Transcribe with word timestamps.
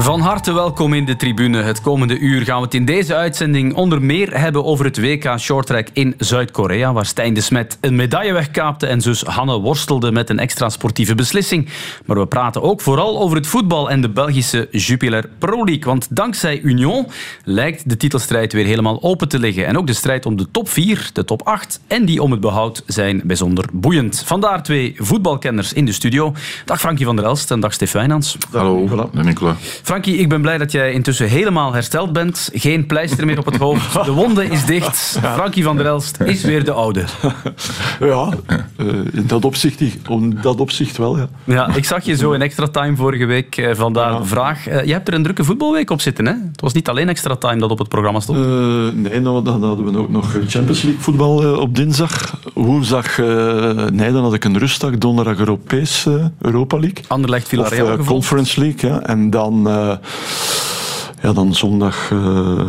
Van 0.00 0.20
harte 0.20 0.52
welkom 0.52 0.94
in 0.94 1.04
de 1.04 1.16
tribune. 1.16 1.62
Het 1.62 1.80
komende 1.80 2.18
uur 2.18 2.44
gaan 2.44 2.58
we 2.58 2.64
het 2.64 2.74
in 2.74 2.84
deze 2.84 3.14
uitzending 3.14 3.74
onder 3.74 4.02
meer 4.02 4.40
hebben 4.40 4.64
over 4.64 4.84
het 4.84 5.00
WK 5.00 5.38
Shorttrack 5.38 5.88
in 5.92 6.14
Zuid-Korea, 6.18 6.92
waar 6.92 7.06
Stijn 7.06 7.34
de 7.34 7.40
Smet 7.40 7.78
een 7.80 7.96
medaille 7.96 8.32
wegkaapte 8.32 8.86
en 8.86 9.00
zus 9.00 9.22
Hanne 9.22 9.58
worstelde 9.58 10.12
met 10.12 10.30
een 10.30 10.38
extra 10.38 10.68
sportieve 10.68 11.14
beslissing. 11.14 11.68
Maar 12.04 12.18
we 12.18 12.26
praten 12.26 12.62
ook 12.62 12.80
vooral 12.80 13.20
over 13.20 13.36
het 13.36 13.46
voetbal 13.46 13.90
en 13.90 14.00
de 14.00 14.08
Belgische 14.08 14.68
Jupiler 14.70 15.28
Pro 15.38 15.64
League, 15.64 15.84
want 15.84 16.06
dankzij 16.10 16.60
Union 16.60 17.06
lijkt 17.44 17.88
de 17.88 17.96
titelstrijd 17.96 18.52
weer 18.52 18.66
helemaal 18.66 19.02
open 19.02 19.28
te 19.28 19.38
liggen. 19.38 19.66
En 19.66 19.78
ook 19.78 19.86
de 19.86 19.92
strijd 19.92 20.26
om 20.26 20.36
de 20.36 20.50
top 20.50 20.68
4, 20.68 21.10
de 21.12 21.24
top 21.24 21.42
8 21.42 21.80
en 21.86 22.04
die 22.04 22.22
om 22.22 22.30
het 22.30 22.40
behoud 22.40 22.82
zijn 22.86 23.20
bijzonder 23.24 23.64
boeiend. 23.72 24.22
Vandaar 24.26 24.62
twee 24.62 24.94
voetbalkenners 24.98 25.72
in 25.72 25.84
de 25.84 25.92
studio. 25.92 26.34
Dag 26.64 26.80
Frankie 26.80 27.06
van 27.06 27.16
der 27.16 27.24
Elst 27.24 27.50
en 27.50 27.60
dag 27.60 27.72
Stef 27.72 27.92
Wijnands. 27.92 28.36
Hallo, 28.52 29.08
Nicola. 29.12 29.56
Frankie, 29.88 30.16
ik 30.16 30.28
ben 30.28 30.40
blij 30.40 30.58
dat 30.58 30.72
jij 30.72 30.92
intussen 30.92 31.28
helemaal 31.28 31.72
hersteld 31.72 32.12
bent. 32.12 32.50
Geen 32.52 32.86
pleister 32.86 33.26
meer 33.26 33.38
op 33.38 33.44
het 33.44 33.56
hoofd. 33.56 33.92
De 34.04 34.12
wonde 34.12 34.44
is 34.44 34.64
dicht. 34.64 35.18
Frankie 35.22 35.62
van 35.62 35.76
der 35.76 35.86
Elst 35.86 36.20
is 36.24 36.42
weer 36.42 36.64
de 36.64 36.72
oude. 36.72 37.04
Ja, 38.00 38.28
uh, 38.76 38.86
in 39.12 39.26
dat 39.26 39.44
opzicht, 39.44 39.82
dat 40.42 40.60
opzicht 40.60 40.96
wel, 40.96 41.18
ja. 41.18 41.28
Ja, 41.44 41.74
ik 41.74 41.84
zag 41.84 42.04
je 42.04 42.16
zo 42.16 42.32
in 42.32 42.42
extra 42.42 42.66
time 42.66 42.96
vorige 42.96 43.24
week. 43.24 43.56
Uh, 43.56 43.74
vandaar 43.74 44.12
ja. 44.12 44.18
de 44.18 44.24
vraag. 44.24 44.68
Uh, 44.68 44.84
je 44.84 44.92
hebt 44.92 45.08
er 45.08 45.14
een 45.14 45.22
drukke 45.22 45.44
voetbalweek 45.44 45.90
op 45.90 46.00
zitten, 46.00 46.26
hè? 46.26 46.32
Het 46.32 46.60
was 46.60 46.72
niet 46.72 46.88
alleen 46.88 47.08
extra 47.08 47.36
time 47.36 47.58
dat 47.58 47.70
op 47.70 47.78
het 47.78 47.88
programma 47.88 48.20
stond. 48.20 48.38
nee, 48.94 49.20
nou, 49.20 49.44
dan 49.44 49.62
hadden 49.62 49.92
we 49.92 49.98
ook 49.98 50.10
nog 50.10 50.30
Champions 50.46 50.82
League 50.82 51.00
voetbal 51.00 51.58
op 51.60 51.76
dinsdag. 51.76 52.40
Woensdag, 52.54 53.18
nee, 53.90 54.12
dan 54.12 54.22
had 54.22 54.34
ik 54.34 54.44
een 54.44 54.58
rustdag. 54.58 54.98
Donderdag 54.98 55.38
Europees 55.38 56.06
Europa 56.40 56.78
League. 56.78 57.04
Anderlecht 57.06 57.48
Villarreal 57.48 57.98
Of 57.98 58.06
Conference 58.06 58.60
League, 58.60 58.90
ja. 58.90 59.00
En 59.00 59.30
dan 59.30 59.66
ja, 61.22 61.32
dan 61.32 61.54
zondag... 61.54 62.10
Uh, 62.10 62.68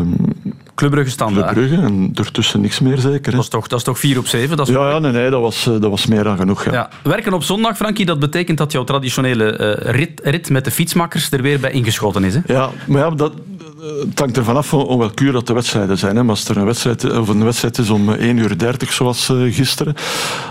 Club 0.76 0.92
Brugge 0.92 1.12
standaard. 1.12 1.52
Club 1.52 1.68
Brugge 1.68 1.86
en 1.86 2.12
ertussen 2.16 2.62
niks 2.62 2.80
meer 2.80 2.98
zeker. 2.98 3.32
Dat 3.32 3.42
is 3.42 3.48
toch, 3.48 3.68
dat 3.68 3.80
is 3.80 3.86
toch 3.86 4.00
vier 4.00 4.18
op 4.18 4.28
zeven? 4.28 4.58
Dat 4.58 4.68
is 4.68 4.74
ja, 4.74 4.90
ja, 4.90 5.00
nee, 5.00 5.12
nee 5.12 5.30
dat, 5.30 5.42
was, 5.42 5.64
dat 5.64 5.90
was 5.90 6.06
meer 6.06 6.24
dan 6.24 6.38
genoeg. 6.38 6.66
Ja. 6.66 6.72
ja. 6.72 6.90
Werken 7.04 7.34
op 7.34 7.44
zondag, 7.44 7.76
Frankie, 7.76 8.06
dat 8.06 8.20
betekent 8.20 8.58
dat 8.58 8.72
jouw 8.72 8.84
traditionele 8.84 9.78
uh, 9.84 9.92
rit, 9.92 10.20
rit 10.24 10.50
met 10.50 10.66
de 10.66 10.72
fietsmakkers 10.72 11.32
er 11.32 11.42
weer 11.42 11.60
bij 11.60 11.72
ingeschoten 11.72 12.24
is. 12.24 12.34
Hè? 12.34 12.42
Ja, 12.46 12.70
maar 12.88 13.02
ja, 13.02 13.10
dat, 13.10 13.34
het 13.80 14.20
hangt 14.20 14.38
ervan 14.38 14.56
af 14.56 14.74
om 14.74 14.98
welk 14.98 15.20
uur 15.20 15.32
dat 15.32 15.48
de 15.48 15.54
wedstrijden 15.54 15.98
zijn. 15.98 16.16
Hè. 16.16 16.22
Maar 16.22 16.36
als 16.36 16.50
er 16.50 16.58
een 16.58 16.66
wedstrijd, 16.66 17.18
of 17.18 17.28
een 17.28 17.44
wedstrijd 17.44 17.78
is 17.78 17.90
om 17.90 18.14
1 18.14 18.38
uur 18.38 18.58
30, 18.58 18.94
zoals 18.94 19.30
uh, 19.30 19.54
gisteren, 19.54 19.94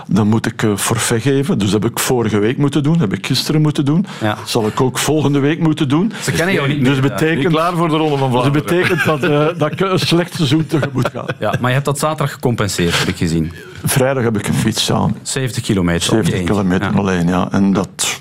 dan 0.07 0.29
moet 0.29 0.47
ik 0.47 0.63
uh, 0.63 0.77
forfait 0.77 1.23
geven. 1.23 1.59
Dus 1.59 1.71
dat 1.71 1.83
heb 1.83 1.91
ik 1.91 1.99
vorige 1.99 2.39
week 2.39 2.57
moeten 2.57 2.83
doen, 2.83 3.01
heb 3.01 3.13
ik 3.13 3.27
gisteren 3.27 3.61
moeten 3.61 3.85
doen. 3.85 4.07
Ja. 4.21 4.39
zal 4.45 4.67
ik 4.67 4.81
ook 4.81 4.99
volgende 4.99 5.39
week 5.39 5.59
moeten 5.59 5.89
doen. 5.89 6.13
Ze 6.23 6.33
kennen 6.33 6.55
jou 6.55 6.69
niet 6.69 6.85
Dus 6.85 7.01
betekent, 7.01 7.55
klaar 7.55 7.73
voor 7.73 7.89
de 7.89 7.97
Ronde 7.97 8.17
van 8.17 8.31
Vlaanderen. 8.31 8.63
Dus 8.67 8.73
betekent 8.73 9.05
dat, 9.05 9.25
uh, 9.25 9.59
dat 9.59 9.73
ik 9.73 9.81
een 9.81 9.99
slecht 9.99 10.35
seizoen 10.35 10.67
tegemoet 10.67 11.09
ga. 11.13 11.27
Ja, 11.39 11.55
maar 11.61 11.69
je 11.69 11.75
hebt 11.75 11.85
dat 11.85 11.99
zaterdag 11.99 12.33
gecompenseerd, 12.33 12.99
heb 12.99 13.09
ik 13.09 13.17
gezien. 13.17 13.53
Vrijdag 13.85 14.23
heb 14.23 14.39
ik 14.39 14.49
een 14.49 14.55
fiets 14.55 14.93
aan. 14.93 15.17
70 15.23 15.63
kilometer. 15.63 16.03
70 16.03 16.45
kilometer 16.45 16.93
ja. 16.93 16.99
alleen, 16.99 17.29
ja. 17.29 17.49
En 17.51 17.73
dat 17.73 18.18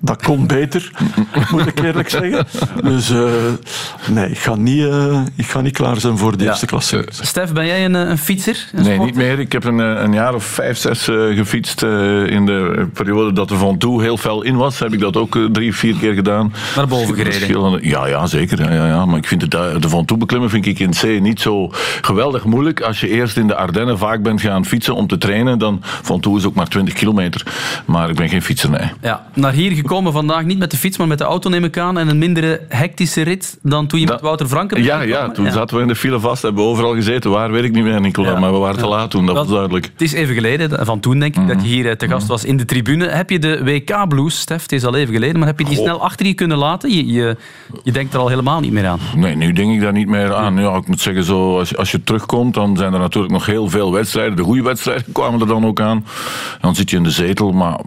dat 0.00 0.22
kon 0.22 0.46
beter, 0.46 0.90
moet 1.50 1.66
ik 1.66 1.80
eerlijk 1.80 2.10
zeggen. 2.10 2.46
Dus 2.82 3.10
uh, 3.10 3.30
nee, 4.10 4.30
ik 4.30 4.38
ga, 4.38 4.54
niet, 4.54 4.78
uh, 4.78 5.20
ik 5.36 5.46
ga 5.46 5.60
niet 5.60 5.72
klaar 5.72 6.00
zijn 6.00 6.18
voor 6.18 6.36
de 6.36 6.44
ja. 6.44 6.50
eerste 6.50 6.66
klasse. 6.66 7.06
Stef, 7.10 7.52
ben 7.52 7.66
jij 7.66 7.84
een, 7.84 7.94
een 7.94 8.18
fietser? 8.18 8.68
Een 8.72 8.82
nee, 8.82 8.98
niet 8.98 9.14
meer. 9.14 9.38
Ik 9.38 9.52
heb 9.52 9.64
een, 9.64 9.78
een 9.78 10.12
jaar 10.12 10.34
of 10.34 10.44
vijf, 10.44 10.78
zes 10.78 11.08
uh, 11.08 11.36
gefietst 11.36 11.82
in 11.82 12.46
de 12.46 12.88
periode 12.92 13.32
dat 13.32 13.48
de 13.48 13.56
Van 13.56 13.78
Toe 13.78 14.02
heel 14.02 14.16
fel 14.16 14.42
in 14.42 14.56
was. 14.56 14.78
Heb 14.78 14.92
ik 14.92 15.00
dat 15.00 15.16
ook 15.16 15.38
drie, 15.52 15.74
vier 15.74 15.94
keer 15.94 16.14
gedaan. 16.14 16.52
Naar 16.76 16.86
boven 16.86 17.14
gereden? 17.14 17.88
Ja, 17.88 18.06
ja 18.06 18.26
zeker. 18.26 18.62
Ja, 18.62 18.72
ja, 18.72 18.86
ja. 18.86 19.06
Maar 19.06 19.18
ik 19.18 19.26
vind 19.26 19.42
het, 19.42 19.50
de 19.50 19.88
Van 19.88 20.04
Toe 20.04 20.16
beklimmen 20.16 20.50
vind 20.50 20.66
ik 20.66 20.78
in 20.78 20.90
C 20.90 21.20
niet 21.20 21.40
zo 21.40 21.70
geweldig 22.00 22.44
moeilijk. 22.44 22.80
Als 22.80 23.00
je 23.00 23.08
eerst 23.08 23.36
in 23.36 23.46
de 23.46 23.54
Ardennen 23.54 23.98
vaak 23.98 24.22
bent 24.22 24.40
gaan 24.40 24.64
fietsen 24.64 24.94
om 24.94 25.06
te 25.06 25.18
trainen, 25.18 25.58
dan 25.58 25.78
Van 25.82 26.20
Toe 26.20 26.38
is 26.38 26.44
ook 26.44 26.54
maar 26.54 26.68
20 26.68 26.94
kilometer. 26.94 27.42
Maar 27.84 28.10
ik 28.10 28.16
ben 28.16 28.28
geen 28.28 28.42
fietser, 28.42 28.70
nee. 28.70 28.90
Ja, 29.00 29.26
naar 29.48 29.56
hier 29.56 29.72
gekomen 29.72 30.12
vandaag 30.12 30.44
niet 30.44 30.58
met 30.58 30.70
de 30.70 30.76
fiets, 30.76 30.98
maar 30.98 31.06
met 31.06 31.18
de 31.18 31.24
auto 31.24 31.50
neem 31.50 31.64
ik 31.64 31.78
aan. 31.78 31.98
En 31.98 32.08
een 32.08 32.18
mindere 32.18 32.60
hectische 32.68 33.22
rit 33.22 33.58
dan 33.62 33.86
toen 33.86 34.00
je 34.00 34.06
met 34.06 34.20
Wouter 34.20 34.46
Franken 34.46 34.82
Ja, 34.82 35.00
ja, 35.00 35.30
toen 35.30 35.50
zaten 35.50 35.76
we 35.76 35.82
in 35.82 35.88
de 35.88 35.96
file 35.96 36.20
vast, 36.20 36.42
hebben 36.42 36.62
we 36.62 36.68
overal 36.68 36.94
gezeten. 36.94 37.30
Waar 37.30 37.50
weet 37.50 37.64
ik 37.64 37.72
niet 37.72 37.84
meer, 37.84 38.00
Nicola, 38.00 38.30
ja. 38.30 38.38
maar 38.38 38.52
we 38.52 38.58
waren 38.58 38.78
te 38.78 38.86
laat 38.86 39.10
toen, 39.10 39.26
dat 39.26 39.34
was 39.34 39.48
duidelijk. 39.48 39.84
Het 39.92 40.02
is 40.02 40.12
even 40.12 40.34
geleden, 40.34 40.86
van 40.86 41.00
toen 41.00 41.18
denk 41.18 41.36
ik, 41.36 41.48
dat 41.48 41.62
je 41.62 41.68
hier 41.68 41.96
te 41.96 42.08
gast 42.08 42.26
was 42.26 42.44
in 42.44 42.56
de 42.56 42.64
tribune. 42.64 43.06
Heb 43.06 43.30
je 43.30 43.38
de 43.38 43.64
WK-blues, 43.64 44.38
Stef, 44.38 44.62
het 44.62 44.72
is 44.72 44.84
al 44.84 44.94
even 44.94 45.14
geleden, 45.14 45.38
maar 45.38 45.48
heb 45.48 45.58
je 45.58 45.64
die 45.64 45.76
snel 45.76 46.02
achter 46.02 46.26
je 46.26 46.34
kunnen 46.34 46.58
laten? 46.58 46.90
Je, 46.90 47.06
je, 47.06 47.36
je, 47.82 47.92
denkt 47.92 48.14
er 48.14 48.20
al 48.20 48.28
helemaal 48.28 48.60
niet 48.60 48.72
meer 48.72 48.86
aan. 48.86 48.98
Nee, 49.16 49.34
nu 49.34 49.52
denk 49.52 49.72
ik 49.72 49.80
daar 49.80 49.92
niet 49.92 50.08
meer 50.08 50.34
aan. 50.34 50.56
Ja, 50.56 50.76
ik 50.76 50.86
moet 50.86 51.00
zeggen, 51.00 51.24
zo, 51.24 51.58
als, 51.58 51.76
als 51.76 51.90
je 51.90 52.02
terugkomt, 52.02 52.54
dan 52.54 52.76
zijn 52.76 52.92
er 52.92 53.00
natuurlijk 53.00 53.32
nog 53.32 53.46
heel 53.46 53.68
veel 53.68 53.92
wedstrijden. 53.92 54.36
De 54.36 54.42
goede 54.42 54.62
wedstrijden 54.62 55.12
kwamen 55.12 55.40
er 55.40 55.46
dan 55.46 55.66
ook 55.66 55.80
aan. 55.80 56.06
Dan 56.60 56.74
zit 56.74 56.90
je 56.90 56.96
in 56.96 57.02
de 57.02 57.10
zetel, 57.10 57.52
maar 57.52 57.80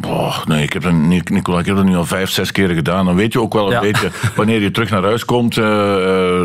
nee, 0.48 0.64
ik 0.64 0.74
heb 0.74 0.86
er, 0.86 0.94
Nicola, 0.94 1.51
ik 1.60 1.66
heb 1.66 1.78
er 1.78 1.84
nu 1.84 1.96
al 1.96 2.06
vijf, 2.06 2.30
zes 2.30 2.52
keren 2.52 2.76
gedaan. 2.76 3.06
Dan 3.06 3.16
weet 3.16 3.34
je 3.34 3.42
ook 3.42 3.54
wel 3.54 3.66
een 3.66 3.72
ja. 3.72 3.80
beetje, 3.80 4.10
wanneer 4.36 4.62
je 4.62 4.72
terug 4.72 4.90
naar 4.90 5.04
huis 5.04 5.26
komt, 5.26 5.58
uh, 5.58 5.66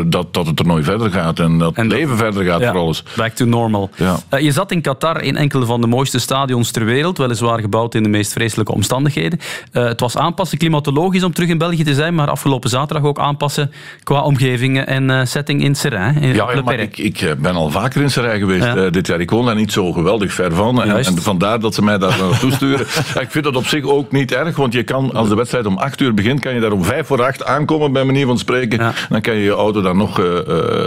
dat, 0.05 0.33
dat 0.33 0.47
het 0.47 0.59
er 0.59 0.65
nooit 0.65 0.85
verder 0.85 1.11
gaat. 1.11 1.39
En 1.39 1.57
dat 1.57 1.75
het 1.75 1.87
leven 1.87 2.17
verder 2.17 2.43
gaat 2.43 2.59
ja, 2.59 2.71
voor 2.71 2.79
alles. 2.79 3.03
Back 3.15 3.31
to 3.31 3.45
normal. 3.45 3.89
Ja. 3.95 4.17
Uh, 4.33 4.39
je 4.39 4.51
zat 4.51 4.71
in 4.71 4.81
Qatar 4.81 5.21
in 5.21 5.35
enkele 5.35 5.65
van 5.65 5.81
de 5.81 5.87
mooiste 5.87 6.19
stadions 6.19 6.71
ter 6.71 6.85
wereld. 6.85 7.17
Weliswaar 7.17 7.59
gebouwd 7.59 7.95
in 7.95 8.03
de 8.03 8.09
meest 8.09 8.31
vreselijke 8.31 8.73
omstandigheden. 8.73 9.39
Uh, 9.73 9.83
het 9.83 9.99
was 9.99 10.17
aanpassen 10.17 10.57
klimatologisch 10.57 11.23
om 11.23 11.33
terug 11.33 11.49
in 11.49 11.57
België 11.57 11.83
te 11.83 11.93
zijn. 11.93 12.15
Maar 12.15 12.29
afgelopen 12.29 12.69
zaterdag 12.69 13.07
ook 13.07 13.19
aanpassen 13.19 13.71
qua 14.03 14.21
omgevingen 14.21 14.87
en 14.87 15.27
setting 15.27 15.63
in 15.63 15.75
Seraing. 15.75 16.21
In 16.21 16.33
ja, 16.33 16.51
ja, 16.53 16.61
maar 16.61 16.79
ik, 16.79 16.97
ik, 16.97 17.35
ben 17.37 17.55
al 17.55 17.69
vaker 17.69 18.01
in 18.01 18.11
Seraing 18.11 18.39
geweest 18.39 18.93
dit 18.93 19.07
jaar. 19.07 19.19
Ik 19.19 19.29
woon 19.29 19.45
daar 19.45 19.55
niet 19.55 19.71
zo 19.71 19.91
geweldig 19.91 20.33
ver 20.33 20.53
van. 20.53 20.83
En, 20.83 21.05
en 21.05 21.21
vandaar 21.21 21.59
dat 21.59 21.73
ze 21.73 21.83
mij 21.83 21.97
daar 21.97 22.17
naartoe 22.21 22.51
sturen. 22.51 22.85
ik 23.19 23.27
vind 23.29 23.43
dat 23.43 23.55
op 23.55 23.65
zich 23.65 23.83
ook 23.83 24.11
niet 24.11 24.31
erg. 24.31 24.55
Want 24.55 24.73
je 24.73 24.83
kan, 24.83 24.96
als 25.05 25.29
de 25.29 25.35
wedstrijd 25.35 25.65
om 25.65 25.77
acht 25.77 26.01
uur 26.01 26.13
begint, 26.13 26.39
kan 26.39 26.53
je 26.53 26.59
daar 26.59 26.71
om 26.71 26.83
vijf 26.83 27.07
voor 27.07 27.23
acht 27.23 27.45
aankomen, 27.45 27.91
bij 27.91 28.03
manier 28.03 28.25
van 28.25 28.37
spreken. 28.37 28.79
Ja. 28.79 28.93
Dan 29.09 29.21
kan 29.21 29.35
je 29.35 29.43
je 29.43 29.51
auto 29.51 29.81
dan 29.81 29.97
nog. 29.97 30.19
Uh, 30.19 30.25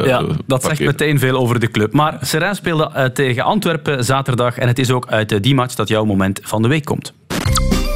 ja, 0.07 0.19
dat 0.19 0.47
parkeren. 0.47 0.77
zegt 0.77 0.81
meteen 0.81 1.19
veel 1.19 1.37
over 1.37 1.61
de 1.61 1.71
club. 1.71 1.93
Maar 1.93 2.19
Serijn 2.21 2.55
speelde 2.55 2.91
uh, 2.97 3.05
tegen 3.05 3.43
Antwerpen 3.43 4.05
zaterdag. 4.05 4.59
En 4.59 4.69
het 4.69 4.79
is 4.79 4.91
ook 4.91 5.07
uit 5.07 5.33
uh, 5.33 5.39
die 5.41 5.55
match 5.55 5.75
dat 5.75 5.89
jouw 5.89 6.05
moment 6.05 6.41
van 6.43 6.63
de 6.63 6.69
week 6.69 6.85
komt. 6.85 7.13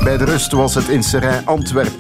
Bij 0.05 0.17
de 0.17 0.25
rust 0.25 0.53
was 0.53 0.75
het 0.75 0.89
in 0.89 1.03
Serijn 1.03 1.47
Antwerp 1.47 1.93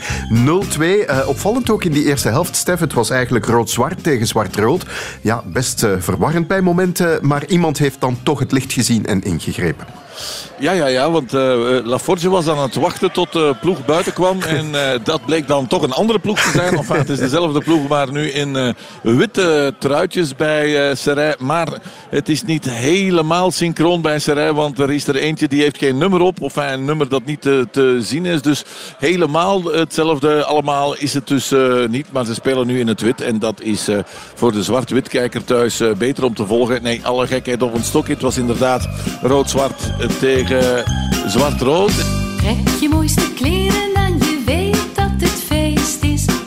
0-2. 0.78 0.80
Uh, 0.80 1.18
opvallend 1.26 1.70
ook 1.70 1.84
in 1.84 1.92
die 1.92 2.04
eerste 2.04 2.28
helft, 2.28 2.56
Stef. 2.56 2.80
Het 2.80 2.92
was 2.92 3.10
eigenlijk 3.10 3.46
rood-zwart 3.46 4.02
tegen 4.02 4.26
zwart-rood. 4.26 4.86
Ja, 5.20 5.42
best 5.46 5.82
uh, 5.82 5.92
verwarrend 5.98 6.46
bij 6.46 6.60
momenten. 6.60 7.18
Maar 7.26 7.46
iemand 7.46 7.78
heeft 7.78 8.00
dan 8.00 8.18
toch 8.22 8.38
het 8.38 8.52
licht 8.52 8.72
gezien 8.72 9.06
en 9.06 9.22
ingegrepen. 9.22 9.86
Ja, 10.58 10.72
ja, 10.72 10.86
ja, 10.86 11.10
want 11.10 11.34
uh, 11.34 11.40
Laforge 11.84 12.30
was 12.30 12.48
aan 12.48 12.58
het 12.58 12.74
wachten 12.74 13.12
tot 13.12 13.32
de 13.32 13.54
ploeg 13.60 13.84
buiten 13.84 14.12
kwam. 14.12 14.42
En 14.42 14.66
uh, 14.66 14.90
dat 15.04 15.24
bleek 15.26 15.48
dan 15.48 15.66
toch 15.66 15.82
een 15.82 15.92
andere 15.92 16.18
ploeg 16.18 16.40
te 16.40 16.50
zijn. 16.50 16.76
Enfin, 16.76 16.96
het 16.96 17.08
is 17.08 17.18
dezelfde 17.18 17.60
ploeg, 17.60 17.88
maar 17.88 18.12
nu 18.12 18.30
in 18.30 18.56
uh, 18.56 18.68
witte 19.02 19.74
truitjes 19.78 20.36
bij 20.36 20.88
uh, 20.88 20.94
Serij. 20.96 21.34
Maar 21.38 21.68
het 22.10 22.28
is 22.28 22.42
niet 22.42 22.70
helemaal 22.70 23.50
synchroon 23.50 24.00
bij 24.02 24.18
Serij, 24.18 24.52
want 24.52 24.78
er 24.78 24.92
is 24.92 25.06
er 25.06 25.16
eentje 25.16 25.48
die 25.48 25.62
heeft 25.62 25.78
geen 25.78 25.98
nummer 25.98 26.20
op. 26.20 26.40
Of 26.40 26.56
een 26.56 26.84
nummer 26.84 27.08
dat 27.08 27.24
niet 27.24 27.40
te, 27.40 27.66
te 27.70 27.98
zien 28.00 28.26
is. 28.26 28.42
Dus 28.42 28.64
helemaal 28.98 29.64
hetzelfde 29.64 30.44
allemaal 30.44 30.96
is 30.96 31.14
het 31.14 31.26
dus 31.26 31.52
niet. 31.88 32.12
Maar 32.12 32.24
ze 32.24 32.34
spelen 32.34 32.66
nu 32.66 32.80
in 32.80 32.88
het 32.88 33.00
wit. 33.00 33.20
En 33.20 33.38
dat 33.38 33.60
is 33.60 33.88
voor 34.34 34.52
de 34.52 34.62
zwart-wit-kijker 34.62 35.44
thuis 35.44 35.82
beter 35.98 36.24
om 36.24 36.34
te 36.34 36.46
volgen. 36.46 36.82
Nee, 36.82 37.00
alle 37.04 37.26
gekheid 37.26 37.62
op 37.62 37.74
een 37.74 37.84
stokje. 37.84 38.12
Het 38.12 38.22
was 38.22 38.36
inderdaad 38.36 38.88
rood-zwart 39.22 39.92
tegen 40.20 40.43
zwart-rood. 41.26 41.92
Trek 42.36 42.80
je 42.80 42.88
mooiste 42.88 43.32
kleren 43.34 43.83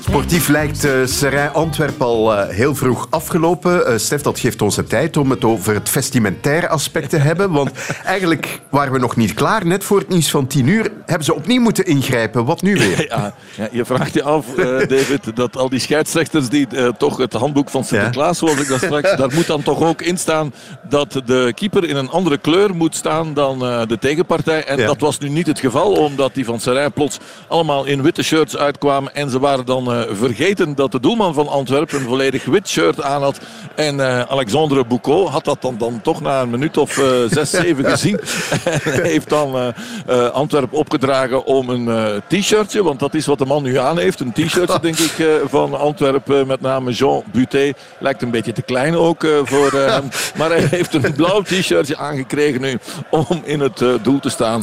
Sportief 0.08 0.48
lijkt 0.48 0.86
uh, 0.86 1.06
Serijn 1.06 1.54
Antwerp 1.54 2.02
al 2.02 2.34
uh, 2.34 2.48
heel 2.48 2.76
vroeg 2.76 3.08
afgelopen. 3.10 3.92
Uh, 3.92 3.98
Stef, 3.98 4.22
dat 4.22 4.40
geeft 4.40 4.62
ons 4.62 4.76
de 4.76 4.84
tijd 4.84 5.18
om 5.18 5.30
het 5.30 5.44
over 5.44 5.74
het 5.74 5.90
vestimentaire 5.90 6.68
aspect 6.68 7.10
te 7.10 7.18
hebben. 7.18 7.52
Want 7.52 7.72
eigenlijk 8.04 8.62
waren 8.70 8.94
we 8.94 9.00
nog 9.00 9.16
niet 9.16 9.34
klaar. 9.34 9.66
Net 9.66 9.84
voor 9.84 10.00
het 10.00 10.10
nieuws 10.10 10.30
van 10.30 10.48
tien 10.48 10.68
uur 10.68 10.92
hebben 11.06 11.26
ze 11.26 11.36
opnieuw 11.36 11.62
moeten 11.62 11.86
ingrijpen. 11.86 12.46
Wat 12.46 12.62
nu 12.62 12.76
weer? 12.76 12.96
Ja, 13.08 13.34
ja 13.58 13.68
je 13.72 13.86
vraagt 13.86 14.14
je 14.14 14.24
af, 14.24 14.46
David, 14.88 15.36
dat 15.36 15.58
al 15.58 15.70
die 15.70 15.80
scheidsrechters 15.80 16.50
die 16.50 16.68
toch 16.98 17.18
het 17.18 17.34
handboek 17.34 17.70
van 17.70 17.84
Sinterklaas, 17.84 18.38
zoals 18.38 18.60
ik 18.60 18.68
dat 18.68 18.78
straks, 18.78 19.16
daar 19.16 19.34
moet 19.34 19.48
dan 19.48 19.64
toch 19.64 19.82
ook 19.82 20.02
in 20.02 20.18
staan 20.18 20.54
dat 20.90 21.22
de 21.26 21.52
keeper 21.56 21.84
in 21.84 21.96
een 21.96 22.10
andere 22.10 22.38
kleur 22.38 22.76
moet 22.76 22.96
staan 22.96 23.34
dan 23.34 23.60
de 23.88 23.98
tegenpartij. 24.00 24.64
En 24.64 24.78
ja. 24.78 24.86
dat 24.86 25.00
was 25.00 25.20
nu 25.20 25.30
niet 25.30 25.48
het 25.48 25.60
geval, 25.60 25.92
omdat 25.92 26.34
die 26.34 26.46
van 26.46 26.60
Serijn 26.60 26.92
plots 26.92 27.18
allemaal 27.48 27.86
in 27.86 28.02
witte 28.02 28.24
shirts 28.24 28.58
uitkwamen 28.58 29.16
en 29.16 29.30
ze 29.30 29.40
waren 29.40 29.66
dan 29.66 29.97
vergeten 30.10 30.76
dat 30.76 30.92
de 30.92 31.00
doelman 31.00 31.34
van 31.34 31.48
Antwerpen 31.48 32.00
een 32.00 32.06
volledig 32.06 32.46
wit 32.46 32.68
shirt 32.68 33.02
aan 33.02 33.22
had. 33.22 33.40
En 33.76 34.00
eh, 34.00 34.22
Alexandre 34.22 34.86
Boucault 34.86 35.30
had 35.30 35.46
dat 35.46 35.62
dan, 35.62 35.78
dan 35.78 36.02
toch 36.02 36.22
na 36.22 36.42
een 36.42 36.50
minuut 36.50 36.78
of 36.78 36.98
eh, 36.98 37.06
zes, 37.30 37.50
zeven 37.64 37.86
gezien. 37.86 38.20
en 38.84 39.04
heeft 39.04 39.30
dan 39.30 39.56
eh 39.56 39.68
eh, 40.08 40.30
Antwerpen 40.30 40.78
opgedragen 40.78 41.46
om 41.46 41.70
een 41.70 41.90
eh, 41.90 42.40
t-shirtje, 42.40 42.84
want 42.84 43.00
dat 43.00 43.14
is 43.14 43.26
wat 43.26 43.38
de 43.38 43.46
man 43.46 43.64
nu 43.64 43.78
aan 43.78 43.98
heeft. 43.98 44.20
Een 44.20 44.32
t-shirtje, 44.32 44.80
denk 44.82 44.98
ik, 44.98 45.20
eh, 45.20 45.28
van 45.46 45.80
Antwerpen 45.80 46.48
met 46.48 46.62
name 46.62 46.92
Jean 46.92 47.24
Buté. 47.32 47.74
Lijkt 48.00 48.22
een 48.22 48.32
beetje 48.32 48.52
te 48.52 48.62
klein 48.62 48.96
ook 48.96 49.24
eh, 49.24 49.32
voor 49.44 49.72
eh, 49.74 49.86
hem. 49.94 50.10
Maar 50.38 50.50
hij 50.50 50.68
heeft 50.70 50.94
een 50.94 51.14
blauw 51.14 51.42
t-shirtje 51.42 51.98
aangekregen 51.98 52.62
nu 52.62 52.78
om 53.10 53.42
in 53.44 53.60
het 53.60 53.82
eh, 53.82 53.90
doel 54.02 54.20
te 54.20 54.30
staan. 54.30 54.62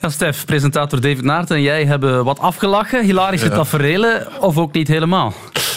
Ja, 0.00 0.08
Stef, 0.08 0.44
presentator 0.44 1.00
David 1.00 1.22
Naarten 1.22 1.56
en 1.56 1.62
jij 1.62 1.84
hebben 1.84 2.24
wat 2.24 2.38
afgelachen. 2.38 3.04
Hilarische 3.04 3.48
taferelen, 3.48 4.26
of 4.40 4.58
ook 4.58 4.72
niet 4.72 4.88
helemaal? 4.88 5.32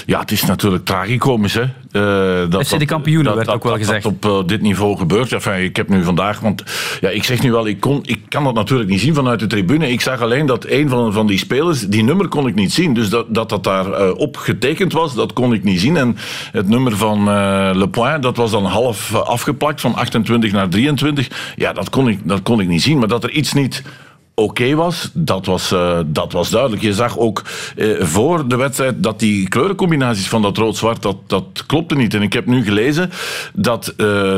Ja, 0.06 0.20
het 0.20 0.32
is 0.32 0.46
natuurlijk 0.46 0.86
tragicomisch. 0.86 1.54
Hè? 1.54 1.62
Eh, 1.62 2.50
dat, 2.50 2.68
FC 2.68 2.80
de 2.80 2.86
kampioenen 2.86 3.36
werd 3.36 3.50
ook 3.50 3.64
wel 3.64 3.78
gezegd. 3.78 4.04
Dat 4.04 4.12
op 4.12 4.26
eh, 4.26 4.48
dit 4.48 4.62
niveau 4.62 4.98
gebeurt. 4.98 5.34
Enfin, 5.34 5.64
ik 5.64 5.76
heb 5.76 5.90
nu 5.90 6.04
vandaag, 6.04 6.40
want 6.40 6.64
ja, 7.02 7.10
ik 7.10 7.24
zeg 7.24 7.42
nu 7.42 7.52
wel, 7.52 7.68
ik, 7.68 7.80
kon, 7.80 8.00
ik 8.04 8.22
kan 8.28 8.44
dat 8.44 8.54
natuurlijk 8.54 8.90
niet 8.90 9.00
zien 9.00 9.14
vanuit 9.14 9.40
de 9.40 9.48
tribune. 9.48 9.92
Ik 9.92 10.02
zag 10.02 10.22
alleen 10.22 10.46
dat 10.46 10.66
een 10.68 10.90
van, 10.90 11.14
van 11.14 11.28
die 11.28 11.38
spelers, 11.38 11.80
die 11.82 12.04
nummer 12.04 12.28
kon 12.28 12.48
ik 12.48 12.56
niet 12.56 12.74
zien. 12.74 12.94
Dus 12.94 13.10
dat 13.10 13.26
dat, 13.30 13.50
dat 13.50 13.64
daar 13.64 13.92
eh, 13.92 14.18
op 14.18 14.38
getekend 14.38 14.94
was, 14.94 15.16
dat 15.16 15.34
kon 15.34 15.54
ik 15.54 15.64
niet 15.64 15.80
zien. 15.80 15.98
En 15.98 16.18
het 16.52 16.68
nummer 16.68 16.98
van 16.98 17.24
Le 17.78 17.88
Point, 17.90 18.24
dat 18.24 18.38
was 18.38 18.52
dan 18.52 18.66
half 18.66 19.16
afgeplakt, 19.16 19.82
van 19.82 19.96
28 19.96 20.52
naar 20.52 20.70
23. 20.70 21.54
Ja, 21.56 21.74
dat 21.74 21.90
kon 21.90 22.08
ik, 22.08 22.20
dat 22.24 22.42
kon 22.42 22.62
ik 22.62 22.68
niet 22.68 22.82
zien. 22.82 22.98
Maar 22.98 23.08
dat 23.08 23.24
er 23.24 23.32
iets 23.32 23.54
niet 23.54 23.84
oké 24.40 24.76
was, 24.76 25.10
dat 25.14 25.46
was, 25.46 25.72
eh, 25.72 26.00
dat 26.06 26.32
was 26.32 26.50
duidelijk. 26.50 26.82
Je 26.82 26.94
zag 26.94 27.18
ook 27.18 27.44
eh, 27.76 27.88
voor 28.00 28.48
de 28.48 28.56
wedstrijd 28.56 29.04
dat 29.04 29.20
die 29.20 29.48
kleurencombinaties 29.48 30.28
van 30.28 30.42
dat 30.42 30.58
rood-zwart, 30.58 31.02
dat, 31.02 31.16
dat 31.28 31.64
klopte 31.68 31.96
niet. 31.96 32.14
En 32.14 32.22
ik 32.22 32.34
heb 32.34 32.46
nu 32.46 32.64
gelezen 32.64 33.12
dat 33.54 33.88
eh, 33.88 33.96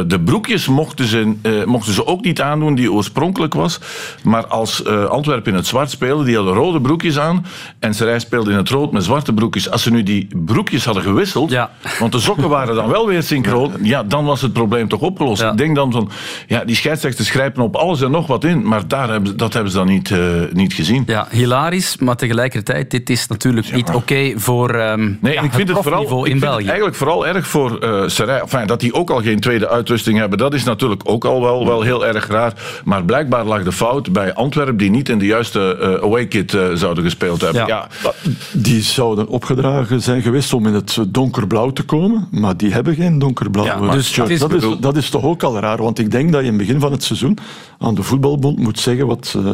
de 0.07 0.19
broekjes 0.25 0.67
mochten 0.67 1.05
ze, 1.05 1.33
eh, 1.41 1.51
mochten 1.65 1.93
ze 1.93 2.05
ook 2.05 2.23
niet 2.23 2.41
aandoen 2.41 2.75
die 2.75 2.91
oorspronkelijk 2.91 3.53
was. 3.53 3.79
Maar 4.23 4.47
als 4.47 4.83
eh, 4.83 5.05
Antwerpen 5.05 5.51
in 5.51 5.57
het 5.57 5.67
zwart 5.67 5.89
speelde, 5.89 6.23
die 6.23 6.35
hadden 6.35 6.53
rode 6.53 6.81
broekjes 6.81 7.19
aan. 7.19 7.45
En 7.79 7.93
Serij 7.93 8.19
speelde 8.19 8.51
in 8.51 8.57
het 8.57 8.69
rood 8.69 8.91
met 8.91 9.03
zwarte 9.03 9.33
broekjes. 9.33 9.69
Als 9.69 9.83
ze 9.83 9.91
nu 9.91 10.03
die 10.03 10.27
broekjes 10.35 10.85
hadden 10.85 11.03
gewisseld, 11.03 11.51
Ja. 11.51 11.71
want 11.99 12.11
de 12.11 12.19
sokken 12.19 12.49
waren 12.49 12.75
dan 12.75 12.89
wel 12.89 13.07
weer 13.07 13.23
synchroon, 13.23 13.71
ja, 13.81 14.03
dan 14.03 14.25
was 14.25 14.41
het 14.41 14.53
probleem 14.53 14.87
toch 14.87 14.99
opgelost. 15.01 15.41
Ja. 15.41 15.51
Ik 15.51 15.57
denk 15.57 15.75
dan 15.75 15.91
van, 15.91 16.09
ja, 16.47 16.63
die 16.65 16.75
scheidsrechters 16.75 17.29
grijpen 17.29 17.63
op 17.63 17.75
alles 17.75 18.01
en 18.01 18.11
nog 18.11 18.27
wat 18.27 18.43
in, 18.43 18.67
maar 18.67 18.87
daar 18.87 19.09
hebben, 19.09 19.37
dat 19.37 19.53
hebben 19.53 19.71
ze 19.71 19.77
dan 19.77 19.87
niet, 19.87 19.90
eh, 19.99 20.17
niet 20.53 20.73
gezien. 20.73 21.03
Ja, 21.05 21.27
hilarisch, 21.31 21.97
maar 21.97 22.15
tegelijkertijd, 22.15 22.91
dit 22.91 23.09
is 23.09 23.27
natuurlijk 23.27 23.73
niet 23.73 23.89
oké 23.89 24.31
voor 24.35 24.69
ehm 24.69 25.11
Nee, 25.21 25.33
ja, 25.33 25.41
ik 25.41 25.51
vind 25.53 25.67
het 25.67 25.77
vooral 25.77 25.81
profniveau 25.81 26.19
ik 26.19 26.25
in 26.25 26.31
vind 26.31 26.41
het 26.41 26.49
België. 26.49 26.65
eigenlijk 26.67 26.95
vooral 26.95 27.27
erg 27.27 27.47
voor 27.47 27.77
eh 27.79 28.03
Serij. 28.07 28.39
Enfin, 28.41 28.67
dat 28.67 28.79
die 28.79 28.93
ook 28.93 29.09
al 29.09 29.21
geen 29.21 29.39
tweede 29.39 29.69
uitrusting 29.69 30.17
hebben, 30.17 30.37
dat 30.37 30.53
is 30.53 30.63
natuurlijk 30.63 31.01
ook 31.03 31.25
al 31.25 31.41
wel, 31.41 31.65
wel 31.65 31.81
heel 31.81 32.05
erg 32.05 32.27
raar. 32.27 32.53
Maar 32.85 33.03
blijkbaar 33.05 33.45
lag 33.45 33.63
de 33.63 33.71
fout 33.71 34.11
bij 34.13 34.33
Antwerpen, 34.33 34.77
die 34.77 34.89
niet 34.89 35.09
in 35.09 35.19
de 35.19 35.25
juiste 35.25 35.77
eh, 35.77 36.03
away 36.05 36.25
kit 36.27 36.57
zouden 36.73 37.03
gespeeld 37.03 37.41
hebben. 37.41 37.65
Ja. 37.67 37.87
Ja. 38.03 38.13
Die 38.53 38.81
zouden 38.81 39.27
opgedragen 39.27 40.01
zijn 40.01 40.21
geweest 40.21 40.53
om 40.53 40.67
in 40.67 40.73
het 40.73 40.97
donkerblauw 41.07 41.71
te 41.71 41.83
komen, 41.83 42.27
maar 42.31 42.57
die 42.57 42.73
hebben 42.73 42.95
geen 42.95 43.19
donkerblauw. 43.19 43.65
Ja, 43.65 43.91
dus 43.91 44.07
shirt. 44.11 44.27
het 44.27 44.29
is- 44.35 44.39
dat, 44.39 44.53
is, 44.53 44.79
dat 44.79 44.97
is 44.97 45.09
toch 45.09 45.23
ook 45.23 45.43
al 45.43 45.59
raar, 45.59 45.77
want 45.81 45.99
ik 45.99 46.11
denk 46.11 46.31
dat 46.31 46.41
je 46.41 46.47
in 46.47 46.53
het 46.57 46.61
begin 46.67 46.79
van 46.79 46.91
het 46.91 47.03
seizoen 47.03 47.37
aan 47.79 47.95
de 47.95 48.03
voetbalbond 48.03 48.59
moet 48.59 48.79
zeggen 48.79 49.07
wat, 49.07 49.35
eh, 49.37 49.51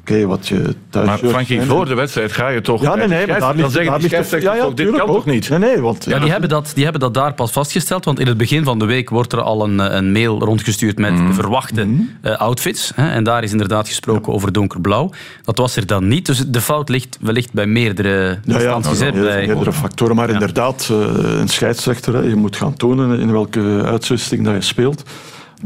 oké, 0.00 0.26
wat 0.26 0.48
je 0.48 0.74
thuis 0.90 1.06
Maar 1.06 1.18
Frankie, 1.18 1.62
voor 1.62 1.86
de 1.86 1.94
wedstrijd 1.94 2.32
ga 2.32 2.48
je 2.48 2.60
toch... 2.60 2.82
Ja, 2.82 2.94
nee, 2.94 3.08
nee, 3.08 3.26
maar 3.26 3.26
daar 3.26 3.40
dan 3.40 3.56
ligt, 3.56 3.70
zeggen 3.72 3.90
daar 3.90 4.00
die 4.00 4.10
ligt 4.10 4.30
de- 4.30 4.58
toch, 4.60 4.74
dit 4.74 4.90
kan 4.90 5.00
ook. 5.00 5.14
toch 5.14 5.24
niet? 5.26 5.48
Nee, 5.48 5.58
nee, 5.58 5.80
want 5.80 6.04
Ja, 6.04 6.18
die 6.18 6.30
hebben, 6.30 6.48
dat, 6.48 6.70
die 6.74 6.82
hebben 6.82 7.00
dat 7.00 7.14
daar 7.14 7.34
pas 7.34 7.50
vastgesteld, 7.52 8.04
want 8.04 8.18
in 8.20 8.26
het 8.26 8.36
begin 8.36 8.64
van 8.64 8.78
de 8.78 8.84
week 8.84 9.10
wordt 9.10 9.32
er 9.32 9.40
al 9.40 9.64
een, 9.64 9.80
eh, 9.80 9.94
een 9.96 10.12
mail 10.12 10.38
rondgestuurd 10.44 10.98
met 10.98 11.12
Mhm. 11.12 11.26
de 11.26 11.32
verwachte 11.34 11.86
eh, 12.22 12.36
outfits. 12.36 12.92
Hè, 12.94 13.08
en 13.10 13.24
daar 13.24 13.42
is 13.42 13.52
inderdaad 13.52 13.88
gesproken 13.88 14.32
over 14.32 14.52
donkerblauw. 14.52 15.10
Dat 15.42 15.58
was 15.58 15.76
er 15.76 15.86
dan 15.86 16.08
niet, 16.08 16.26
dus 16.26 16.38
de 16.46 16.60
fout 16.60 16.88
ligt 16.88 17.18
wellicht 17.20 17.52
bij 17.52 17.66
meerdere 17.66 18.18
Ja, 18.18 18.38
ja, 18.44 18.74
instanties. 18.74 18.98
meerdere, 19.00 19.24
bij- 19.26 19.46
meerdere 19.46 19.72
factoren. 19.72 20.16
Maar 20.16 20.30
inderdaad, 20.30 20.88
eh, 20.90 20.98
een 21.40 21.48
scheidsrechter, 21.48 22.14
hè, 22.14 22.20
je 22.20 22.36
moet 22.36 22.56
gaan 22.56 22.74
tonen 22.76 23.20
in 23.20 23.32
welke 23.32 23.82
uitzusting 23.84 24.44
dat 24.44 24.54
je 24.54 24.60
speelt. 24.60 25.02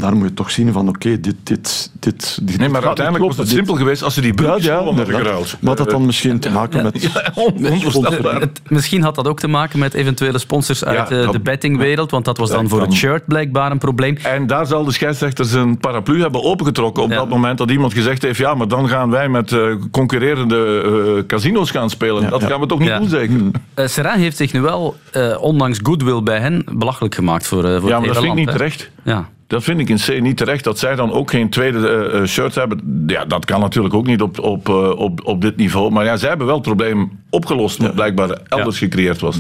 Daar 0.00 0.16
moet 0.16 0.28
je 0.28 0.34
toch 0.34 0.50
zien 0.50 0.72
van, 0.72 0.88
oké, 0.88 1.20
dit, 1.20 1.34
dit, 1.42 1.90
dit, 2.00 2.38
dit... 2.42 2.58
Nee, 2.58 2.68
maar 2.68 2.86
uiteindelijk 2.86 3.26
was 3.26 3.36
het 3.36 3.48
simpel 3.48 3.74
geweest 3.74 4.02
als 4.02 4.14
ze 4.14 4.20
die 4.20 4.34
broekjes 4.34 4.64
ja, 4.64 4.80
ja, 4.96 5.04
geruild. 5.04 5.56
Maar 5.60 5.76
dat 5.76 5.90
dan 5.90 6.06
misschien 6.06 6.38
te 6.38 6.50
maken 6.50 6.82
met... 6.82 7.02
Ja, 7.02 7.32
onvoorstelbaar. 7.34 8.48
Misschien 8.68 9.02
had 9.02 9.14
dat 9.14 9.28
ook 9.28 9.38
te 9.38 9.48
maken 9.48 9.78
met 9.78 9.94
eventuele 9.94 10.38
sponsors 10.38 10.84
uit 10.84 11.08
Ja, 11.08 11.16
eh, 11.16 11.22
dat- 11.24 11.32
de 11.32 11.40
bettingwereld, 11.40 12.10
want 12.10 12.24
dat 12.24 12.38
was 12.38 12.50
dan 12.50 12.68
voor 12.68 12.80
het 12.80 12.92
shirt 12.92 13.26
blijkbaar 13.26 13.70
een 13.70 13.78
probleem. 13.78 14.16
En 14.22 14.46
daar 14.46 14.66
zal 14.66 14.84
de 14.84 14.92
scheidsrechter 14.92 15.44
zijn 15.44 15.78
paraplu 15.78 16.20
hebben 16.20 16.42
opengetrokken 16.42 17.02
op 17.02 17.10
Ja. 17.10 17.16
dat 17.16 17.28
moment 17.28 17.58
dat 17.58 17.70
iemand 17.70 17.92
gezegd 17.92 18.22
heeft, 18.22 18.38
ja, 18.38 18.54
maar 18.54 18.68
dan 18.68 18.88
gaan 18.88 19.10
wij 19.10 19.28
met 19.28 19.52
eh, 19.52 19.60
concurrerende 19.90 20.82
eh, 21.18 21.26
casino's 21.26 21.70
gaan 21.70 21.90
spelen. 21.90 22.30
dat 22.30 22.40
ja. 22.40 22.46
gaan 22.46 22.60
we 22.60 22.66
toch 22.66 22.78
niet 22.78 22.88
Ja. 22.88 22.98
doen, 22.98 23.08
zeker? 23.08 23.40
Serra 23.74 24.12
heeft 24.14 24.36
zich 24.36 24.52
nu 24.52 24.60
wel, 24.60 24.96
eh, 25.12 25.36
ondanks 25.40 25.78
goodwill 25.82 26.22
bij 26.22 26.38
hen, 26.40 26.64
belachelijk 26.72 27.14
gemaakt 27.14 27.46
voor, 27.46 27.64
eh, 27.64 27.70
voor 27.80 27.88
Ja, 27.88 27.96
het 27.96 28.04
maar 28.04 28.14
dat 28.14 28.22
vind 28.24 28.38
ik 28.38 28.44
niet 28.44 28.50
terecht. 28.50 28.90
Ja. 29.04 29.28
Dat 29.50 29.62
vind 29.62 29.80
ik 29.80 29.88
in 29.88 29.96
C 29.96 30.20
niet 30.20 30.36
terecht. 30.36 30.64
Dat 30.64 30.78
zij 30.78 30.94
dan 30.94 31.12
ook 31.12 31.30
geen 31.30 31.50
tweede 31.50 31.88
eh, 31.88 32.20
eh, 32.20 32.26
shirt 32.26 32.54
hebben. 32.54 33.04
Ja, 33.06 33.24
dat 33.24 33.44
kan 33.44 33.60
natuurlijk 33.60 33.94
ook 33.94 34.06
niet 34.06 34.22
op, 34.22 34.38
op, 34.38 34.68
eh, 34.68 34.90
op, 34.90 35.20
op 35.24 35.40
dit 35.40 35.56
niveau. 35.56 35.90
Maar 35.90 36.04
ja, 36.04 36.16
zij 36.16 36.28
hebben 36.28 36.46
wel 36.46 36.56
het 36.56 36.64
probleem 36.64 37.20
opgelost. 37.30 37.78
Wat 37.78 37.94
blijkbaar 37.94 38.38
elders 38.48 38.78
gecreëerd 38.78 39.20
was. 39.20 39.38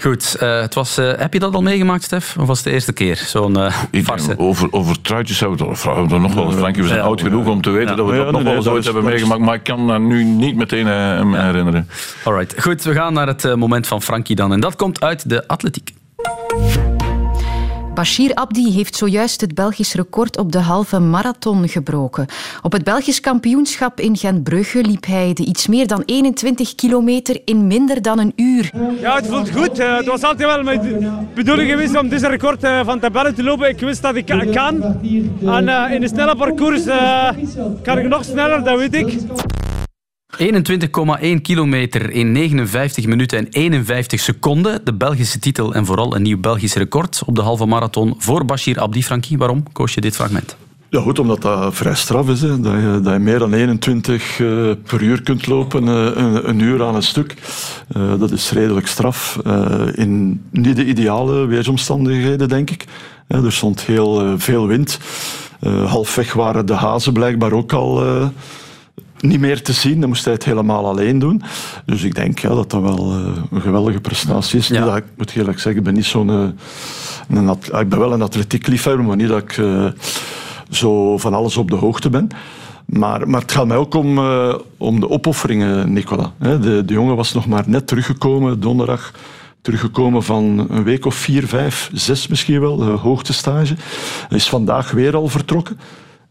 Goed, 0.00 0.36
het 0.38 0.74
was, 0.74 0.96
heb 0.96 1.32
je 1.32 1.38
dat 1.38 1.54
al 1.54 1.62
meegemaakt, 1.62 2.02
Stef? 2.02 2.36
Of 2.40 2.46
was 2.46 2.56
het 2.56 2.66
de 2.66 2.72
eerste 2.72 2.92
keer? 2.92 3.16
Zo'n 3.16 3.56
over, 4.36 4.72
over 4.72 5.00
truitjes 5.00 5.40
hebben 5.40 5.58
we 5.58 5.64
het 5.64 5.86
al- 5.86 6.18
nog 6.18 6.34
wel 6.34 6.44
eens. 6.44 6.54
Frankie, 6.54 6.82
we 6.82 6.88
zijn 6.88 7.00
oud 7.00 7.20
genoeg 7.20 7.46
om 7.46 7.60
te 7.62 7.70
weten 7.70 7.96
dat 7.96 8.06
we 8.10 8.16
dat 8.16 8.32
nog 8.32 8.42
wel 8.42 8.54
eens 8.54 8.64
dat 8.64 8.74
ooit 8.74 8.84
hebben 8.84 9.02
dat 9.02 9.12
meegemaakt. 9.12 9.40
Maar 9.40 9.54
ik 9.54 9.62
kan 9.62 9.84
me 9.84 9.98
nu 9.98 10.24
niet 10.24 10.56
meteen 10.56 10.84
me 11.30 11.38
herinneren. 11.38 11.88
Alright, 12.24 12.62
goed, 12.62 12.82
we 12.82 12.92
gaan 12.92 13.12
naar 13.12 13.26
het 13.26 13.56
moment 13.56 13.86
van 13.86 14.02
Frankie 14.02 14.36
dan. 14.36 14.52
En 14.52 14.60
dat 14.60 14.76
komt 14.76 15.00
uit 15.00 15.28
de 15.28 15.48
atletiek. 15.48 15.92
Bashir 17.94 18.34
Abdi 18.34 18.72
heeft 18.72 18.96
zojuist 18.96 19.40
het 19.40 19.54
Belgisch 19.54 19.94
record 19.94 20.36
op 20.38 20.52
de 20.52 20.58
halve 20.58 20.98
marathon 20.98 21.68
gebroken. 21.68 22.26
Op 22.62 22.72
het 22.72 22.84
Belgisch 22.84 23.20
kampioenschap 23.20 24.00
in 24.00 24.16
Gentbrugge 24.16 24.80
liep 24.84 25.06
hij 25.06 25.32
de 25.32 25.44
iets 25.44 25.66
meer 25.66 25.86
dan 25.86 26.02
21 26.06 26.74
kilometer 26.74 27.40
in 27.44 27.66
minder 27.66 28.02
dan 28.02 28.18
een 28.18 28.32
uur. 28.36 28.70
Ja, 29.00 29.14
het 29.16 29.26
voelt 29.26 29.50
goed. 29.50 29.78
Eh, 29.78 29.96
Het 29.96 30.06
was 30.06 30.22
altijd 30.22 30.48
wel 30.54 30.62
mijn 30.62 30.80
bedoeling 31.34 31.70
geweest 31.70 31.96
om 31.98 32.08
deze 32.08 32.28
record 32.28 32.62
eh, 32.64 32.80
van 32.84 33.00
tabelle 33.00 33.32
te 33.32 33.42
lopen. 33.42 33.68
Ik 33.68 33.80
wist 33.80 34.02
dat 34.02 34.14
ik 34.14 34.26
ka- 34.26 34.44
kan. 34.52 34.82
En 35.46 35.68
eh, 35.68 35.94
in 35.94 36.02
een 36.02 36.08
snelle 36.08 36.36
parcours 36.36 36.82
kan 37.82 37.98
ik 37.98 38.08
nog 38.08 38.24
sneller, 38.24 38.64
dat 38.64 38.78
weet 38.78 38.94
ik. 38.94 39.16
21,1 40.38 41.40
kilometer 41.42 42.10
in 42.10 42.32
59 42.32 43.06
minuten 43.06 43.38
en 43.38 43.46
51 43.50 44.20
seconden. 44.20 44.84
De 44.84 44.94
Belgische 44.94 45.38
titel 45.38 45.74
en 45.74 45.86
vooral 45.86 46.16
een 46.16 46.22
nieuw 46.22 46.40
Belgisch 46.40 46.74
record 46.74 47.22
op 47.26 47.34
de 47.34 47.42
halve 47.42 47.66
marathon 47.66 48.14
voor 48.18 48.44
Bashir 48.44 48.80
Abdi. 48.80 49.02
Frankie, 49.02 49.38
waarom 49.38 49.72
koos 49.72 49.94
je 49.94 50.00
dit 50.00 50.14
fragment? 50.14 50.56
Ja, 50.90 51.00
goed, 51.00 51.18
omdat 51.18 51.42
dat 51.42 51.74
vrij 51.74 51.94
straf 51.94 52.28
is. 52.28 52.40
Hè. 52.40 52.60
Dat, 52.60 52.72
je, 52.72 53.00
dat 53.02 53.12
je 53.12 53.18
meer 53.18 53.38
dan 53.38 53.52
21 53.52 54.40
eh, 54.40 54.46
per 54.86 55.02
uur 55.02 55.22
kunt 55.22 55.46
lopen, 55.46 55.88
eh, 55.88 56.36
een, 56.42 56.58
uur 56.58 56.82
aan 56.82 56.94
een 56.94 57.02
stuk. 57.02 57.34
Eh, 57.88 58.18
dat 58.18 58.30
is 58.30 58.50
redelijk 58.50 58.86
straf. 58.86 59.38
In 59.94 60.42
niet 60.50 60.76
de 60.76 60.84
ideale 60.84 61.46
weersomstandigheden, 61.46 62.48
denk 62.48 62.70
ik. 62.70 62.84
Er 63.26 63.52
stond 63.52 63.80
heel 63.80 64.38
veel 64.38 64.66
wind. 64.66 64.98
Halfweg 65.86 66.32
waren 66.32 66.66
de 66.66 66.74
hazen 66.74 67.12
blijkbaar 67.12 67.52
ook 67.52 67.72
al 67.72 68.02
niet 69.24 69.40
meer 69.40 69.62
te 69.62 69.72
zien. 69.72 70.00
Dan 70.00 70.08
moest 70.08 70.24
hij 70.24 70.34
het 70.34 70.44
helemaal 70.44 70.86
alleen 70.86 71.18
doen. 71.18 71.42
Dus 71.86 72.02
ik 72.02 72.14
denk 72.14 72.38
ja, 72.38 72.48
dat 72.48 72.70
dat 72.70 72.82
wel 72.82 73.10
eh, 73.10 73.42
een 73.50 73.60
geweldige 73.60 74.00
prestatie 74.00 74.58
is. 74.58 74.68
Ja. 74.68 74.84
Dat 74.84 74.96
ik 74.96 75.04
moet 75.16 75.34
eerlijk 75.34 75.58
zeggen, 75.58 75.76
ik 75.76 75.82
ben 75.82 75.94
niet 75.94 76.04
zo'n... 76.04 76.30
eh, 76.30 77.36
een 77.38 77.56
ik 77.80 77.88
ben 77.88 77.98
wel 77.98 78.12
een 78.12 78.22
atletiekliefhebber, 78.22 79.04
maar 79.04 79.16
niet 79.16 79.28
dat 79.28 79.42
ik... 79.42 79.56
eh, 79.56 79.86
zo 80.70 81.18
van 81.18 81.34
alles 81.34 81.56
op 81.56 81.70
de 81.70 81.76
hoogte 81.76 82.10
ben. 82.10 82.28
Maar, 82.86 83.28
maar 83.28 83.40
het 83.40 83.52
gaat 83.52 83.66
mij 83.66 83.76
ook 83.76 83.94
om, 83.94 84.18
om 84.76 85.00
de 85.00 85.10
opofferingen, 85.10 85.92
Nicola. 85.92 86.32
De, 86.38 86.82
de 86.84 86.92
jongen 86.92 87.16
was 87.16 87.32
nog 87.32 87.46
maar 87.46 87.64
net 87.66 87.86
teruggekomen, 87.86 88.60
donderdag 88.60 89.12
teruggekomen 89.64 90.22
van 90.22 90.66
een 90.70 90.82
week 90.84 91.06
of 91.06 91.14
vier, 91.14 91.46
vijf, 91.46 91.90
zes 91.92 92.26
misschien 92.26 92.60
wel, 92.60 92.76
de 92.76 92.84
hoogtestage. 92.84 93.74
Hij 94.28 94.38
is 94.38 94.48
vandaag 94.48 94.90
weer 94.90 95.16
al 95.16 95.28
vertrokken. 95.28 95.78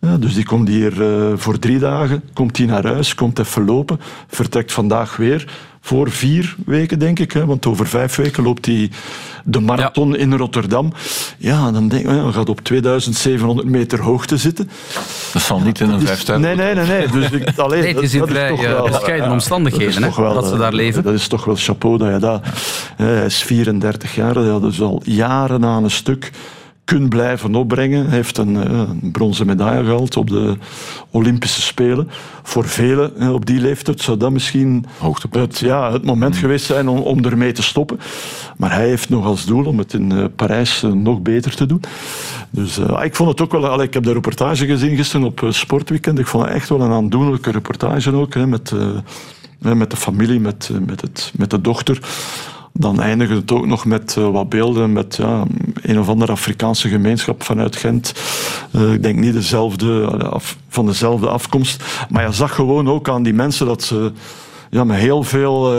Ja, 0.04 0.18
dus 0.18 0.34
die 0.34 0.46
komt 0.46 0.68
hier 0.68 1.02
eh, 1.04 1.32
voor 1.36 1.60
drie 1.60 1.80
dagen, 1.80 2.24
komt 2.34 2.58
hij 2.58 2.66
naar 2.66 2.86
huis, 2.86 3.16
komt 3.16 3.40
even 3.40 3.66
lopen, 3.66 4.00
vertrekt 4.28 4.72
vandaag 4.72 5.16
weer 5.16 5.48
voor 5.82 6.12
vier 6.12 6.56
weken, 6.66 7.00
denk 7.00 7.20
ik. 7.20 7.32
Hè, 7.32 7.46
want 7.46 7.66
over 7.66 7.88
vijf 7.88 8.16
weken 8.16 8.44
loopt 8.44 8.66
hij 8.66 8.90
de 9.44 9.60
marathon 9.60 10.16
in 10.16 10.34
Rotterdam. 10.34 10.94
Ja, 11.38 11.72
dan 11.72 11.88
denk 11.88 12.02
ik, 12.04 12.10
hij 12.10 12.32
gaat 12.32 12.50
op 12.50 12.60
2700 12.62 13.68
meter 13.68 14.02
hoogte 14.02 14.38
zitten. 14.38 14.70
Dat 15.34 15.42
zal 15.42 15.60
niet 15.60 15.80
in 15.80 15.86
een 15.86 15.92
Dat 15.92 16.02
is- 16.02 16.08
vijfster. 16.08 16.40
Nee, 16.40 16.56
nee, 16.56 16.74
nee. 16.76 16.86
nee. 16.86 17.08
Dus 17.08 17.32
ik, 17.32 17.50
allee, 17.58 17.82
Nee, 17.82 17.94
het 17.94 18.04
is 18.04 18.14
in 18.14 18.20
dat- 18.20 18.28
dat 18.28 18.38
vrij, 18.38 18.50
toch 18.50 18.64
eh, 18.64 18.72
wel- 18.72 18.84
bescheiden 18.90 19.32
omstandigheden, 19.32 20.02
dat, 20.02 20.10
is 20.12 20.18
wel, 20.18 20.34
dat 20.34 20.48
ze 20.48 20.54
eh, 20.54 20.60
daar 20.60 20.74
leven. 20.74 21.04
Dat 21.04 21.14
is 21.14 21.28
toch 21.28 21.46
wel 21.46 21.56
chapeau 21.56 21.98
dat 21.98 22.12
je 22.14 22.20
dat... 22.20 22.44
Hij 22.96 23.26
is 23.26 23.44
34 23.44 24.16
jaar, 24.16 24.34
dat 24.34 24.44
je 24.46 24.60
dus 24.62 24.82
al 24.82 25.02
jaren 25.06 25.66
aan 25.66 25.84
een 25.84 25.92
stuk 25.92 26.32
kunt 26.86 27.10
blijven 27.10 27.56
opbrengen. 27.56 28.06
Hij 28.06 28.16
heeft 28.16 28.38
een, 28.38 28.56
eh, 28.56 28.82
een 29.02 29.12
bronzen 29.12 29.46
medaille 29.46 29.84
gehaald 29.84 30.18
op 30.18 30.30
de 30.30 30.58
Olympische 31.12 31.62
Spelen. 31.62 32.10
Voor 32.44 32.68
velen 32.68 33.12
hè, 33.18 33.30
op 33.30 33.46
die 33.46 33.60
leeftijd 33.60 34.02
zou 34.02 34.18
dat 34.18 34.32
misschien 34.32 34.86
Hoogtepunt. 34.98 35.52
het, 35.52 35.60
ja, 35.60 35.92
het 35.92 36.06
moment 36.06 36.38
geweest 36.38 36.66
zijn 36.66 36.88
om, 36.88 37.00
om 37.00 37.26
ermee 37.26 37.52
te 37.52 37.64
stoppen. 37.64 38.00
Maar 38.58 38.74
hij 38.74 38.88
heeft 38.88 39.10
nog 39.10 39.26
als 39.26 39.46
doel 39.46 39.66
om 39.66 39.78
het 39.78 39.94
in 39.94 40.12
eh, 40.12 40.26
Parijs 40.36 40.84
eh, 40.84 40.92
nog 40.92 41.22
beter 41.22 41.56
te 41.56 41.66
doen. 41.66 41.82
Dus 42.50 42.78
eh, 42.78 43.02
ik 43.04 43.16
vond 43.16 43.30
het 43.30 43.42
ook 43.42 43.52
wel... 43.52 43.82
ik 43.82 43.94
heb 43.94 44.04
de 44.04 44.14
reportage 44.14 44.66
gezien 44.66 44.96
gisteren 44.96 45.26
op 45.26 45.44
eh, 45.44 45.52
Sportweekend. 45.52 46.20
Ik 46.20 46.28
vond 46.28 46.46
het 46.46 46.54
echt 46.54 46.70
wel 46.70 46.82
een 46.82 46.92
aandoenlijke 46.92 47.52
reportage 47.52 48.14
ook. 48.16 48.34
Hè, 48.34 48.48
met, 48.48 48.74
eh, 49.64 49.72
met 49.74 49.90
de 49.90 49.98
familie, 49.98 50.40
met, 50.40 50.70
eh, 50.74 50.80
met, 50.86 51.02
het, 51.02 51.32
met 51.36 51.50
de 51.50 51.62
dochter. 51.62 52.00
Dan 52.74 53.02
eindigde 53.02 53.36
het 53.36 53.52
ook 53.52 53.66
nog 53.66 53.86
met 53.86 54.16
eh, 54.18 54.30
wat 54.30 54.50
beelden 54.50 54.94
met 54.94 55.16
ja, 55.16 55.44
een 55.82 56.00
of 56.00 56.10
andere 56.10 56.32
Afrikaanse 56.32 56.90
gemeenschap 56.90 57.44
vanuit 57.44 57.76
Gent. 57.76 58.14
Eh, 58.72 58.94
ik 58.94 59.04
denk 59.04 59.20
niet 59.20 59.34
dezelfde, 59.34 60.02
eh, 60.20 60.30
af- 60.30 60.58
van 60.70 60.86
dezelfde 60.86 61.28
afkomst. 61.28 61.84
Maar 62.10 62.26
je 62.26 62.32
zag 62.32 62.56
gewoon 62.56 62.90
ook 62.90 63.10
aan 63.10 63.24
die 63.24 63.34
mensen 63.34 63.66
dat 63.66 63.84
ze 63.84 64.12
ja, 64.70 64.84
met 64.84 64.98
heel 64.98 65.24
veel 65.24 65.72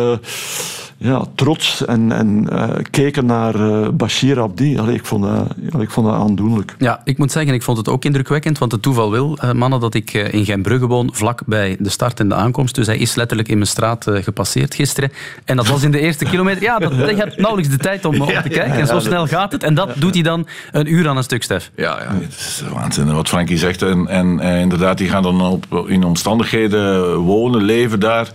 ja, 1.04 1.24
trots 1.34 1.84
en, 1.84 2.12
en 2.12 2.48
eh, 2.50 2.68
keken 2.90 3.26
naar 3.26 3.54
eh, 3.54 3.88
Bashir 3.88 4.40
Abdi. 4.40 4.78
Allee, 4.78 4.94
ik, 4.94 5.06
vond 5.06 5.22
dat, 5.22 5.46
ja, 5.72 5.80
ik 5.80 5.90
vond 5.90 6.06
dat 6.06 6.16
aandoenlijk. 6.16 6.74
Ja, 6.78 7.00
ik 7.04 7.18
moet 7.18 7.32
zeggen, 7.32 7.54
ik 7.54 7.62
vond 7.62 7.78
het 7.78 7.88
ook 7.88 8.04
indrukwekkend, 8.04 8.58
want 8.58 8.72
het 8.72 8.82
toeval 8.82 9.10
wil, 9.10 9.38
eh, 9.40 9.52
mannen, 9.52 9.80
dat 9.80 9.94
ik 9.94 10.12
in 10.12 10.44
Genbrugge 10.44 10.86
woon, 10.86 11.08
vlak 11.12 11.42
bij 11.46 11.76
de 11.78 11.88
start 11.88 12.20
en 12.20 12.28
de 12.28 12.34
aankomst. 12.34 12.74
Dus 12.74 12.86
hij 12.86 12.96
is 12.96 13.14
letterlijk 13.14 13.48
in 13.48 13.56
mijn 13.56 13.68
straat 13.68 14.06
gepasseerd 14.10 14.74
gisteren. 14.74 15.12
En 15.44 15.56
dat 15.56 15.66
was 15.66 15.82
in 15.82 15.90
de 15.90 16.00
eerste 16.00 16.24
kilometer. 16.24 16.62
Ja, 16.62 16.78
dat, 16.78 16.92
je 16.92 17.16
hebt 17.16 17.36
nauwelijks 17.36 17.70
de 17.70 17.78
tijd 17.78 18.04
om, 18.04 18.20
om 18.20 18.26
te 18.26 18.48
kijken. 18.48 18.80
En 18.80 18.86
zo 18.86 19.00
snel 19.00 19.26
gaat 19.26 19.52
het. 19.52 19.62
En 19.62 19.74
dat 19.74 19.90
doet 19.96 20.14
hij 20.14 20.22
dan 20.22 20.46
een 20.72 20.92
uur 20.92 21.08
aan 21.08 21.16
een 21.16 21.22
stuk, 21.22 21.42
Stef. 21.42 21.70
Ja, 21.76 21.98
ja, 22.02 22.14
het 22.20 22.34
is 22.34 22.62
waanzinnig 22.72 23.14
wat 23.14 23.28
Frankie 23.28 23.58
zegt. 23.58 23.82
En, 23.82 24.06
en, 24.08 24.40
en 24.40 24.60
inderdaad, 24.60 24.98
die 24.98 25.08
gaan 25.08 25.22
dan 25.22 25.40
op, 25.40 25.88
in 25.88 26.04
omstandigheden 26.04 27.16
wonen, 27.16 27.62
leven 27.62 28.00
daar. 28.00 28.30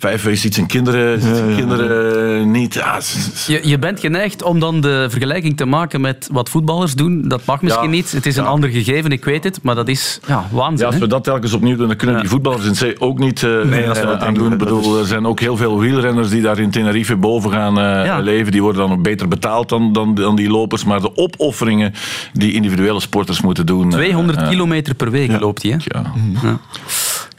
Vijf 0.00 0.26
is 0.26 0.44
iets 0.44 0.58
en 0.58 0.66
kinderen, 0.66 1.20
kinderen 1.56 2.50
niet. 2.50 2.74
Ja, 2.74 2.98
Je, 3.46 3.60
je 3.68 3.78
bent 3.78 4.00
geneigd 4.00 4.42
om 4.42 4.60
dan 4.60 4.80
de 4.80 5.06
vergelijking 5.10 5.56
te 5.56 5.64
maken 5.64 6.00
met 6.00 6.28
wat 6.32 6.48
voetballers 6.48 6.94
doen. 6.94 7.28
Dat 7.28 7.44
mag 7.44 7.62
misschien 7.62 7.84
Ja. 7.84 7.90
niet. 7.90 8.12
Het 8.12 8.26
is 8.26 8.36
een 8.36 8.42
Ja. 8.44 8.48
ander 8.48 8.70
gegeven, 8.70 9.10
ik 9.12 9.24
weet 9.24 9.44
het. 9.44 9.58
Maar 9.62 9.74
dat 9.74 9.88
is 9.88 10.20
ja, 10.26 10.34
Ja, 10.34 10.56
waanzin. 10.56 10.86
als 10.86 10.94
hè? 10.94 11.00
we 11.00 11.06
dat 11.06 11.24
telkens 11.24 11.52
opnieuw 11.52 11.76
doen, 11.76 11.86
dan 11.88 11.96
kunnen 11.96 12.16
Ja. 12.16 12.20
die 12.22 12.30
voetballers 12.30 12.64
in 12.66 12.74
zee 12.76 13.00
ook 13.00 13.18
niet 13.18 13.42
eh, 13.42 13.62
Nee, 13.62 13.86
dat 13.86 13.96
eh, 13.96 14.12
aan 14.22 14.34
doen. 14.34 14.52
Ik 14.52 14.58
bedoel, 14.58 14.98
er 14.98 15.06
zijn 15.06 15.26
ook 15.26 15.40
heel 15.40 15.56
veel 15.56 15.78
wielrenners 15.78 16.28
die 16.28 16.42
daar 16.42 16.58
in 16.58 16.70
Tenerife 16.70 17.16
boven 17.16 17.50
gaan 17.50 17.78
eh, 17.78 18.04
Ja. 18.04 18.18
leven. 18.18 18.52
Die 18.52 18.62
worden 18.62 18.80
dan 18.82 18.92
ook 18.92 19.02
beter 19.02 19.28
betaald 19.28 19.68
dan, 19.68 19.92
dan, 19.92 20.14
dan 20.14 20.36
die 20.36 20.50
lopers. 20.50 20.84
Maar 20.84 21.00
de 21.00 21.16
opofferingen 21.16 21.94
die 22.32 22.52
individuele 22.52 23.00
sporters 23.00 23.40
moeten 23.40 23.66
doen... 23.66 23.84
eh, 23.90 23.90
200 23.96 24.38
eh, 24.40 24.48
kilometer 24.48 24.94
per 24.94 25.10
week 25.10 25.40
loopt 25.40 25.62
hij. 25.62 25.70
Hè? 25.70 25.76
Ja. 25.78 26.58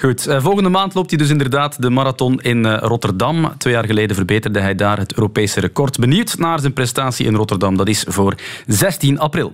Goed, 0.01 0.27
eh, 0.27 0.41
volgende 0.41 0.69
maand 0.69 0.93
loopt 0.93 1.09
hij 1.09 1.19
dus 1.19 1.29
inderdaad 1.29 1.81
de 1.81 1.89
marathon 1.89 2.41
in 2.41 2.65
eh, 2.65 2.77
Rotterdam. 2.79 3.53
Twee 3.57 3.73
jaar 3.73 3.85
geleden 3.85 4.15
verbeterde 4.15 4.59
hij 4.59 4.75
daar 4.75 4.97
het 4.97 5.13
Europese 5.13 5.59
record. 5.59 5.99
Benieuwd 5.99 6.37
naar 6.37 6.59
zijn 6.59 6.73
prestatie 6.73 7.25
in 7.25 7.35
Rotterdam. 7.35 7.77
Dat 7.77 7.87
is 7.87 8.05
voor 8.07 8.35
16 8.67 9.19
april. 9.19 9.53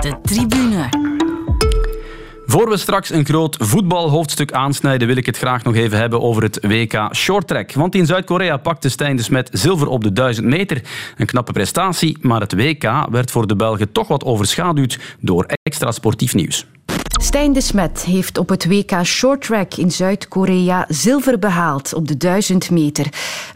De 0.00 0.20
tribune. 0.22 0.88
Voor 2.46 2.68
we 2.68 2.76
straks 2.76 3.10
een 3.10 3.24
groot 3.24 3.56
voetbalhoofdstuk 3.60 4.52
aansnijden, 4.52 5.06
wil 5.06 5.16
ik 5.16 5.26
het 5.26 5.38
graag 5.38 5.62
nog 5.62 5.74
even 5.74 5.98
hebben 5.98 6.20
over 6.20 6.42
het 6.42 6.58
WK 6.62 7.08
Shorttrack. 7.14 7.72
Want 7.72 7.94
in 7.94 8.06
Zuid-Korea 8.06 8.56
pakte 8.56 8.88
Stijn 8.88 9.16
de 9.16 9.22
Smet 9.22 9.48
zilver 9.52 9.88
op 9.88 10.04
de 10.04 10.12
1000 10.12 10.46
meter. 10.46 10.82
Een 11.16 11.26
knappe 11.26 11.52
prestatie, 11.52 12.18
maar 12.20 12.40
het 12.40 12.54
WK 12.54 13.06
werd 13.10 13.30
voor 13.30 13.46
de 13.46 13.56
Belgen 13.56 13.92
toch 13.92 14.08
wat 14.08 14.24
overschaduwd 14.24 14.98
door 15.20 15.46
extra 15.62 15.90
sportief 15.92 16.34
nieuws. 16.34 16.66
Stijn 17.18 17.52
de 17.52 17.60
Smet 17.60 18.02
heeft 18.02 18.38
op 18.38 18.48
het 18.48 18.66
WK 18.66 19.04
Shorttrack 19.04 19.74
in 19.74 19.90
Zuid-Korea 19.90 20.84
zilver 20.88 21.38
behaald 21.38 21.94
op 21.94 22.08
de 22.08 22.16
1000 22.16 22.70
meter. 22.70 23.06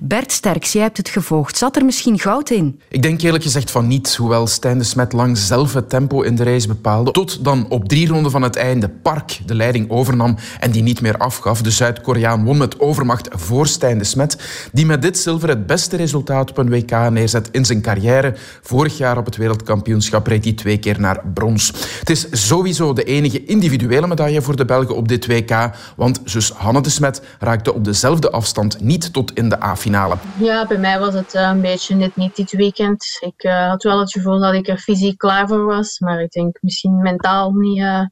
Bert 0.01 0.33
Sterks, 0.33 0.73
jij 0.73 0.83
hebt 0.83 0.97
het 0.97 1.09
gevolgd. 1.09 1.57
Zat 1.57 1.77
er 1.77 1.85
misschien 1.85 2.19
goud 2.19 2.51
in? 2.51 2.81
Ik 2.89 3.03
denk 3.03 3.21
eerlijk 3.21 3.43
gezegd 3.43 3.71
van 3.71 3.87
niet, 3.87 4.17
hoewel 4.17 4.47
Stijn 4.47 4.79
de 4.79 4.85
Smet 4.85 5.13
lang 5.13 5.39
zelf 5.39 5.75
het 5.75 5.89
tempo 5.89 6.23
in 6.23 6.35
de 6.35 6.45
race 6.45 6.67
bepaalde. 6.67 7.11
Tot 7.11 7.45
dan 7.45 7.67
op 7.69 7.89
drie 7.89 8.09
ronden 8.09 8.31
van 8.31 8.43
het 8.43 8.57
einde 8.57 8.89
Park 8.89 9.39
de 9.47 9.55
leiding 9.55 9.91
overnam 9.91 10.37
en 10.61 10.71
die 10.71 10.83
niet 10.83 11.01
meer 11.01 11.17
afgaf. 11.17 11.63
De 11.63 11.71
Zuid-Koreaan 11.71 12.45
won 12.45 12.57
met 12.57 12.81
overmacht 12.81 13.29
voor 13.31 13.67
Stijn 13.67 13.99
de 13.99 14.05
Smet, 14.05 14.37
die 14.73 14.87
met 14.87 15.03
dit 15.03 15.19
zilver 15.19 15.49
het 15.49 15.67
beste 15.67 15.97
resultaat 15.97 16.51
op 16.51 16.59
een 16.59 16.71
WK 16.71 17.11
neerzet 17.11 17.49
in 17.53 17.65
zijn 17.65 17.83
carrière. 17.83 18.35
Vorig 18.63 18.99
jaar 18.99 19.19
op 19.19 19.25
het 19.25 19.37
wereldkampioenschap 19.37 20.27
reed 20.27 20.45
hij 20.45 20.53
twee 20.53 20.79
keer 20.79 21.01
naar 21.01 21.23
brons. 21.35 21.73
Het 21.99 22.11
is 22.11 22.27
sowieso 22.31 22.93
de 22.93 23.05
enige 23.05 23.49
individuele 23.51 24.07
medaille 24.07 24.43
voor 24.43 24.57
de 24.57 24.65
Belgen 24.65 24.97
op 24.97 25.09
dit 25.09 25.27
WK, 25.27 25.71
want 25.97 26.21
zus 26.25 26.51
Hanne 26.51 26.81
de 26.81 26.91
Smet 26.91 27.23
raakte 27.39 27.75
op 27.75 27.85
dezelfde 27.85 28.31
afstand 28.31 28.81
niet 28.81 29.13
tot 29.13 29.33
in 29.33 29.49
de 29.49 29.63
A-finale. 29.63 30.17
Ja, 30.39 30.67
bij 30.67 30.79
mij 30.79 30.99
was 30.99 31.15
het 31.15 31.35
eh, 31.35 31.43
een 31.43 31.61
beetje 31.61 31.95
net 31.95 32.17
niet 32.17 32.37
dit 32.37 32.53
weekend. 32.53 33.19
Ik 33.21 33.43
eh, 33.43 33.69
had 33.69 33.83
wel 33.83 34.01
het 34.01 34.13
gevoel 34.13 34.39
dat 34.39 34.55
ik 34.55 34.69
er 34.69 34.79
fysiek 34.79 35.19
klaar 35.19 35.49
voor 35.49 35.65
was, 35.65 35.99
maar 35.99 36.21
ik 36.21 36.31
denk 36.31 36.59
misschien 36.61 37.03
mentaal 37.03 37.53
niet 37.53 37.81
eh, 37.81 38.05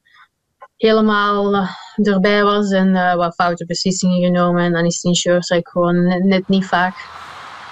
helemaal 0.77 1.67
erbij 1.95 2.43
was 2.43 2.71
en 2.71 3.15
wat 3.17 3.35
foute 3.35 3.65
beslissingen 3.65 4.25
genomen. 4.25 4.63
En 4.63 4.73
dan 4.73 4.85
is 4.85 4.99
het 5.01 5.23
in 5.23 5.39
track 5.39 5.69
gewoon 5.69 6.27
net 6.27 6.47
niet 6.47 6.65
vaak. 6.65 6.95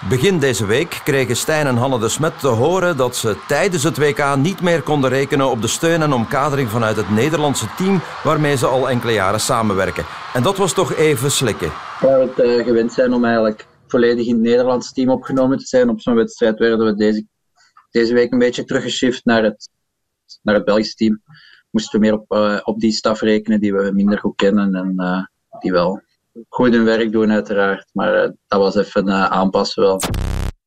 Begin 0.06 0.38
deze 0.38 0.66
week 0.66 1.00
kregen 1.04 1.36
Stijn 1.36 1.66
en 1.66 1.76
Hanne 1.76 1.98
de 1.98 2.08
Smet 2.08 2.40
te 2.40 2.46
horen 2.46 2.96
dat 2.96 3.16
ze 3.16 3.36
tijdens 3.46 3.82
het 3.82 3.98
WK 3.98 4.36
niet 4.36 4.60
meer 4.60 4.82
konden 4.82 5.10
rekenen 5.10 5.50
op 5.50 5.62
de 5.62 5.68
steun 5.68 6.02
en 6.02 6.12
omkadering 6.12 6.68
vanuit 6.68 6.96
het 6.96 7.10
Nederlandse 7.10 7.66
team 7.76 8.00
waarmee 8.24 8.56
ze 8.56 8.66
al 8.66 8.88
enkele 8.88 9.12
jaren 9.12 9.40
samenwerken. 9.40 10.04
En 10.34 10.42
dat 10.42 10.56
was 10.56 10.72
toch 10.72 10.94
even 10.94 11.30
slikken. 11.30 11.70
Waar 12.00 12.18
we 12.18 12.26
het 12.26 12.38
eh, 12.38 12.64
gewend 12.64 12.92
zijn 12.92 13.12
om 13.12 13.24
eigenlijk 13.24 13.66
volledig 13.86 14.26
in 14.26 14.32
het 14.32 14.42
Nederlandse 14.42 14.92
team 14.92 15.10
opgenomen 15.10 15.58
te 15.58 15.66
zijn 15.66 15.88
op 15.88 16.00
zo'n 16.00 16.14
wedstrijd, 16.14 16.58
werden 16.58 16.86
we 16.86 16.94
deze, 16.94 17.26
deze 17.90 18.14
week 18.14 18.32
een 18.32 18.38
beetje 18.38 18.64
teruggeshift 18.64 19.24
naar 19.24 19.42
het, 19.42 19.70
naar 20.42 20.54
het 20.54 20.64
Belgische 20.64 20.94
team. 20.94 21.22
Moesten 21.70 22.00
we 22.00 22.06
meer 22.06 22.14
op, 22.14 22.30
eh, 22.32 22.60
op 22.62 22.80
die 22.80 22.92
staf 22.92 23.20
rekenen 23.20 23.60
die 23.60 23.72
we 23.72 23.90
minder 23.92 24.18
goed 24.18 24.36
kennen 24.36 24.74
en 24.74 24.94
eh, 24.96 25.22
die 25.60 25.72
wel 25.72 26.00
goed 26.48 26.72
hun 26.72 26.84
werk 26.84 27.12
doen 27.12 27.32
uiteraard. 27.32 27.88
Maar 27.92 28.14
eh, 28.14 28.30
dat 28.46 28.60
was 28.60 28.76
even 28.76 29.08
eh, 29.08 29.24
aanpassen 29.24 29.82
wel. 29.82 30.00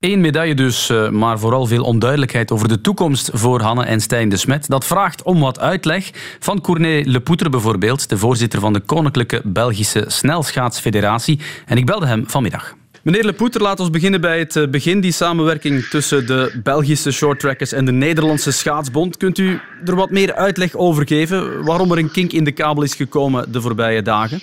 Eén 0.01 0.21
medaille 0.21 0.53
dus, 0.53 0.89
eh, 0.89 1.09
maar 1.09 1.39
vooral 1.39 1.65
veel 1.65 1.83
onduidelijkheid 1.83 2.51
over 2.51 2.67
de 2.67 2.81
toekomst 2.81 3.29
voor 3.33 3.61
Hanne 3.61 3.85
en 3.85 3.99
Stijn 3.99 4.29
de 4.29 4.37
Smet. 4.37 4.67
Dat 4.67 4.85
vraagt 4.85 5.23
om 5.23 5.39
wat 5.39 5.59
uitleg 5.59 6.09
van 6.39 6.61
Cournet 6.61 7.05
Lepoutre 7.05 7.49
bijvoorbeeld, 7.49 8.09
de 8.09 8.17
voorzitter 8.17 8.59
van 8.59 8.73
de 8.73 8.79
Koninklijke 8.79 9.41
Belgische 9.43 10.03
Snelschaatsfederatie. 10.07 11.39
En 11.65 11.77
ik 11.77 11.85
belde 11.85 12.05
hem 12.05 12.23
vanmiddag. 12.27 12.75
Meneer 13.03 13.23
Lepoutre, 13.23 13.63
laten 13.63 13.85
we 13.85 13.91
beginnen 13.91 14.21
bij 14.21 14.39
het 14.39 14.71
begin. 14.71 15.01
Die 15.01 15.11
samenwerking 15.11 15.85
tussen 15.85 16.27
de 16.27 16.59
Belgische 16.63 17.11
shorttrackers 17.11 17.71
en 17.71 17.85
de 17.85 17.91
Nederlandse 17.91 18.51
schaatsbond. 18.51 19.17
Kunt 19.17 19.37
u 19.37 19.59
er 19.85 19.95
wat 19.95 20.09
meer 20.09 20.33
uitleg 20.33 20.75
over 20.75 21.07
geven 21.07 21.63
waarom 21.63 21.91
er 21.91 21.97
een 21.97 22.11
kink 22.11 22.31
in 22.31 22.43
de 22.43 22.51
kabel 22.51 22.83
is 22.83 22.95
gekomen 22.95 23.51
de 23.51 23.61
voorbije 23.61 24.01
dagen? 24.01 24.39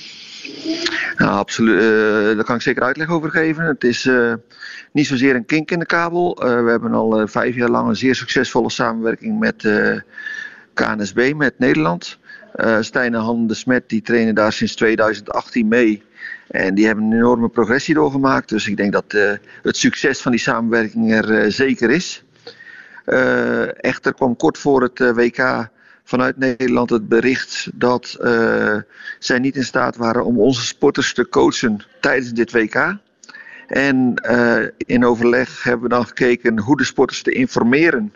Absoluut. 1.16 1.80
eh, 1.80 2.36
daar 2.36 2.44
kan 2.44 2.56
ik 2.56 2.62
zeker 2.62 2.82
uitleg 2.82 3.08
over 3.08 3.30
geven. 3.30 3.64
Het 3.64 3.84
is 3.84 4.06
eh, 4.06 4.34
niet 4.92 5.06
zozeer 5.06 5.34
een 5.34 5.46
kink 5.46 5.70
in 5.70 5.78
de 5.78 5.86
kabel. 5.86 6.36
Eh, 6.36 6.64
we 6.64 6.70
hebben 6.70 6.92
al 6.92 7.28
vijf 7.28 7.54
jaar 7.54 7.68
lang 7.68 7.88
een 7.88 7.96
zeer 7.96 8.14
succesvolle 8.14 8.70
samenwerking 8.70 9.38
met 9.38 9.68
KNSB, 10.74 11.32
met 11.36 11.58
Nederland. 11.58 12.18
Stijn 12.80 13.14
en 13.14 13.20
Han 13.20 13.46
de 13.46 13.54
Smet 13.54 13.88
die 13.88 14.02
trainen 14.02 14.34
daar 14.34 14.52
sinds 14.52 14.74
2018 14.74 15.68
mee. 15.68 16.02
En 16.48 16.74
die 16.74 16.86
hebben 16.86 17.04
een 17.04 17.12
enorme 17.12 17.48
progressie 17.48 17.94
doorgemaakt. 17.94 18.48
Dus 18.48 18.68
ik 18.68 18.76
denk 18.76 18.92
dat 18.92 19.38
het 19.62 19.76
succes 19.76 20.20
van 20.20 20.30
die 20.30 20.40
samenwerking 20.40 21.12
er 21.12 21.52
zeker 21.52 21.90
is. 21.90 22.24
Echter 23.80 24.14
kwam 24.14 24.36
kort 24.36 24.58
voor 24.58 24.82
het 24.82 24.98
WK 24.98 25.68
vanuit 26.08 26.36
Nederland 26.36 26.90
het 26.90 27.08
bericht 27.08 27.68
dat 27.74 28.16
eh, 28.20 28.76
zij 29.18 29.38
niet 29.38 29.56
in 29.56 29.64
staat 29.64 29.96
waren 29.96 30.24
om 30.24 30.40
onze 30.40 30.64
sporters 30.64 31.14
te 31.14 31.28
coachen 31.28 31.80
tijdens 32.00 32.32
dit 32.32 32.52
WK. 32.52 32.96
En 33.66 34.14
eh, 34.14 34.66
in 34.76 35.04
overleg 35.04 35.62
hebben 35.62 35.82
we 35.82 35.94
dan 35.94 36.06
gekeken 36.06 36.58
hoe 36.58 36.76
de 36.76 36.84
sporters 36.84 37.22
te 37.22 37.30
informeren 37.30 38.12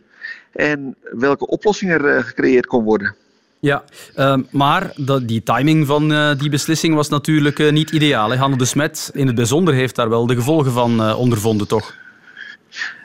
en 0.53 0.95
welke 1.03 1.47
oplossing 1.47 1.91
er 1.91 2.07
eh, 2.07 2.25
gecreëerd 2.25 2.67
kon 2.67 2.85
worden. 2.85 3.15
Ja, 3.61 3.85
ehm, 4.15 4.43
maar 4.51 4.93
die 5.23 5.43
timing 5.43 5.87
van 5.87 6.35
die 6.39 6.51
beslissing 6.51 6.95
was 6.95 7.09
natuurlijk 7.09 7.71
niet 7.71 7.91
ideaal. 7.91 8.35
Hanne 8.35 8.57
de 8.57 8.65
Smet 8.65 9.11
in 9.15 9.27
het 9.27 9.37
bijzonder 9.37 9.75
heeft 9.75 9.95
daar 9.95 10.09
wel 10.09 10.27
de 10.27 10.35
gevolgen 10.35 10.73
van 10.73 11.15
ondervonden, 11.15 11.69
toch? 11.69 11.95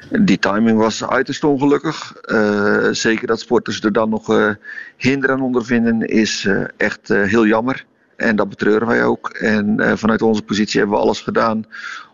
Die 0.09 0.39
timing 0.39 0.77
was 0.77 1.05
uiterst 1.05 1.43
ongelukkig. 1.43 2.15
Eh, 2.15 2.87
zeker 2.91 3.27
dat 3.27 3.39
sporters 3.39 3.83
er 3.83 3.91
dan 3.91 4.09
nog 4.09 4.29
eh 4.29 4.49
hinder 4.97 5.31
aan 5.31 5.41
ondervinden 5.41 6.01
is 6.01 6.45
eh, 6.45 6.63
echt 6.77 7.07
heel 7.07 7.45
jammer. 7.45 7.85
En 8.15 8.35
dat 8.35 8.49
betreuren 8.49 8.87
wij 8.87 9.03
ook. 9.03 9.29
En 9.29 9.97
vanuit 9.97 10.21
onze 10.21 10.41
positie 10.41 10.79
hebben 10.79 10.97
we 10.97 11.03
alles 11.03 11.21
gedaan 11.21 11.65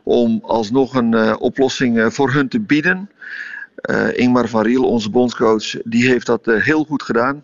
om 0.03 0.39
alsnog 0.43 0.95
een 0.95 1.37
oplossing 1.37 2.13
voor 2.13 2.31
hun 2.31 2.47
te 2.47 2.59
bieden. 2.59 3.09
Ingmar 4.13 4.47
van 4.47 4.63
Riel, 4.63 4.83
onze 4.83 5.09
bondscoach, 5.09 5.81
die 5.83 6.07
heeft 6.07 6.25
dat 6.25 6.45
heel 6.45 6.83
goed 6.83 7.03
gedaan. 7.03 7.43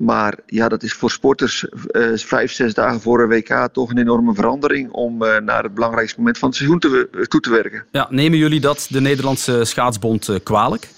Maar 0.00 0.34
ja, 0.46 0.68
dat 0.68 0.82
is 0.82 0.92
voor 0.92 1.10
sporters 1.10 1.68
eh, 1.68 2.08
vijf, 2.14 2.52
zes 2.52 2.74
dagen 2.74 3.00
voor 3.00 3.22
een 3.22 3.28
WK 3.28 3.68
toch 3.72 3.90
een 3.90 3.98
enorme 3.98 4.34
verandering 4.34 4.90
om 4.90 5.22
eh, 5.22 5.40
naar 5.40 5.62
het 5.62 5.74
belangrijkste 5.74 6.18
moment 6.18 6.38
van 6.38 6.48
het 6.48 6.56
seizoen 6.56 6.78
te, 6.78 6.88
we- 6.88 7.26
toe 7.28 7.40
te 7.40 7.50
werken. 7.50 7.84
Ja, 7.90 8.06
nemen 8.10 8.38
jullie 8.38 8.60
dat 8.60 8.86
de 8.90 9.00
Nederlandse 9.00 9.64
schaatsbond 9.64 10.28
eh, 10.28 10.36
kwalijk? 10.42 10.88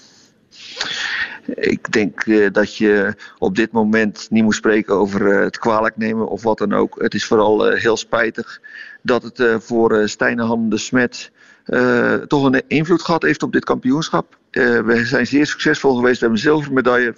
Ik 1.55 1.91
denk 1.91 2.21
eh, 2.21 2.47
dat 2.51 2.75
je 2.77 3.15
op 3.37 3.55
dit 3.55 3.71
moment 3.71 4.27
niet 4.29 4.43
moet 4.43 4.55
spreken 4.55 4.95
over 4.95 5.31
eh, 5.31 5.43
het 5.43 5.57
kwalijk 5.59 5.97
nemen 5.97 6.27
of 6.27 6.43
wat 6.43 6.57
dan 6.57 6.73
ook. 6.73 7.01
Het 7.01 7.13
is 7.13 7.25
vooral 7.25 7.67
eh, 7.69 7.81
heel 7.81 7.97
spijtig 7.97 8.61
dat 9.01 9.23
het 9.23 9.39
eh, 9.39 9.55
voor 9.59 9.97
eh 9.99 10.07
Stijnehan 10.07 10.69
de 10.69 10.77
Smet 10.77 11.31
eh, 11.65 12.13
toch 12.13 12.43
een 12.45 12.63
invloed 12.67 13.01
gehad 13.01 13.21
heeft 13.23 13.43
op 13.43 13.51
dit 13.51 13.65
kampioenschap. 13.65 14.37
Eh, 14.53 14.79
we 14.79 15.05
zijn 15.05 15.27
zeer 15.27 15.45
succesvol 15.45 15.95
geweest. 15.95 16.19
We 16.19 16.25
hebben 16.25 16.37
een 16.37 16.43
zilveren 16.43 16.73
medaille, 16.73 17.13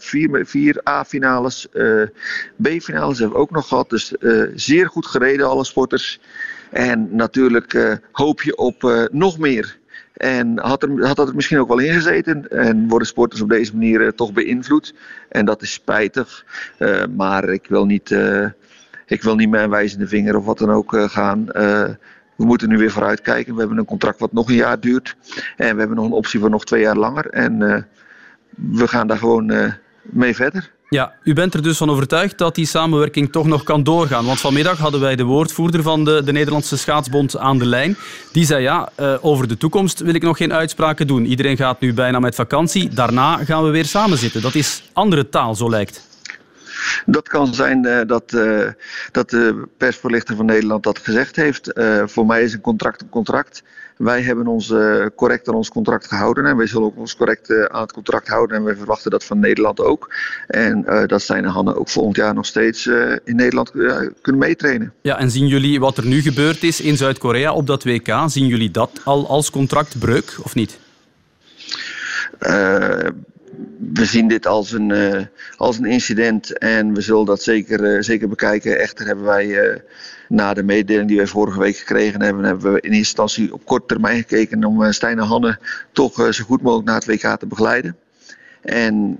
vier, 0.45 0.87
A-finales, 0.89 1.69
eh, 1.71 2.01
B-finales 2.61 3.19
hebben 3.19 3.37
we 3.37 3.43
ook 3.43 3.51
nog 3.51 3.67
gehad. 3.67 3.89
Dus 3.89 4.17
eh, 4.17 4.43
zeer 4.53 4.87
goed 4.87 5.05
gereden, 5.05 5.49
alle 5.49 5.63
sporters. 5.63 6.19
En 6.71 7.15
natuurlijk 7.15 7.99
hoop 8.11 8.41
je 8.41 8.55
op 8.57 9.07
nog 9.11 9.37
meer. 9.37 9.77
En 10.13 10.59
had, 10.59 10.83
er, 10.83 11.05
had 11.05 11.15
dat 11.15 11.27
er 11.27 11.35
misschien 11.35 11.59
ook 11.59 11.67
wel 11.67 11.79
in 11.79 11.93
gezeten. 11.93 12.49
En 12.49 12.87
worden 12.87 13.07
sporters 13.07 13.41
op 13.41 13.49
deze 13.49 13.73
manier 13.73 14.13
toch 14.13 14.33
beïnvloed. 14.33 14.93
En 15.29 15.45
dat 15.45 15.61
is 15.61 15.73
spijtig. 15.73 16.45
Maar 17.15 17.49
ik 17.49 17.65
wil 17.67 17.85
niet, 17.85 18.15
ik 19.05 19.23
wil 19.23 19.35
niet 19.35 19.49
mijn 19.49 19.69
wijzende 19.69 20.07
vinger 20.07 20.37
of 20.37 20.45
wat 20.45 20.57
dan 20.57 20.71
ook 20.71 20.95
gaan. 20.95 21.47
We 22.35 22.45
moeten 22.45 22.69
nu 22.69 22.77
weer 22.77 22.91
vooruit 22.91 23.21
kijken. 23.21 23.53
We 23.53 23.59
hebben 23.59 23.77
een 23.77 23.85
contract 23.85 24.19
wat 24.19 24.33
nog 24.33 24.49
een 24.49 24.55
jaar 24.55 24.79
duurt. 24.79 25.15
En 25.57 25.73
we 25.73 25.79
hebben 25.79 25.97
nog 25.97 26.05
een 26.05 26.11
optie 26.11 26.39
voor 26.39 26.49
nog 26.49 26.65
twee 26.65 26.81
jaar 26.81 26.97
langer. 26.97 27.29
En 27.29 27.61
eh, 27.61 27.81
we 28.49 28.87
gaan 28.87 29.07
daar 29.07 29.17
gewoon 29.17 29.49
eh, 29.49 29.71
mee 30.01 30.35
verder. 30.35 30.73
Ja, 30.89 31.13
u 31.23 31.33
bent 31.33 31.53
er 31.53 31.63
dus 31.63 31.77
van 31.77 31.89
overtuigd 31.89 32.37
dat 32.37 32.55
die 32.55 32.65
samenwerking 32.65 33.31
toch 33.31 33.45
nog 33.45 33.63
kan 33.63 33.83
doorgaan. 33.83 34.25
Want 34.25 34.39
vanmiddag 34.39 34.77
hadden 34.77 34.99
wij 34.99 35.15
de 35.15 35.23
woordvoerder 35.23 35.81
van 35.81 36.05
de, 36.05 36.21
de 36.23 36.31
Nederlandse 36.31 36.77
Schaatsbond 36.77 37.37
aan 37.37 37.57
de 37.57 37.65
lijn. 37.65 37.97
Die 38.31 38.45
zei 38.45 38.61
ja, 38.61 38.89
eh, 38.95 39.13
over 39.21 39.47
de 39.47 39.57
toekomst 39.57 39.99
wil 39.99 40.13
ik 40.13 40.21
nog 40.21 40.37
geen 40.37 40.53
uitspraken 40.53 41.07
doen. 41.07 41.25
Iedereen 41.25 41.57
gaat 41.57 41.79
nu 41.79 41.93
bijna 41.93 42.19
met 42.19 42.35
vakantie. 42.35 42.89
Daarna 42.89 43.37
gaan 43.37 43.63
we 43.63 43.69
weer 43.69 43.85
samen 43.85 44.17
zitten. 44.17 44.41
Dat 44.41 44.55
is 44.55 44.83
andere 44.93 45.29
taal, 45.29 45.55
zo 45.55 45.69
lijkt. 45.69 46.14
Dat 47.05 47.27
kan 47.27 47.53
zijn 47.53 47.85
eh, 47.85 48.07
dat, 48.07 48.33
eh, 48.33 48.67
dat 49.11 49.29
de 49.29 49.67
persvoorlichter 49.77 50.35
van 50.35 50.45
Nederland 50.45 50.83
dat 50.83 50.99
gezegd 50.99 51.35
heeft. 51.35 51.73
Eh, 51.73 52.03
voor 52.05 52.25
mij 52.25 52.43
is 52.43 52.53
een 52.53 52.61
contract 52.61 53.01
een 53.01 53.09
contract. 53.09 53.63
Wij 53.97 54.21
hebben 54.21 54.47
ons 54.47 54.73
correct 55.15 55.47
aan 55.47 55.55
ons 55.55 55.69
contract 55.69 56.07
gehouden 56.07 56.45
en 56.45 56.57
wij 56.57 56.67
zullen 56.67 56.87
ook 56.87 56.97
ons 56.97 57.15
correct 57.15 57.69
aan 57.69 57.81
het 57.81 57.91
contract 57.91 58.27
houden. 58.27 58.57
En 58.57 58.63
wij 58.63 58.75
verwachten 58.75 59.11
dat 59.11 59.23
van 59.23 59.39
Nederland 59.39 59.79
ook. 59.79 60.13
En 60.47 60.85
dat 61.07 61.21
zijn 61.21 61.45
Hanne 61.45 61.75
ook 61.75 61.89
volgend 61.89 62.15
jaar 62.15 62.33
nog 62.33 62.45
steeds 62.45 62.85
in 63.23 63.35
Nederland 63.35 63.71
kunnen 64.21 64.41
meetrainen. 64.41 64.93
Ja, 65.01 65.19
en 65.19 65.31
zien 65.31 65.47
jullie 65.47 65.79
wat 65.79 65.97
er 65.97 66.05
nu 66.05 66.21
gebeurd 66.21 66.63
is 66.63 66.81
in 66.81 66.97
Zuid-Korea 66.97 67.53
op 67.53 67.67
dat 67.67 67.83
WK? 67.83 68.23
Zien 68.25 68.47
jullie 68.47 68.71
dat 68.71 68.91
al 69.03 69.27
als 69.27 69.49
contractbreuk 69.49 70.37
of 70.43 70.55
niet? 70.55 70.79
We 73.93 74.05
zien 74.05 74.27
dit 74.27 74.47
als 74.47 74.71
een, 74.71 74.91
eh, 74.91 75.21
als 75.57 75.77
een 75.77 75.85
incident 75.85 76.57
en 76.57 76.93
we 76.93 77.01
zullen 77.01 77.25
dat 77.25 77.43
zeker, 77.43 77.83
eh, 77.83 78.01
zeker 78.01 78.27
bekijken. 78.27 78.79
Echter 78.79 79.05
hebben 79.05 79.25
wij 79.25 79.59
eh, 79.59 79.79
na 80.29 80.53
de 80.53 80.63
mededeling 80.63 81.07
die 81.07 81.17
wij 81.17 81.27
vorige 81.27 81.59
week 81.59 81.75
gekregen 81.77 82.21
hebben, 82.21 82.43
hebben 82.43 82.73
we 82.73 82.81
in 82.81 82.91
eerste 82.91 82.97
instantie 82.97 83.53
op 83.53 83.65
korte 83.65 83.85
termijn 83.85 84.17
gekeken 84.17 84.63
om 84.63 84.91
Stijn 84.91 85.19
en 85.19 85.25
Hanne 85.25 85.59
toch 85.91 86.33
zo 86.33 86.43
goed 86.43 86.61
mogelijk 86.61 86.87
naar 86.87 86.95
het 86.95 87.05
WK 87.05 87.39
te 87.39 87.47
begeleiden. 87.47 87.97
En 88.61 89.17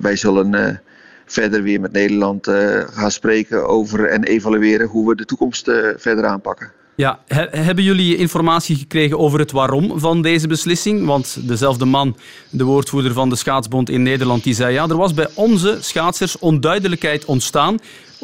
wij 0.00 0.16
zullen 0.16 0.80
verder 1.26 1.62
weer 1.62 1.80
met 1.80 1.92
Nederland 1.92 2.46
gaan 2.92 3.10
spreken 3.10 3.68
over 3.68 4.06
en 4.08 4.24
evalueren 4.24 4.86
hoe 4.86 5.08
we 5.08 5.16
de 5.16 5.24
toekomst 5.24 5.70
verder 5.96 6.24
aanpakken. 6.24 6.72
Ja, 6.96 7.20
he- 7.26 7.46
hebben 7.50 7.84
jullie 7.84 8.16
informatie 8.16 8.76
gekregen 8.76 9.18
over 9.18 9.38
het 9.38 9.52
waarom 9.52 10.00
van 10.00 10.22
deze 10.22 10.46
beslissing? 10.46 11.06
Want 11.06 11.48
dezelfde 11.48 11.84
man, 11.84 12.16
de 12.50 12.64
woordvoerder 12.64 13.12
van 13.12 13.28
de 13.28 13.36
schaatsbond 13.36 13.90
in 13.90 14.02
Nederland, 14.02 14.44
die 14.44 14.54
zei 14.54 14.72
ja, 14.72 14.88
er 14.88 14.96
was 14.96 15.14
bij 15.14 15.28
onze 15.34 15.78
schaatsers 15.80 16.38
onduidelijkheid 16.38 17.24
ontstaan 17.24 17.76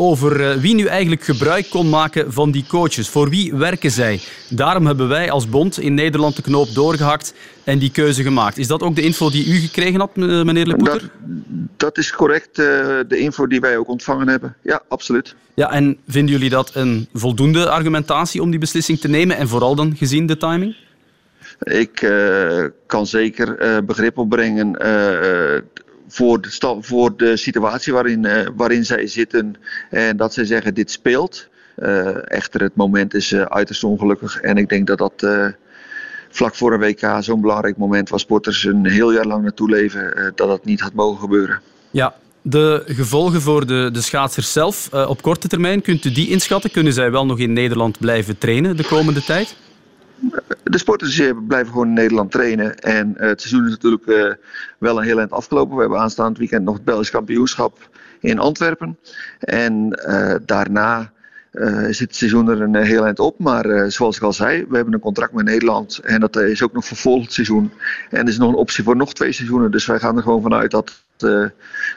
over 0.02 0.50
eh, 0.50 0.56
wie 0.56 0.74
nu 0.74 0.84
eigenlijk 0.86 1.22
gebruik 1.22 1.70
kon 1.70 1.88
maken 1.88 2.32
van 2.32 2.50
die 2.50 2.64
coaches. 2.68 3.08
Voor 3.08 3.28
wie 3.28 3.54
werken 3.54 3.90
zij? 3.90 4.20
Daarom 4.48 4.86
hebben 4.86 5.08
wij 5.08 5.30
als 5.30 5.48
bond 5.48 5.80
in 5.80 5.94
Nederland 5.94 6.36
de 6.36 6.42
knoop 6.42 6.74
doorgehakt 6.74 7.34
en 7.64 7.78
die 7.78 7.90
keuze 7.90 8.22
gemaakt. 8.22 8.58
Is 8.58 8.66
dat 8.66 8.82
ook 8.82 8.94
de 8.94 9.02
info 9.02 9.30
die 9.30 9.46
u 9.46 9.54
gekregen 9.54 10.00
had, 10.00 10.16
meneer 10.16 10.66
Lepoeter? 10.66 11.10
Dat 11.76 11.98
is 11.98 12.12
correct, 12.12 12.58
eh, 12.58 12.64
de 13.08 13.16
info 13.16 13.46
die 13.46 13.60
wij 13.60 13.76
ook 13.76 13.88
ontvangen 13.88 14.28
hebben. 14.28 14.56
Ja, 14.62 14.82
absoluut. 14.88 15.34
Ja, 15.54 15.72
en 15.72 15.96
vinden 16.08 16.34
jullie 16.34 16.50
dat 16.50 16.70
een 16.74 17.08
voldoende 17.12 17.70
argumentatie 17.70 18.42
om 18.42 18.50
die 18.50 18.60
beslissing 18.60 18.98
te 18.98 19.08
nemen 19.08 19.36
en 19.36 19.48
vooral 19.48 19.74
dan 19.74 19.96
gezien 19.96 20.26
de 20.26 20.36
timing? 20.36 20.76
Ik 21.58 22.02
eh, 22.02 22.64
kan 22.86 23.06
zeker 23.06 23.56
begrip 23.84 24.18
opbrengen 24.18 24.76
voor, 26.12 26.40
de 26.40 26.76
voor 26.80 27.16
de 27.16 27.36
situatie 27.36 27.92
waarin, 27.92 28.24
eh, 28.24 28.46
waarin 28.56 28.84
zij 28.84 29.06
zitten 29.06 29.54
en 29.90 30.16
dat 30.16 30.34
zij 30.34 30.44
zeggen 30.44 30.74
dit 30.74 30.90
speelt. 30.90 31.48
Eh, 31.76 32.30
echter, 32.30 32.60
het 32.62 32.76
moment 32.76 33.14
is 33.14 33.32
eh, 33.32 33.42
uiterst 33.42 33.84
ongelukkig 33.84 34.40
en 34.40 34.56
ik 34.56 34.68
denk 34.68 34.86
dat 34.86 34.98
dat 34.98 35.26
vlak 36.28 36.54
voor 36.54 36.72
een 36.72 36.80
WK 36.80 37.16
zo'n 37.20 37.40
belangrijk 37.40 37.76
moment 37.76 38.08
waar 38.08 38.20
sporters 38.20 38.64
een 38.64 38.86
heel 38.86 39.12
jaar 39.12 39.26
lang 39.26 39.42
naartoe 39.42 39.70
leven, 39.70 40.32
dat 40.34 40.48
dat 40.48 40.64
niet 40.64 40.80
had 40.80 40.92
mogen 40.92 41.20
gebeuren. 41.20 41.60
Ja, 41.90 42.14
de 42.42 42.82
gevolgen 42.86 43.40
voor 43.40 43.66
de, 43.66 43.90
de 43.92 44.00
schaatsers 44.00 44.52
zelf 44.52 44.92
op 44.92 45.22
korte 45.22 45.48
termijn, 45.48 45.82
kunt 45.82 46.04
u 46.04 46.12
die 46.12 46.28
inschatten? 46.28 46.70
Kunnen 46.70 46.92
zij 46.92 47.10
wel 47.10 47.26
nog 47.26 47.38
in 47.38 47.52
Nederland 47.52 47.98
blijven 47.98 48.38
trainen 48.38 48.76
de 48.76 48.84
komende 48.84 49.24
tijd? 49.24 49.56
De 50.62 50.78
sporters 50.78 51.18
eh, 51.18 51.30
blijven 51.46 51.72
gewoon 51.72 51.86
in 51.86 51.92
Nederland 51.92 52.30
trainen. 52.30 52.78
En 52.78 53.16
eh, 53.18 53.28
het 53.28 53.40
seizoen 53.40 53.64
is 53.64 53.70
natuurlijk 53.70 54.06
eh, 54.06 54.32
wel 54.78 54.98
een 54.98 55.04
heel 55.04 55.18
eind 55.18 55.30
afgelopen. 55.30 55.74
We 55.74 55.80
hebben 55.80 56.00
aanstaand 56.00 56.38
weekend 56.38 56.64
nog 56.64 56.74
het 56.74 56.84
Belgisch 56.84 57.10
kampioenschap 57.10 57.88
in 58.20 58.38
Antwerpen. 58.38 58.98
En 59.40 59.98
daarna 60.46 61.12
eh, 61.50 61.84
zit 61.84 61.98
het 61.98 62.16
seizoen 62.16 62.48
er 62.48 62.60
een 62.60 62.74
heel 62.74 63.04
eind 63.04 63.18
op. 63.18 63.38
Maar 63.38 63.90
zoals 63.90 64.16
ik 64.16 64.22
al 64.22 64.32
zei, 64.32 64.64
we 64.68 64.76
hebben 64.76 64.94
een 64.94 65.00
contract 65.00 65.32
met 65.32 65.44
Nederland. 65.44 65.98
En 65.98 66.20
dat 66.20 66.36
is 66.36 66.62
ook 66.62 66.72
nog 66.72 66.84
voor 66.84 66.96
volgend 66.96 67.32
seizoen. 67.32 67.72
En 68.10 68.20
er 68.20 68.28
is 68.28 68.38
nog 68.38 68.48
een 68.48 68.54
optie 68.54 68.84
voor 68.84 68.96
nog 68.96 69.14
twee 69.14 69.32
seizoenen. 69.32 69.70
Dus 69.70 69.86
wij 69.86 69.98
gaan 69.98 70.16
er 70.16 70.22
gewoon 70.22 70.42
vanuit 70.42 70.70
dat, 70.70 71.04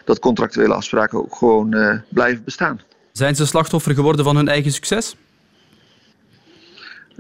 dat 0.06 0.20
contractuele 0.20 0.74
afspraken 0.74 1.18
ook 1.18 1.36
gewoon 1.36 2.02
blijven 2.10 2.44
bestaan. 2.44 2.80
Zijn 3.12 3.36
ze 3.36 3.46
slachtoffer 3.46 3.94
geworden 3.94 4.26
van 4.26 4.36
hun 4.36 4.48
eigen 4.48 4.72
succes? 4.72 5.16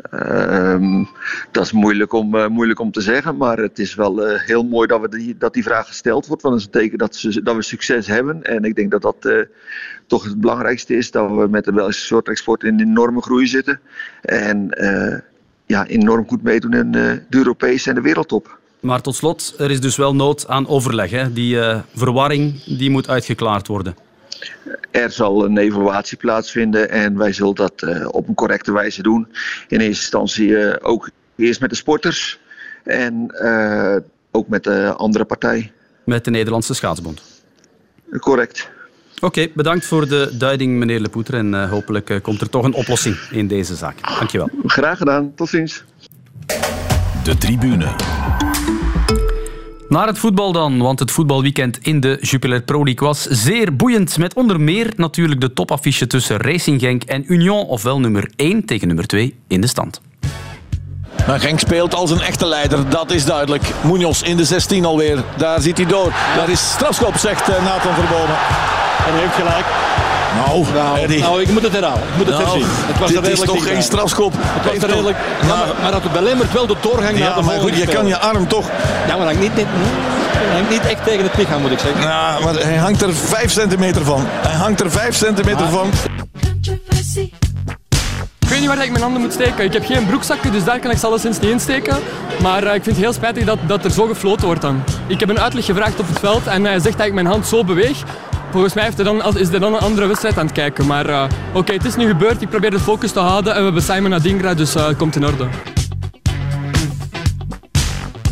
Ehm, 0.01 1.03
dat 1.51 1.65
is 1.65 1.71
moeilijk 1.71 2.13
om, 2.13 2.35
eh, 2.35 2.47
moeilijk 2.47 2.79
om 2.79 2.91
te 2.91 3.01
zeggen, 3.01 3.37
maar 3.37 3.57
het 3.57 3.79
is 3.79 3.95
wel 3.95 4.25
eh, 4.25 4.41
heel 4.41 4.63
mooi 4.63 4.87
dat, 4.87 5.01
we 5.01 5.09
die, 5.09 5.37
dat 5.37 5.53
die 5.53 5.63
vraag 5.63 5.87
gesteld 5.87 6.27
wordt. 6.27 6.41
Want 6.41 6.53
dat 6.55 6.63
is 6.63 6.73
een 6.73 6.81
teken 6.81 6.97
dat, 6.97 7.15
ze, 7.15 7.43
dat 7.43 7.55
we 7.55 7.61
succes 7.61 8.07
hebben. 8.07 8.43
En 8.43 8.63
ik 8.63 8.75
denk 8.75 8.91
dat 8.91 9.01
dat 9.01 9.25
eh, 9.25 9.39
toch 10.07 10.23
het 10.23 10.39
belangrijkste 10.39 10.95
is, 10.95 11.11
dat 11.11 11.29
we 11.29 11.47
met 11.47 11.65
de 11.65 11.73
Belgische 11.73 12.05
soortexport 12.05 12.63
in 12.63 12.73
een 12.73 12.87
enorme 12.87 13.21
groei 13.21 13.47
zitten. 13.47 13.79
En 14.21 14.69
ja, 15.65 15.87
enorm 15.87 16.27
goed 16.27 16.43
meedoen 16.43 16.73
in 16.73 16.91
de 16.91 17.21
Europese 17.29 17.89
en 17.89 17.95
de 17.95 18.01
wereldtop. 18.01 18.59
Maar 18.79 19.01
tot 19.01 19.15
slot, 19.15 19.55
er 19.57 19.71
is 19.71 19.81
dus 19.81 19.95
wel 19.95 20.15
nood 20.15 20.47
aan 20.47 20.67
overleg. 20.67 21.11
Hè? 21.11 21.33
Die 21.33 21.57
verwarring 21.95 22.63
die 22.63 22.89
moet 22.89 23.09
uitgeklaard 23.09 23.67
worden. 23.67 23.95
Er 24.91 25.11
zal 25.11 25.45
een 25.45 25.57
evaluatie 25.57 26.17
plaatsvinden 26.17 26.89
en 26.89 27.17
wij 27.17 27.33
zullen 27.33 27.55
dat 27.55 27.81
eh, 27.81 28.07
op 28.11 28.27
een 28.27 28.33
correcte 28.33 28.71
wijze 28.71 29.01
doen. 29.01 29.27
In 29.67 29.79
eerste 29.79 29.85
instantie 29.85 30.57
eh, 30.57 30.89
ook 30.89 31.09
eerst 31.35 31.61
met 31.61 31.69
de 31.69 31.75
sporters 31.75 32.39
en 32.83 33.27
eh, 33.27 33.95
ook 34.31 34.47
met 34.47 34.63
de 34.63 34.93
andere 34.97 35.25
partij. 35.25 35.71
Met 36.03 36.25
de 36.25 36.31
Nederlandse 36.31 36.73
Schaatsbond. 36.73 37.21
Correct. 38.19 38.69
Oké, 39.21 39.47
bedankt 39.53 39.85
voor 39.85 40.07
de 40.07 40.31
duiding, 40.37 40.77
meneer 40.77 40.99
Lepoeter. 40.99 41.33
En 41.33 41.53
eh, 41.53 41.69
hopelijk 41.69 42.19
komt 42.21 42.41
er 42.41 42.49
toch 42.49 42.63
een 42.63 42.73
oplossing 42.73 43.17
in 43.31 43.47
deze 43.47 43.75
zaak. 43.75 44.17
Dankjewel. 44.17 44.49
Graag 44.65 44.97
gedaan. 44.97 45.33
Tot 45.35 45.49
ziens. 45.49 45.83
De 47.23 47.37
tribune. 47.37 47.95
Naar 49.87 50.07
het 50.07 50.17
voetbal 50.17 50.51
dan, 50.51 50.79
want 50.79 50.99
het 50.99 51.11
voetbalweekend 51.11 51.77
in 51.77 51.99
de 51.99 52.17
Jupiler 52.21 52.61
Pro 52.61 52.83
League 52.83 53.07
was 53.07 53.21
zeer 53.21 53.75
boeiend. 53.75 54.17
Met 54.17 54.33
onder 54.33 54.59
meer 54.59 54.93
natuurlijk 54.95 55.41
de 55.41 55.53
topaffiche 55.53 56.07
tussen 56.07 56.37
Racing 56.37 56.81
Genk 56.81 57.03
en 57.03 57.33
Union, 57.33 57.65
ofwel 57.65 57.99
nummer 57.99 58.29
1 58.35 58.65
tegen 58.65 58.87
nummer 58.87 59.07
2 59.07 59.35
in 59.47 59.61
de 59.61 59.67
stand. 59.67 60.01
Maar 61.27 61.39
Genk 61.39 61.59
speelt 61.59 61.93
als 61.95 62.11
een 62.11 62.21
echte 62.21 62.45
leider, 62.45 62.89
dat 62.89 63.11
is 63.11 63.25
duidelijk. 63.25 63.63
Munoz 63.83 64.21
in 64.21 64.37
de 64.37 64.45
16 64.45 64.85
alweer, 64.85 65.23
daar 65.37 65.61
zit 65.61 65.77
hij 65.77 65.85
door. 65.85 66.13
Daar 66.35 66.49
is 66.49 66.71
strafschop, 66.71 67.15
zegt 67.15 67.49
eh, 67.49 67.63
Nathan 67.63 67.93
Verbomen. 67.93 68.37
En 69.05 69.13
hij 69.13 69.19
heeft 69.19 69.35
gelijk. 69.35 69.65
Nou, 70.35 70.65
Nou, 70.73 70.99
Eddie. 70.99 71.19
nou, 71.21 71.41
ik 71.41 71.49
moet 71.51 71.61
het 71.63 71.71
herhalen. 71.71 71.99
Ik 72.03 72.17
moet 72.17 72.25
het 72.25 72.35
Nou, 72.37 72.43
herzien. 72.49 72.65
Het 72.69 72.99
was 72.99 73.07
dit 73.09 73.17
er 73.17 73.23
is 73.23 73.29
redelijk 73.29 73.51
toch 73.51 73.67
geen 73.67 73.83
strafschop? 73.83 74.33
Het 74.37 74.63
was 74.71 74.73
toch- 74.79 74.89
redelijk... 74.89 75.17
Ja, 75.41 75.47
maar, 75.47 75.65
maar 75.81 75.91
dat 75.91 76.11
belemmert 76.11 76.53
wel 76.53 76.67
de 76.67 76.75
doorgang 76.81 77.17
Ja, 77.17 77.25
naar 77.25 77.35
de 77.35 77.41
maar 77.41 77.59
goed, 77.59 77.77
je 77.77 77.85
kan 77.87 78.07
je 78.07 78.17
arm 78.17 78.47
toch... 78.47 78.65
Ja, 79.07 79.15
maar 79.17 79.25
hangt 79.25 79.39
niet, 79.41 79.55
niet, 79.55 79.65
hangt 80.53 80.69
niet 80.69 80.85
echt 80.85 81.03
tegen 81.03 81.23
het 81.23 81.37
lichaam, 81.37 81.61
moet 81.61 81.71
ik 81.71 81.79
zeggen. 81.79 82.01
Ja, 82.01 82.37
maar 82.43 82.53
hij 82.53 82.75
hangt 82.77 83.01
er 83.01 83.13
5 83.13 83.51
centimeter 83.51 84.05
van. 84.05 84.23
Hij 84.27 84.55
hangt 84.55 84.79
er 84.79 84.91
5 84.91 85.15
centimeter 85.15 85.69
van. 85.69 85.89
Ik 88.39 88.51
weet 88.51 88.59
niet 88.59 88.67
waar 88.69 88.83
ik 88.83 88.91
mijn 88.91 89.03
handen 89.03 89.21
moet 89.21 89.33
steken. 89.33 89.63
Ik 89.65 89.73
heb 89.73 89.85
geen 89.85 90.05
broekzakken, 90.05 90.51
dus 90.51 90.63
daar 90.63 90.79
kan 90.79 90.91
ik 90.91 90.97
ze 90.97 91.05
alleszins 91.05 91.39
niet 91.39 91.51
insteken. 91.51 91.97
Maar 92.41 92.63
eh, 92.63 92.73
ik 92.75 92.83
vind 92.83 92.95
het 92.95 93.05
heel 93.05 93.13
spijtig 93.13 93.45
dat, 93.45 93.57
dat 93.67 93.85
er 93.85 93.91
zo 93.91 94.05
gefloten 94.05 94.45
wordt 94.45 94.61
dan. 94.61 94.83
Ik 95.07 95.19
heb 95.19 95.29
een 95.29 95.39
uitleg 95.39 95.65
gevraagd 95.65 95.99
op 95.99 96.07
het 96.07 96.19
veld 96.19 96.47
en 96.47 96.63
hij 96.65 96.79
zegt 96.79 96.97
dat 96.97 97.07
ik 97.07 97.13
mijn 97.13 97.25
hand 97.25 97.47
zo 97.47 97.63
beweeg. 97.63 97.97
Volgens 98.51 98.73
mij 98.73 98.83
heeft 98.83 98.95
hij 98.97 99.05
dan, 99.05 99.37
is 99.37 99.49
hij 99.49 99.59
dan 99.59 99.73
een 99.73 99.79
andere 99.79 100.07
wedstrijd 100.07 100.37
aan 100.37 100.45
het 100.45 100.55
kijken. 100.55 100.85
Maar 100.85 101.09
eh, 101.09 101.23
oké, 101.53 101.73
het 101.73 101.85
is 101.85 101.95
nu 101.95 102.07
gebeurd. 102.07 102.41
Ik 102.41 102.49
probeer 102.49 102.71
de 102.71 102.79
focus 102.79 103.11
te 103.11 103.19
houden 103.19 103.51
en 103.53 103.57
we 103.57 103.63
hebben 103.63 103.81
Simon 103.81 104.13
Adingra, 104.13 104.53
dus 104.53 104.75
eh, 104.75 104.87
het 104.87 104.97
komt 104.97 105.15
in 105.15 105.25
orde. 105.25 105.47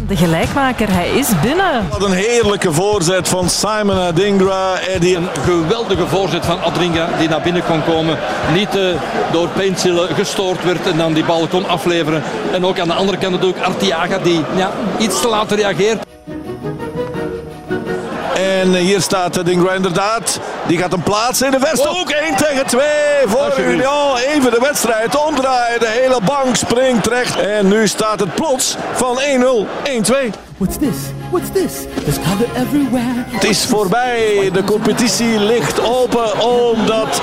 De 0.07 0.15
gelijkmaker, 0.15 0.91
hij 0.91 1.09
is 1.09 1.27
binnen. 1.41 1.89
Wat 1.89 2.03
een 2.03 2.11
heerlijke 2.11 2.73
voorzet 2.73 3.27
van 3.27 3.49
Simon 3.49 3.97
Adingra. 3.97 4.79
Eddie. 4.79 5.15
Een 5.15 5.27
geweldige 5.43 6.07
voorzet 6.07 6.45
van 6.45 6.61
Adringa 6.61 7.09
die 7.19 7.29
naar 7.29 7.41
binnen 7.41 7.65
kon 7.65 7.83
komen. 7.83 8.17
Niet 8.53 8.75
eh, 8.75 8.83
door 9.31 9.47
Pencil 9.47 9.97
gestoord 9.97 10.63
werd 10.63 10.87
en 10.87 10.97
dan 10.97 11.13
die 11.13 11.23
bal 11.23 11.47
kon 11.47 11.67
afleveren. 11.67 12.23
En 12.51 12.65
ook 12.65 12.79
aan 12.79 12.87
de 12.87 12.93
andere 12.93 13.17
kant 13.17 13.31
natuurlijk 13.31 13.65
Artiaga 13.65 14.17
die 14.17 14.41
ja, 14.55 14.71
iets 14.99 15.21
te 15.21 15.27
laat 15.27 15.51
reageert. 15.51 16.03
En 18.35 18.73
hier 18.73 19.01
staat 19.01 19.37
Adingra 19.37 19.73
inderdaad. 19.73 20.39
Die 20.67 20.77
gaat 20.77 20.91
hem 20.91 21.03
plaatsen 21.03 21.45
in 21.45 21.51
de 21.51 21.59
vest. 21.59 21.87
Ook 21.87 22.09
1 22.09 22.35
tegen 22.35 22.65
2 22.65 22.85
voor 23.25 23.59
Union. 23.59 24.17
Even 24.17 24.51
de 24.51 24.59
wedstrijd 24.61 25.15
omdraaien. 25.15 25.79
De 25.79 25.87
hele 25.87 26.19
bank 26.25 26.55
springt 26.55 27.03
terecht. 27.03 27.39
En 27.39 27.67
nu 27.67 27.87
staat 27.87 28.19
het 28.19 28.35
plots 28.35 28.75
van 28.93 29.19
1-0, 29.19 29.67
1-2. 29.83 30.29
What's 30.57 30.77
this? 30.77 31.22
What's 31.33 31.49
this? 31.49 31.85
There's 32.03 32.19
color 32.19 32.47
everywhere. 32.55 33.23
Het 33.27 33.43
is 33.43 33.65
voorbij. 33.65 34.49
De 34.53 34.63
competitie 34.63 35.39
ligt 35.39 35.81
open 35.81 36.41
omdat 36.41 37.21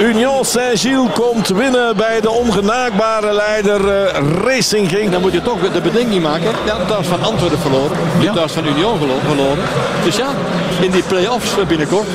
Union 0.00 0.44
Saint-Gilles 0.44 1.12
komt 1.14 1.48
winnen 1.48 1.96
bij 1.96 2.20
de 2.20 2.30
ongenaakbare 2.30 3.32
leider 3.32 3.88
eh, 3.88 4.22
Racing 4.44 4.88
Genk. 4.88 5.12
Dan 5.12 5.20
moet 5.20 5.32
je 5.32 5.42
toch 5.42 5.72
de 5.72 5.80
bedenking 5.80 6.22
maken. 6.22 6.50
Ja, 6.66 6.84
thuis 6.84 7.06
van 7.06 7.22
Antwerpen 7.22 7.58
verloren. 7.58 7.96
Ja. 8.20 8.32
Thuis 8.32 8.52
van 8.52 8.66
Union 8.66 8.98
verloren. 8.98 9.64
Dus 10.04 10.16
ja, 10.16 10.28
in 10.80 10.90
die 10.90 11.02
play-offs 11.02 11.54
binnenkort. 11.68 12.06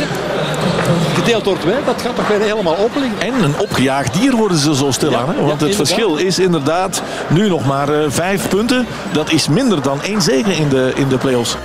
Ja, 1.03 1.13
Gedeeld 1.13 1.43
door 1.43 1.57
twee, 1.59 1.75
dat 1.85 2.01
gaat 2.01 2.15
toch 2.15 2.27
weer 2.27 2.41
helemaal 2.41 2.77
open. 2.77 3.01
En 3.19 3.43
een 3.43 3.59
opgejaagd 3.59 4.13
dier 4.13 4.35
worden 4.35 4.57
ze 4.57 4.75
zo 4.75 4.91
stilaan. 4.91 5.29
hè? 5.29 5.41
Want 5.45 5.61
het 5.61 5.75
verschil 5.75 6.15
is 6.15 6.39
inderdaad 6.39 7.01
nu 7.29 7.49
nog 7.49 7.65
maar 7.65 7.89
eh, 7.89 8.05
vijf 8.09 8.49
punten. 8.49 8.87
Dat 9.11 9.31
is 9.31 9.47
minder 9.47 9.81
dan 9.81 10.01
één 10.01 10.21
zege 10.21 10.55
in 10.55 10.69
de, 10.69 10.91
in 10.95 11.07
de 11.07 11.17
play-offs. 11.17 11.57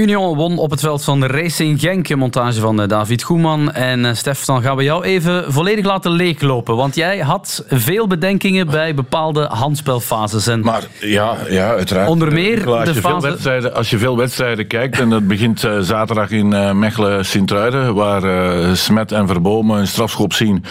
Union 0.00 0.36
won 0.36 0.58
op 0.58 0.70
het 0.70 0.80
veld 0.80 1.04
van 1.04 1.24
Racing 1.24 1.80
Genk. 1.80 2.08
Een 2.08 2.18
montage 2.18 2.60
van 2.60 2.82
eh, 2.82 2.88
David 2.88 3.22
Goeman. 3.22 3.72
En 3.72 4.04
eh, 4.04 4.14
Stef, 4.14 4.44
dan 4.44 4.62
gaan 4.62 4.76
we 4.76 4.82
jou 4.82 5.04
even 5.04 5.52
volledig 5.52 5.84
laten 5.84 6.10
leeglopen. 6.10 6.76
Want 6.76 6.94
jij 6.94 7.18
had 7.18 7.64
veel 7.68 8.06
bedenkingen 8.06 8.66
bij 8.66 8.94
bepaalde 8.94 9.46
handspelfases. 9.50 10.46
En 10.46 10.60
Maar 10.60 10.82
ja, 11.00 11.36
ja 11.48 11.68
uiteraard. 11.70 12.08
Onder 12.08 12.32
meer 12.32 12.56
Nicola, 12.56 12.76
als, 12.76 12.88
de 12.88 12.94
je 12.94 13.00
veel 13.00 13.10
fase- 13.10 13.28
wedstrijden, 13.28 13.74
als 13.74 13.90
je 13.90 13.98
veel 13.98 14.16
wedstrijden 14.16 14.66
kijkt, 14.66 15.00
en 15.00 15.10
dat 15.10 15.26
begint 15.26 15.64
eh, 15.64 15.78
zaterdag 15.80 16.30
in 16.30 16.52
eh, 16.52 16.72
Mechelen-Sint-Truiden, 16.72 17.94
waar 17.94 18.22
eh, 18.24 18.74
Smet 18.74 19.12
en 19.12 19.26
Verbomen 19.26 19.78
een 19.78 19.86
strafschop 19.86 20.32
zien, 20.32 20.64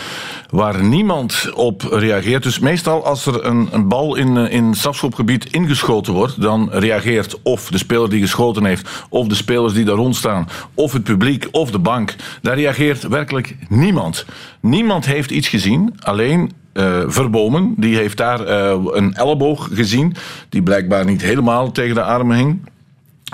waar 0.50 0.84
niemand 0.84 1.50
op 1.54 1.82
reageert. 1.92 2.44
Dus 2.44 2.60
meestal 2.60 3.06
als 3.06 3.26
er 3.26 3.46
een, 3.46 3.70
een 3.72 3.88
bal 3.88 4.16
in, 4.16 4.38
eh, 4.38 4.54
in 4.54 4.66
het 4.66 4.78
strafschopgebied 4.78 5.46
ingeschoten 5.52 6.14
wordt, 6.14 6.42
dan 6.42 6.70
reageert 6.72 7.40
of 7.44 7.68
de 7.70 7.78
speler 7.78 8.10
die 8.10 8.22
geschoten 8.22 8.66
heeft, 8.66 8.90
of 9.20 9.28
de 9.28 9.36
spelers 9.36 9.74
die 9.74 9.86
daar 9.86 9.96
rond 9.96 10.16
staan, 10.16 10.48
of 10.74 10.94
het 10.94 11.04
publiek, 11.04 11.48
of 11.52 11.72
de 11.72 11.80
bank. 11.80 12.16
Daar 12.42 12.56
reageert 12.56 13.08
werkelijk 13.08 13.56
niemand. 13.70 14.26
Niemand 14.60 15.06
heeft 15.06 15.32
iets 15.32 15.48
gezien, 15.48 15.94
alleen 16.00 16.52
eh, 16.74 17.00
Verbomen, 17.08 17.74
die 17.78 17.96
heeft 17.96 18.18
daar 18.18 18.46
eh, 18.46 18.78
een 18.92 19.14
elleboog 19.14 19.70
gezien, 19.74 20.16
die 20.50 20.64
blijkbaar 20.64 21.06
niet 21.06 21.22
helemaal 21.22 21.72
tegen 21.72 21.96
de 21.96 22.04
armen 22.04 22.38
hing. 22.38 22.60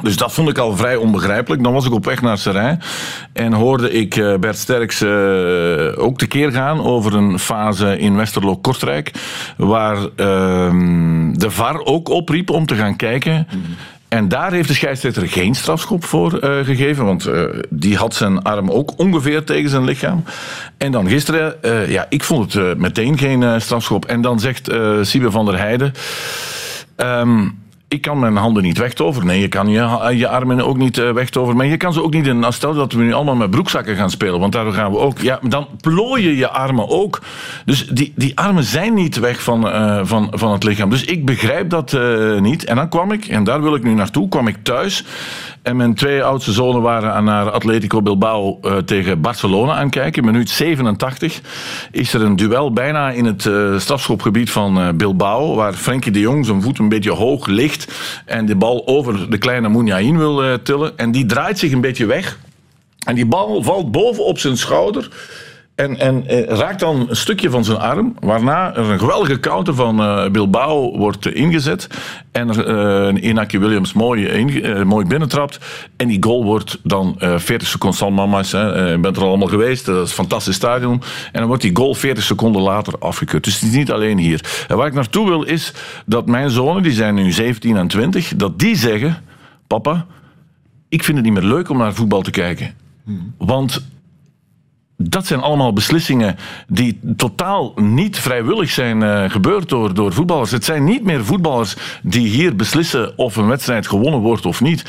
Dus 0.01 0.17
dat 0.17 0.33
vond 0.33 0.49
ik 0.49 0.57
al 0.57 0.75
vrij 0.75 0.95
onbegrijpelijk. 0.95 1.63
Dan 1.63 1.73
was 1.73 1.85
ik 1.85 1.93
op 1.93 2.05
weg 2.05 2.21
naar 2.21 2.37
Serijn 2.37 2.81
en 3.33 3.53
hoorde 3.53 3.91
ik 3.91 4.15
eh, 4.15 4.35
Bert 4.37 4.57
Sterks 4.57 5.01
eh, 5.01 6.03
ook 6.03 6.17
tekeer 6.17 6.51
gaan 6.51 6.81
over 6.81 7.15
een 7.15 7.39
fase 7.39 7.97
in 7.97 8.15
Westerlo-Kortrijk, 8.15 9.11
waar 9.57 9.97
ehm, 10.15 11.33
de 11.33 11.51
VAR 11.51 11.79
ook 11.83 12.09
opriep 12.09 12.49
om 12.49 12.65
te 12.65 12.75
gaan 12.75 12.95
kijken. 12.95 13.47
En 14.07 14.27
daar 14.27 14.51
heeft 14.51 14.67
de 14.67 14.73
scheidsrechter 14.73 15.27
geen 15.27 15.55
strafschop 15.55 16.05
voor 16.05 16.37
eh, 16.39 16.65
gegeven, 16.65 17.05
want 17.05 17.25
eh, 17.25 17.43
die 17.69 17.97
had 17.97 18.13
zijn 18.13 18.41
arm 18.41 18.71
ook 18.71 18.93
ongeveer 18.97 19.43
tegen 19.43 19.69
zijn 19.69 19.83
lichaam. 19.83 20.23
En 20.77 20.91
dan 20.91 21.07
gisteren, 21.07 21.63
eh, 21.63 21.89
ja, 21.89 22.05
ik 22.09 22.23
vond 22.23 22.53
het 22.53 22.77
meteen 22.77 23.17
geen 23.17 23.61
strafschop. 23.61 24.05
En 24.05 24.21
dan 24.21 24.39
zegt 24.39 24.71
Siebe 25.01 25.31
van 25.31 25.45
der 25.45 25.57
Heijden. 25.57 25.93
ehm, 26.95 27.47
ik 27.87 28.01
kan 28.01 28.19
mijn 28.19 28.35
handen 28.35 28.63
niet 28.63 28.77
wegtoveren. 28.77 29.27
Nee, 29.27 29.39
je 29.39 29.47
kan 29.47 29.69
je, 29.69 30.11
je 30.17 30.27
armen 30.27 30.65
ook 30.65 30.77
niet 30.77 30.97
eh, 30.97 31.11
wegtoveren. 31.11 31.57
Maar 31.57 31.65
je 31.65 31.77
kan 31.77 31.93
ze 31.93 32.03
ook 32.03 32.13
niet 32.13 32.27
in. 32.27 32.43
Als 32.43 32.55
stel 32.55 32.73
dat 32.73 32.93
we 32.93 33.01
nu 33.01 33.13
allemaal 33.13 33.35
met 33.35 33.49
broekzakken 33.49 33.95
gaan 33.95 34.09
spelen. 34.09 34.39
Want 34.39 34.53
daar 34.53 34.71
gaan 34.71 34.91
we 34.91 34.97
ook. 34.97 35.19
Ja, 35.19 35.39
dan 35.41 35.67
plooien 35.81 36.35
je 36.35 36.49
armen 36.49 36.89
ook. 36.89 37.21
Dus 37.65 37.87
die, 37.87 38.13
die 38.15 38.37
armen 38.37 38.63
zijn 38.63 38.93
niet 38.93 39.19
weg 39.19 39.43
van, 39.43 39.69
eh, 39.69 39.99
van, 40.03 40.27
van 40.31 40.51
het 40.51 40.63
lichaam. 40.63 40.89
Dus 40.89 41.03
ik 41.03 41.25
begrijp 41.25 41.69
dat 41.69 41.93
eh, 41.93 42.39
niet. 42.39 42.65
En 42.65 42.75
dan 42.75 42.89
kwam 42.89 43.11
ik, 43.11 43.25
en 43.25 43.43
daar 43.43 43.61
wil 43.61 43.75
ik 43.75 43.83
nu 43.83 43.93
naartoe, 43.93 44.29
kwam 44.29 44.47
ik 44.47 44.57
thuis. 44.63 45.03
En 45.61 45.75
mijn 45.75 45.93
twee 45.93 46.23
oudste 46.23 46.51
zonen 46.51 46.81
waren 46.81 47.13
aan 47.13 47.23
naar 47.23 47.51
Atletico 47.51 48.01
Bilbao 48.01 48.59
tegen 48.85 49.21
Barcelona 49.21 49.73
aan 49.73 49.89
kijken. 49.89 50.25
Minuut 50.25 50.49
87 50.49 51.41
is 51.91 52.13
er 52.13 52.21
een 52.21 52.35
duel 52.35 52.73
bijna 52.73 53.09
in 53.09 53.25
het 53.25 53.49
strafschopgebied 53.81 54.51
van 54.51 54.97
Bilbao. 54.97 55.55
Waar 55.55 55.73
Frenkie 55.73 56.11
de 56.11 56.19
Jong 56.19 56.45
zijn 56.45 56.61
voet 56.61 56.79
een 56.79 56.89
beetje 56.89 57.11
hoog 57.11 57.47
ligt. 57.47 57.74
En 58.25 58.45
de 58.45 58.55
bal 58.55 58.87
over 58.87 59.29
de 59.29 59.37
kleine 59.37 59.69
Muniain 59.69 60.17
wil 60.17 60.43
eh, 60.43 60.53
tillen. 60.53 60.97
En 60.97 61.11
die 61.11 61.25
draait 61.25 61.59
zich 61.59 61.71
een 61.71 61.81
beetje 61.81 62.05
weg. 62.05 62.39
En 63.05 63.15
die 63.15 63.25
bal 63.25 63.63
valt 63.63 63.91
boven 63.91 64.25
op 64.25 64.39
zijn 64.39 64.57
schouder. 64.57 65.09
En, 65.75 65.99
en 65.99 66.27
eh, 66.27 66.43
raakt 66.43 66.79
dan 66.79 67.05
een 67.09 67.15
stukje 67.15 67.49
van 67.49 67.63
zijn 67.63 67.77
arm. 67.77 68.15
Waarna 68.19 68.75
er 68.75 68.89
een 68.89 68.99
geweldige 68.99 69.39
counter 69.39 69.73
van 69.73 70.01
eh, 70.01 70.29
Bilbao 70.29 70.97
wordt 70.97 71.25
eh, 71.25 71.35
ingezet. 71.35 71.87
En 72.35 72.49
uh, 73.15 73.23
Inaki 73.23 73.59
Williams 73.59 73.93
mooi, 73.93 74.25
in, 74.25 74.63
eh, 74.63 74.83
mooi 74.83 75.05
binnentrapt. 75.05 75.59
En 75.95 76.07
die 76.07 76.23
goal 76.23 76.43
wordt 76.43 76.79
dan 76.83 77.15
eh 77.19 77.37
40 77.37 77.67
seconden. 77.67 77.97
San 77.97 78.13
Mamas, 78.13 78.51
hè, 78.51 78.73
eh, 78.73 78.91
je 78.91 78.97
bent 78.97 79.17
er 79.17 79.23
allemaal 79.23 79.47
geweest. 79.47 79.85
Dat 79.85 80.03
is 80.03 80.09
een 80.09 80.15
fantastisch 80.15 80.55
stadion. 80.55 81.01
En 81.31 81.39
dan 81.39 81.47
wordt 81.47 81.61
die 81.61 81.75
goal 81.75 81.93
40 81.93 82.23
seconden 82.23 82.61
later 82.61 82.93
afgekeurd. 82.99 83.43
Dus 83.43 83.53
het 83.53 83.69
is 83.69 83.75
niet 83.75 83.91
alleen 83.91 84.17
hier. 84.17 84.65
En 84.67 84.77
waar 84.77 84.87
ik 84.87 84.93
naartoe 84.93 85.27
wil 85.27 85.43
is 85.43 85.73
dat 86.05 86.25
mijn 86.25 86.49
zonen, 86.49 86.83
die 86.83 86.91
zijn 86.91 87.15
nu 87.15 87.31
17 87.31 87.77
en 87.77 87.87
20, 87.87 88.33
dat 88.35 88.59
die 88.59 88.75
zeggen: 88.75 89.17
Papa, 89.67 90.05
ik 90.89 91.03
vind 91.03 91.17
het 91.17 91.25
niet 91.25 91.35
meer 91.35 91.51
leuk 91.51 91.69
om 91.69 91.77
naar 91.77 91.93
voetbal 91.93 92.21
te 92.21 92.31
kijken. 92.31 92.73
Want 93.37 93.85
dat 94.97 95.25
zijn 95.25 95.39
allemaal 95.39 95.73
beslissingen 95.73 96.35
die 96.67 96.99
totaal 97.17 97.73
niet 97.75 98.19
vrijwillig 98.19 98.69
zijn 98.69 99.01
uh, 99.01 99.29
gebeurd 99.29 99.69
door, 99.69 99.93
door 99.93 100.13
voetballers. 100.13 100.51
Het 100.51 100.65
zijn 100.65 100.83
niet 100.83 101.03
meer 101.03 101.25
voetballers 101.25 101.75
die 102.03 102.27
hier 102.27 102.55
beslissen 102.55 103.17
of 103.17 103.35
een 103.35 103.47
wedstrijd 103.47 103.87
gewonnen 103.87 104.19
wordt 104.19 104.45
of 104.45 104.61
niet. 104.61 104.83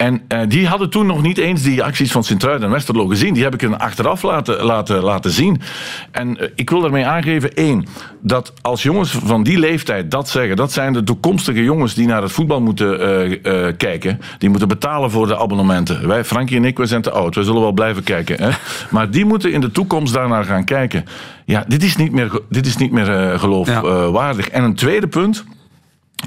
En 0.00 0.22
uh, 0.28 0.40
die 0.48 0.66
hadden 0.66 0.90
toen 0.90 1.06
nog 1.06 1.22
niet 1.22 1.38
eens 1.38 1.62
die 1.62 1.82
acties 1.82 2.12
van 2.12 2.24
Sint-Truiden 2.24 2.66
en 2.66 2.72
Westerlo 2.72 3.06
gezien. 3.06 3.34
Die 3.34 3.42
heb 3.42 3.54
ik 3.54 3.60
hen 3.60 3.78
achteraf 3.78 4.22
laten, 4.22 4.64
laten, 4.64 5.02
laten 5.02 5.30
zien. 5.30 5.60
En 6.10 6.42
uh, 6.42 6.48
ik 6.54 6.70
wil 6.70 6.80
daarmee 6.80 7.06
aangeven, 7.06 7.54
één, 7.54 7.86
dat 8.20 8.52
als 8.60 8.82
jongens 8.82 9.10
van 9.10 9.42
die 9.42 9.58
leeftijd 9.58 10.10
dat 10.10 10.28
zeggen, 10.28 10.56
dat 10.56 10.72
zijn 10.72 10.92
de 10.92 11.04
toekomstige 11.04 11.62
jongens 11.62 11.94
die 11.94 12.06
naar 12.06 12.22
het 12.22 12.32
voetbal 12.32 12.60
moeten 12.60 13.00
uh, 13.46 13.72
kijken. 13.76 14.20
Die 14.38 14.48
moeten 14.48 14.68
betalen 14.68 15.10
voor 15.10 15.26
de 15.26 15.38
abonnementen. 15.38 16.08
Wij, 16.08 16.24
Frankie 16.24 16.56
en 16.56 16.64
ik, 16.64 16.78
we 16.78 16.86
zijn 16.86 17.02
te 17.02 17.10
oud. 17.10 17.34
We 17.34 17.44
zullen 17.44 17.60
wel 17.60 17.72
blijven 17.72 18.02
kijken. 18.02 18.42
Hè? 18.42 18.50
Maar 18.90 19.10
die 19.10 19.24
moeten 19.24 19.52
in 19.52 19.60
de 19.60 19.70
toekomst 19.70 20.14
daarnaar 20.14 20.44
gaan 20.44 20.64
kijken. 20.64 21.04
Ja, 21.44 21.64
dit 21.68 21.82
is 21.82 21.96
niet 21.96 22.12
meer, 22.12 22.40
dit 22.48 22.66
is 22.66 22.76
niet 22.76 22.92
meer 22.92 23.38
geloofwaardig. 23.38 24.46
Ja. 24.46 24.52
En 24.52 24.64
een 24.64 24.74
tweede 24.74 25.08
punt. 25.08 25.44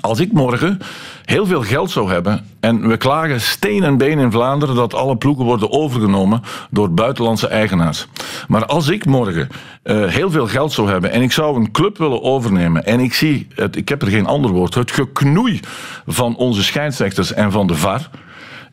Als 0.02 0.20
ik 0.20 0.32
morgen 0.32 0.80
heel 1.26 1.46
veel 1.46 1.62
geld 1.62 1.92
zou 1.92 2.12
hebben 2.12 2.46
en 2.60 2.88
we 2.88 2.98
klagen 2.98 3.42
steen 3.42 3.84
en 3.84 3.98
been 3.98 4.20
in 4.20 4.32
Vlaanderen 4.32 4.76
dat 4.76 4.94
alle 4.94 5.18
ploegen 5.18 5.46
worden 5.46 5.72
overgenomen 5.72 6.42
door 6.70 6.92
buitenlandse 6.92 7.48
eigenaars. 7.48 8.08
Maar 8.48 8.66
als 8.66 8.90
ik 8.90 9.06
morgen 9.06 9.50
eh, 9.84 10.06
heel 10.06 10.32
veel 10.32 10.48
geld 10.48 10.72
zou 10.72 10.90
hebben 10.90 11.12
en 11.12 11.22
ik 11.22 11.32
zou 11.32 11.56
een 11.56 11.72
club 11.72 11.98
willen 11.98 12.24
overnemen 12.24 12.86
en 12.86 13.00
ik 13.00 13.14
zie, 13.14 13.48
het, 13.56 13.76
ik 13.76 13.90
heb 13.90 14.02
er 14.02 14.08
geen 14.08 14.26
ander 14.26 14.52
woord, 14.52 14.74
het 14.74 14.92
geknoei 14.92 15.60
van 16.08 16.36
onze 16.36 16.64
scheidsrechters 16.64 17.34
en 17.34 17.52
van 17.52 17.68
de 17.68 17.76
VAR. 17.76 18.10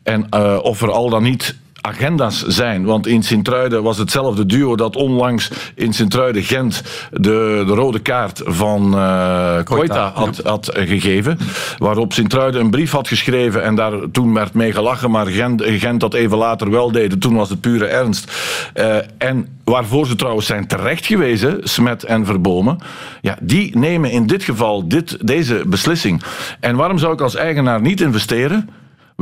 En 0.03 0.29
eh, 0.29 0.59
of 0.61 0.81
er 0.81 0.91
al 0.91 1.09
dan 1.09 1.23
niet 1.23 1.55
agenda's 1.81 2.45
zijn. 2.47 2.85
Want 2.85 3.07
in 3.07 3.23
Sint-Truiden 3.23 3.83
was 3.83 3.97
hetzelfde 3.97 4.45
duo 4.45 4.75
dat 4.75 4.95
onlangs 4.95 5.51
in 5.75 5.93
Sint-Truiden-Gent 5.93 6.83
de, 7.11 7.63
de 7.65 7.73
rode 7.73 7.99
kaart 7.99 8.41
van 8.45 8.93
eh 8.93 9.63
Koita 9.63 10.11
had, 10.15 10.41
had 10.43 10.67
eh, 10.67 10.87
gegeven. 10.87 11.37
Waarop 11.77 12.13
Sint-Truiden 12.13 12.61
een 12.61 12.69
brief 12.69 12.91
had 12.91 13.07
geschreven 13.07 13.63
en 13.63 13.75
daar 13.75 13.93
toen 14.11 14.33
werd 14.33 14.53
mee 14.53 14.71
gelachen, 14.71 15.11
maar 15.11 15.25
Gent, 15.25 15.61
Gent 15.65 15.99
dat 15.99 16.13
even 16.13 16.37
later 16.37 16.69
wel 16.69 16.91
deden. 16.91 17.19
Toen 17.19 17.35
was 17.35 17.49
het 17.49 17.61
pure 17.61 17.85
ernst. 17.85 18.31
Eh, 18.73 18.95
en 19.17 19.47
waarvoor 19.63 20.07
ze 20.07 20.15
trouwens 20.15 20.45
zijn 20.45 20.67
terecht 20.67 21.05
gewezen, 21.05 21.59
Smet 21.63 22.03
en 22.03 22.25
Verbomen, 22.25 22.77
ja, 23.21 23.37
die 23.41 23.77
nemen 23.77 24.11
in 24.11 24.27
dit 24.27 24.43
geval 24.43 24.87
dit, 24.87 25.27
deze 25.27 25.63
beslissing. 25.65 26.21
En 26.59 26.75
waarom 26.75 26.97
zou 26.97 27.13
ik 27.13 27.21
als 27.21 27.35
eigenaar 27.35 27.81
niet 27.81 28.01
investeren? 28.01 28.69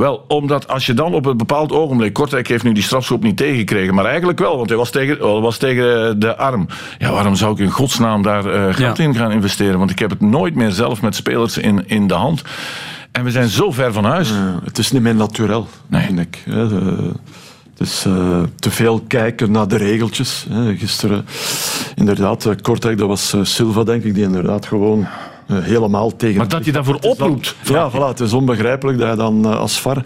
Wel, 0.00 0.24
omdat 0.28 0.68
als 0.68 0.86
je 0.86 0.94
dan 0.94 1.14
op 1.14 1.26
een 1.26 1.36
bepaald 1.36 1.72
ogenblik... 1.72 2.12
Kortrijk 2.12 2.48
heeft 2.48 2.64
nu 2.64 2.72
die 2.72 2.82
strafschop 2.82 3.22
niet 3.22 3.36
tegengekregen, 3.36 3.94
maar 3.94 4.04
eigenlijk 4.04 4.38
wel, 4.38 4.56
want 4.56 4.68
hij 4.68 4.78
was 4.78 4.90
tegen, 4.90 5.16
hij 5.18 5.40
was 5.40 5.56
tegen 5.56 6.20
de 6.20 6.36
arm. 6.36 6.66
Ja, 6.98 7.12
waarom 7.12 7.36
zou 7.36 7.52
ik 7.52 7.58
in 7.58 7.70
godsnaam 7.70 8.22
daar 8.22 8.46
eh, 8.46 8.74
geld 8.74 8.98
in 8.98 9.14
gaan 9.14 9.32
investeren? 9.32 9.78
Want 9.78 9.90
ik 9.90 9.98
heb 9.98 10.10
het 10.10 10.20
nooit 10.20 10.54
meer 10.54 10.70
zelf 10.70 11.02
met 11.02 11.14
spelers 11.14 11.58
in, 11.58 11.88
in 11.88 12.06
de 12.06 12.14
hand. 12.14 12.42
En 13.12 13.24
we 13.24 13.30
zijn 13.30 13.48
zo 13.48 13.70
ver 13.70 13.92
van 13.92 14.04
huis. 14.04 14.32
het 14.64 14.78
is 14.78 14.92
niet 14.92 15.02
meer 15.02 15.14
natuurlijk, 15.14 15.66
vind 15.90 16.18
ik. 16.18 16.42
Het 17.80 17.88
is 17.88 18.04
eh, 18.06 18.42
te 18.58 18.70
veel 18.70 19.04
kijken 19.06 19.50
naar 19.50 19.68
de 19.68 19.76
regeltjes. 19.76 20.46
hè. 20.50 20.76
Gisteren, 20.76 21.26
inderdaad, 21.94 22.46
eh, 22.46 22.52
Kortrijk, 22.62 22.98
dat 22.98 23.08
was 23.08 23.32
eh, 23.32 23.40
Silva, 23.44 23.84
denk 23.84 24.04
ik, 24.04 24.14
die 24.14 24.22
inderdaad 24.22 24.66
gewoon 24.66 25.00
eh, 25.00 25.08
helemaal 25.52 26.16
tegen... 26.16 26.36
Maar 26.36 26.48
dat 26.48 26.64
je 26.64 26.72
daarvoor 26.72 26.98
oproept, 27.00 27.56
Ja, 27.64 27.90
voilà, 27.90 28.08
het 28.08 28.20
is 28.20 28.32
onbegrijpelijk 28.32 28.98
dat 28.98 29.10
je 29.10 29.16
dan 29.16 29.44
eh, 29.44 29.58
als 29.58 29.80
VAR 29.80 29.96
eh, 29.96 30.02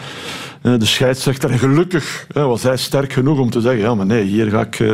de 0.64 0.84
scheidsrechter, 0.86 1.50
en 1.50 1.58
gelukkig 1.58 2.26
hè, 2.32 2.42
was 2.46 2.62
hij 2.62 2.76
sterk 2.76 3.12
genoeg 3.12 3.38
om 3.38 3.50
te 3.50 3.60
zeggen, 3.60 3.80
ja, 3.80 3.94
maar 3.94 4.06
nee, 4.06 4.22
hier 4.24 4.50
ga 4.50 4.60
ik 4.60 4.80
eh, 4.80 4.92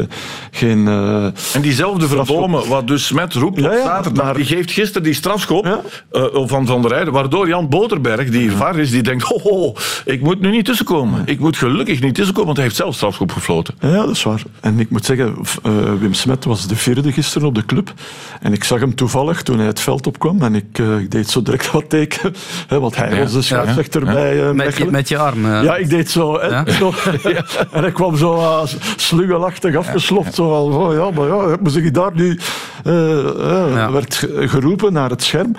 geen... 0.51 0.89
eh, 0.89 1.25
En 1.55 1.61
diezelfde 1.61 2.07
Verbomen, 2.09 2.69
wat 2.69 2.87
dus 2.87 3.07
Smet 3.07 3.35
roept 3.35 3.59
op 3.59 3.73
Ja, 3.73 3.83
zaterdag, 3.85 4.25
maar- 4.25 4.35
die 4.35 4.45
geeft 4.45 4.71
gisteren 4.71 5.03
die 5.03 5.15
strafschop 5.15 5.65
eh, 6.11 6.23
van 6.33 6.67
Van 6.67 6.83
der 6.83 6.91
Rijden, 6.91 7.13
waardoor 7.13 7.49
Jan 7.49 7.69
Boterberg, 7.69 8.31
die 8.31 8.51
VAR 8.53 8.79
is, 8.79 8.91
die 8.91 9.03
denkt, 9.03 9.23
ho, 9.23 9.39
ho, 9.41 9.75
ik 10.05 10.21
moet 10.23 10.41
nu 10.41 10.51
niet 10.51 10.65
tussenkomen. 10.65 11.23
Ik 11.27 11.39
moet 11.39 11.57
gelukkig 11.57 12.01
niet 12.01 12.15
tussenkomen, 12.15 12.47
want 12.47 12.57
hij 12.57 12.67
heeft 12.67 12.79
zelf 12.79 12.95
strafschop 12.95 13.33
gefloten. 13.33 13.75
Ja, 13.81 13.89
dat 13.93 14.11
is 14.11 14.23
waar. 14.23 14.43
En 14.61 14.81
ik 14.81 14.91
moet 14.91 15.05
zeggen, 15.05 15.35
eh, 15.63 15.73
Wim 16.01 16.15
Smet 16.15 16.45
was 16.45 16.67
de 16.67 16.77
vierde 16.77 17.13
gisteren 17.13 17.49
op 17.49 17.55
de 17.55 17.65
club. 17.65 17.93
En 18.41 18.53
ik 18.53 18.65
zag 18.65 18.81
hem 18.81 18.95
toevallig 18.95 19.43
toen 19.43 19.59
hij 19.59 19.67
het 19.67 19.81
veld 19.81 20.07
opkwam. 20.07 20.43
En 20.43 20.55
ik, 20.55 20.79
eh, 20.79 20.99
ik 20.99 21.11
deed 21.11 21.31
zo 21.31 21.43
direct 21.43 21.71
wat 21.71 21.89
teken. 21.89 22.35
Hè, 22.69 22.81
want 22.81 22.97
hij 22.97 23.11
Ja, 23.15 23.19
was 23.23 23.33
de 23.33 23.43
scheidsrechter 23.43 24.05
ja. 24.05 24.13
bij 24.13 24.43
eh, 24.49 24.51
Met 24.51 24.77
je, 24.77 24.85
met 24.91 25.09
je 25.09 25.19
arm. 25.19 25.45
eh. 25.45 25.60
Ja, 25.63 25.77
ik 25.77 25.91
deed 25.91 26.11
zo. 26.11 26.39
hè, 26.41 26.47
Ja? 26.47 26.65
zo 26.71 26.93
en 27.73 27.83
hij 27.83 27.93
kwam 27.93 28.17
zo 28.17 28.37
uh, 28.37 28.63
slungelachtig 28.97 29.77
afgesloft. 29.77 30.35
Zo 30.35 30.49
van, 30.71 30.81
oh, 30.83 30.95
ja, 30.95 31.11
maar 31.21 31.27
ja, 31.51 31.57
moet 31.61 31.77
ik 31.77 31.95
daar 31.95 32.11
nu... 32.15 32.39
eh, 32.85 33.19
eh, 33.19 33.91
werd 33.93 34.15
ge- 34.15 34.49
geroepen 34.49 34.93
naar 34.93 35.11
het 35.11 35.23
scherm. 35.23 35.57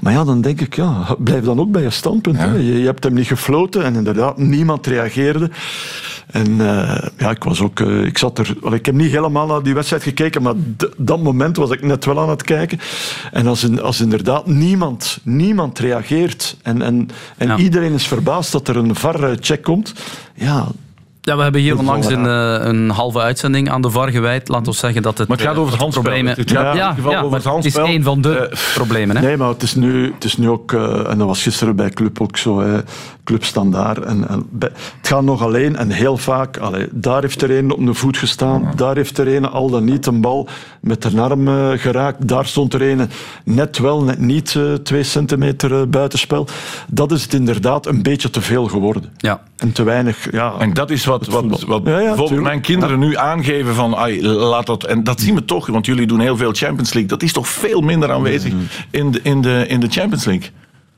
Maar 0.00 0.12
ja, 0.12 0.24
dan 0.24 0.40
denk 0.40 0.60
ik, 0.60 0.74
ja, 0.76 1.16
blijf 1.18 1.44
dan 1.44 1.60
ook 1.60 1.70
bij 1.70 1.82
je 1.82 1.90
standpunt. 1.90 2.36
Hè. 2.38 2.54
Je, 2.54 2.78
je 2.80 2.84
hebt 2.86 3.04
hem 3.04 3.14
niet 3.14 3.26
gefloten 3.26 3.84
en 3.84 3.94
inderdaad, 3.94 4.38
niemand 4.38 4.86
reageerde. 4.86 5.50
En 6.26 6.46
eh, 6.60 7.02
ja, 7.18 7.30
ik 7.30 7.44
was 7.44 7.60
ook... 7.62 7.80
eh, 7.80 8.04
ik 8.04 8.18
zat 8.18 8.38
er... 8.38 8.54
wel, 8.60 8.74
Ik 8.74 8.86
heb 8.86 8.94
niet 8.94 9.10
helemaal 9.10 9.46
naar 9.46 9.62
die 9.62 9.74
wedstrijd 9.74 10.02
gekeken, 10.02 10.42
maar 10.42 10.54
dat 10.96 11.22
moment 11.22 11.56
was 11.56 11.70
ik 11.70 11.82
net 11.82 12.04
wel 12.04 12.20
aan 12.20 12.28
het 12.30 12.42
kijken. 12.42 12.78
En 13.32 13.46
als, 13.46 13.64
in- 13.64 13.82
als 13.82 14.00
inderdaad 14.00 14.46
niemand, 14.46 15.18
niemand 15.22 15.78
reageert 15.78 16.56
en, 16.62 16.82
en, 16.82 17.08
en 17.36 17.58
iedereen 17.58 17.92
is 17.92 18.06
verbaasd 18.06 18.52
dat 18.52 18.68
er 18.68 18.76
een 18.76 18.94
VAR-check 19.40 19.62
komt, 19.62 19.94
ja... 20.34 20.68
Ja, 21.22 21.36
we 21.36 21.42
hebben 21.42 21.60
hier 21.60 21.78
onlangs 21.78 22.06
een, 22.06 22.26
eh, 22.26 22.66
een 22.66 22.90
halve 22.90 23.20
uitzending 23.20 23.70
aan 23.70 23.82
de 23.82 23.90
VAR 23.90 24.10
gewijd. 24.10 24.48
Laat 24.48 24.66
ons 24.66 24.78
zeggen 24.78 25.02
dat 25.02 25.18
het... 25.18 25.28
Maar 25.28 25.36
het 25.36 25.46
gaat 25.46 25.54
eh, 25.54 25.60
over 25.60 25.72
het 25.72 25.82
handspel. 25.82 26.12
Het 26.12 26.26
gaat 26.26 26.48
in 26.48 26.54
ja, 26.56 26.72
ieder 26.72 26.94
geval 26.94 27.10
ja, 27.10 27.18
over 27.22 27.42
maar 27.44 27.54
het 27.54 27.64
is 27.64 27.74
een 27.74 28.02
van 28.02 28.20
de 28.20 28.56
problemen. 28.74 29.16
Hè? 29.16 29.22
Nee, 29.22 29.36
maar 29.36 29.48
het 29.48 29.62
is 29.62 29.74
nu, 29.74 30.12
het 30.14 30.24
is 30.24 30.36
nu 30.36 30.48
ook, 30.48 30.72
eh, 30.72 31.10
en 31.10 31.18
dat 31.18 31.26
was 31.26 31.42
gisteren 31.42 31.76
bij 31.76 31.90
Club 31.90 32.20
ook 32.20 32.36
zo, 32.36 32.60
hè, 32.60 32.78
Club 33.24 33.44
Standaard. 33.44 34.04
En, 34.04 34.28
en 34.28 34.46
bij- 34.50 34.70
het 34.98 35.08
gaat 35.08 35.22
nog 35.22 35.42
alleen 35.42 35.76
en 35.76 35.90
heel 35.90 36.16
vaak, 36.16 36.56
allee, 36.56 36.88
daar 36.90 37.20
heeft 37.22 37.42
er 37.42 37.50
een 37.50 37.72
op 37.72 37.78
een 37.78 37.94
voet 37.94 38.16
gestaan, 38.18 38.72
daar 38.76 38.96
heeft 38.96 39.18
er 39.18 39.34
een 39.36 39.48
al 39.50 39.70
dan 39.70 39.84
niet 39.84 40.06
een 40.06 40.20
bal 40.20 40.48
met 40.80 41.02
de 41.02 41.20
arm 41.20 41.48
eh, 41.48 41.70
geraakt, 41.74 42.28
daar 42.28 42.46
stond 42.46 42.74
er 42.74 42.82
een 42.82 43.10
net 43.44 43.78
wel, 43.78 44.02
net 44.02 44.18
niet 44.18 44.54
eh, 44.56 44.72
twee 44.72 45.02
centimeter 45.02 45.80
eh, 45.80 45.86
buitenspel. 45.88 46.46
Dat 46.88 47.12
is 47.12 47.22
het 47.22 47.34
inderdaad 47.34 47.86
een 47.86 48.02
beetje 48.02 48.30
te 48.30 48.40
veel 48.40 48.66
geworden. 48.66 49.12
Ja. 49.16 49.40
En 49.60 49.72
te 49.72 49.82
weinig, 49.82 50.32
ja. 50.32 50.54
En 50.58 50.72
dat 50.72 50.90
is 50.90 51.04
wat, 51.04 51.26
wat, 51.26 51.62
wat 51.62 51.84
bijvoorbeeld 51.84 52.42
mijn 52.42 52.60
kinderen 52.60 52.98
nu 52.98 53.16
aangeven 53.16 53.74
van, 53.74 53.96
ai, 53.96 54.26
laat 54.26 54.66
dat, 54.66 54.84
en 54.84 55.04
dat 55.04 55.20
zien 55.20 55.34
we 55.34 55.44
toch, 55.44 55.66
want 55.66 55.86
jullie 55.86 56.06
doen 56.06 56.20
heel 56.20 56.36
veel 56.36 56.52
Champions 56.52 56.92
League, 56.92 57.10
dat 57.10 57.22
is 57.22 57.32
toch 57.32 57.48
veel 57.48 57.80
minder 57.80 58.12
aanwezig 58.12 58.52
in, 58.90 59.10
de, 59.10 59.20
in, 59.22 59.40
de, 59.40 59.64
in 59.68 59.80
de 59.80 59.88
Champions 59.88 60.24
League. 60.24 60.50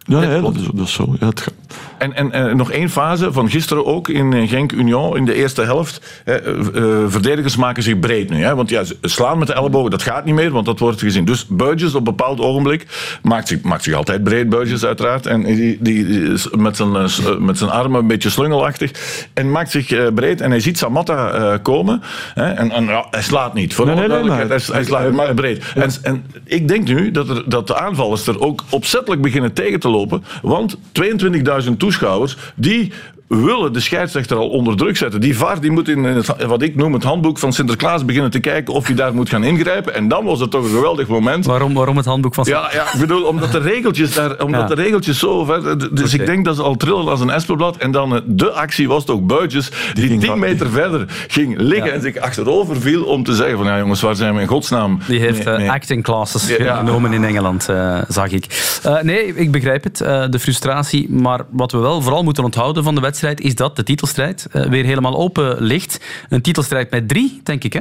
Ja, 0.04 0.22
ja, 0.22 0.40
dat, 0.40 0.54
is, 0.56 0.62
dat 0.74 0.86
is 0.86 0.92
zo. 0.92 1.14
Ja, 1.20 1.26
het 1.26 1.40
gaat- 1.40 1.54
En, 1.98 2.14
en, 2.14 2.32
en 2.32 2.56
nog 2.56 2.70
één 2.70 2.90
fase 2.90 3.32
van 3.32 3.50
gisteren 3.50 3.86
ook 3.86 4.08
in 4.08 4.32
eh, 4.32 4.48
Genk 4.48 4.72
Union 4.72 5.16
in 5.16 5.24
de 5.24 5.34
eerste 5.34 5.62
helft. 5.62 6.20
hè, 6.24 6.32
eh, 6.34 6.58
eh, 6.58 6.98
verdedigers 7.08 7.56
maken 7.56 7.82
zich 7.82 7.98
breed 7.98 8.30
nu. 8.30 8.42
Hè, 8.42 8.54
want 8.54 8.68
ja, 8.70 8.82
slaan 9.02 9.38
met 9.38 9.46
de 9.46 9.52
ellebogen, 9.52 9.90
dat 9.90 10.02
gaat 10.02 10.24
niet 10.24 10.34
meer, 10.34 10.50
want 10.50 10.66
dat 10.66 10.78
wordt 10.78 11.00
gezien. 11.00 11.24
Dus 11.24 11.46
Burgess 11.46 11.94
op 11.94 11.98
een 12.08 12.16
bepaald 12.16 12.40
ogenblik 12.40 12.86
maakt 13.22 13.48
zich, 13.48 13.60
maakt 13.62 13.82
zich 13.82 13.94
altijd 13.94 14.24
breed, 14.24 14.48
Burgess 14.48 14.84
uiteraard. 14.84 15.26
En 15.26 15.42
die, 15.42 15.76
die, 15.80 16.06
is 16.32 16.48
met, 16.56 16.76
zijn, 16.76 16.96
eh, 16.96 17.04
eh, 17.26 17.38
met 17.38 17.58
zijn 17.58 17.70
armen 17.70 18.00
een 18.00 18.06
beetje 18.06 18.30
slungelachtig. 18.30 18.90
En 19.34 19.50
maakt 19.50 19.70
zich 19.70 19.90
eh, 19.90 20.06
breed. 20.14 20.40
En 20.40 20.50
hij 20.50 20.60
ziet 20.60 20.78
Samatta 20.78 21.30
eh, 21.30 21.58
komen. 21.62 22.02
Hè, 22.34 22.44
en 22.50 22.70
en 22.70 22.84
ja, 22.84 23.06
hij 23.10 23.22
slaat 23.22 23.54
niet. 23.54 23.74
Voor 23.74 23.86
Nee, 23.86 23.94
alle 23.94 24.06
nee, 24.08 24.16
nee, 24.18 24.26
duidelijkheid. 24.28 24.68
maar- 24.68 24.76
hij, 24.76 24.84
hij 24.98 25.10
slaat 25.10 25.26
maar 25.26 25.34
breed. 25.34 25.64
En, 25.74 25.90
en 26.02 26.24
ik 26.44 26.68
denk 26.68 26.86
nu 26.88 27.10
dat, 27.10 27.28
er, 27.28 27.42
dat 27.48 27.66
de 27.66 27.76
aanvallers 27.78 28.26
er 28.26 28.40
ook 28.40 28.64
opzettelijk 28.70 29.22
beginnen 29.22 29.52
tegen 29.52 29.80
te 29.80 29.88
lopen. 29.92 30.24
Want 30.42 30.76
22.000 30.92 31.76
toeschouwers, 31.78 32.37
die 32.55 32.92
willen 33.40 33.73
de 33.73 33.81
scheidsrechter 33.81 34.37
al 34.37 34.49
onder 34.49 34.77
druk 34.77 34.97
zetten. 34.97 35.21
Die 35.21 35.37
VAR 35.37 35.61
die 35.61 35.71
moet 35.71 35.88
in 35.88 36.05
het, 36.05 36.47
wat 36.47 36.62
ik 36.62 36.75
noem 36.77 36.92
het 36.92 37.03
handboek 37.03 37.38
van 37.38 37.53
Sinterklaas 37.53 38.05
beginnen 38.05 38.31
te 38.31 38.40
kijken 38.40 38.75
of 38.75 38.87
hij 38.87 38.95
daar 38.95 39.14
moet 39.14 39.29
gaan 39.29 39.45
ingrijpen. 39.45 39.95
En 39.95 40.09
dan 40.09 40.25
was 40.25 40.40
het 40.40 40.51
toch 40.51 40.64
een 40.64 40.71
geweldig 40.71 41.09
moment. 41.09 41.45
Waarom, 41.47 41.75
waarom 41.75 41.97
het 41.97 42.07
handboek 42.07 42.35
van 42.35 42.45
Ja, 42.49 42.71
ja 42.73 42.83
ik 42.92 42.99
bedoel, 43.01 43.23
omdat 43.23 43.53
de 43.53 43.59
regeltjes, 43.59 44.14
daar, 44.14 44.40
omdat 44.45 44.61
Ja. 44.61 44.66
de 44.75 44.83
regeltjes 44.83 45.18
zo 45.18 45.45
ver... 45.45 45.95
Dus 45.95 46.14
ik 46.14 46.27
denk 46.27 46.45
dat 46.45 46.57
ze 46.57 46.62
al 46.62 46.77
trillen 46.77 47.09
als 47.09 47.21
een 47.21 47.31
espenblad. 47.31 47.77
En 47.77 47.90
dan 47.90 48.14
eh, 48.14 48.21
de 48.27 48.51
actie 48.51 48.88
was 48.88 49.05
toch 49.05 49.21
Buitjes, 49.23 49.71
die, 49.95 50.18
10 50.18 50.38
meter 50.38 50.71
verder 50.71 51.05
ging 51.29 51.55
liggen 51.59 51.87
Ja. 51.87 51.92
en 51.92 52.01
zich 52.01 52.16
achterover 52.16 52.81
viel 52.81 53.05
om 53.05 53.25
te 53.25 53.35
zeggen 53.35 53.57
van 53.59 53.66
ja 53.66 53.79
jongens, 53.79 54.01
waar 54.01 54.14
zijn 54.16 54.35
we 54.35 54.40
in 54.40 54.47
godsnaam? 54.47 54.99
Die 55.07 55.21
heeft 55.21 55.45
mee- 55.45 55.55
eh, 55.55 55.71
acting 55.71 56.03
classes 56.03 56.51
genomen 56.59 57.12
in 57.12 57.25
Engeland, 57.25 57.68
eh, 57.68 57.99
zag 58.09 58.29
ik. 58.31 58.79
Nee, 59.03 59.35
ik 59.35 59.51
begrijp 59.51 59.85
het, 59.85 59.97
de 60.31 60.38
frustratie. 60.40 61.11
Maar 61.11 61.40
wat 61.51 61.73
we 61.73 61.79
wel 61.79 62.01
vooral 62.03 62.23
moeten 62.23 62.45
onthouden 62.45 62.85
van 62.85 62.95
de 62.95 63.01
wedstrijd 63.01 63.21
is 63.30 63.54
dat 63.54 63.76
de 63.76 63.82
titelstrijd 63.82 64.46
eh, 64.50 64.68
weer 64.68 64.85
helemaal 64.85 65.16
open 65.16 65.62
ligt. 65.62 66.00
Een 66.28 66.42
titelstrijd 66.42 66.90
met 66.90 67.08
drie, 67.08 67.40
denk 67.42 67.64
ik, 67.64 67.72
hè? 67.72 67.80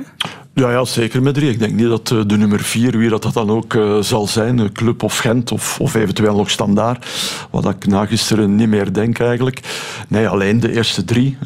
Ja, 0.54 0.72
ja, 0.72 0.86
zeker 0.86 1.22
met 1.22 1.34
drie. 1.34 1.50
Ik 1.50 1.60
denk 1.60 1.74
niet 1.74 1.88
dat 1.88 2.12
eh, 2.12 2.22
de 2.28 2.38
nummer 2.38 2.60
vier, 2.60 2.98
wie 2.98 3.10
dat, 3.10 3.22
dat 3.22 3.34
dan 3.34 3.50
ook 3.50 3.74
eh, 3.74 4.00
zal 4.00 4.28
zijn, 4.28 4.72
Club 4.72 5.04
of 5.04 5.18
Gent 5.18 5.52
of, 5.52 5.80
of 5.80 5.94
eventueel 5.94 6.36
nog 6.36 6.50
Standaard, 6.50 7.06
wat 7.50 7.70
ik 7.70 7.88
na 7.88 8.06
gisteren 8.06 8.56
niet 8.56 8.68
meer 8.68 8.94
denk 8.94 9.20
eigenlijk. 9.20 9.60
Nee, 10.08 10.28
alleen 10.28 10.60
de 10.60 10.74
eerste 10.74 11.04
drie 11.04 11.38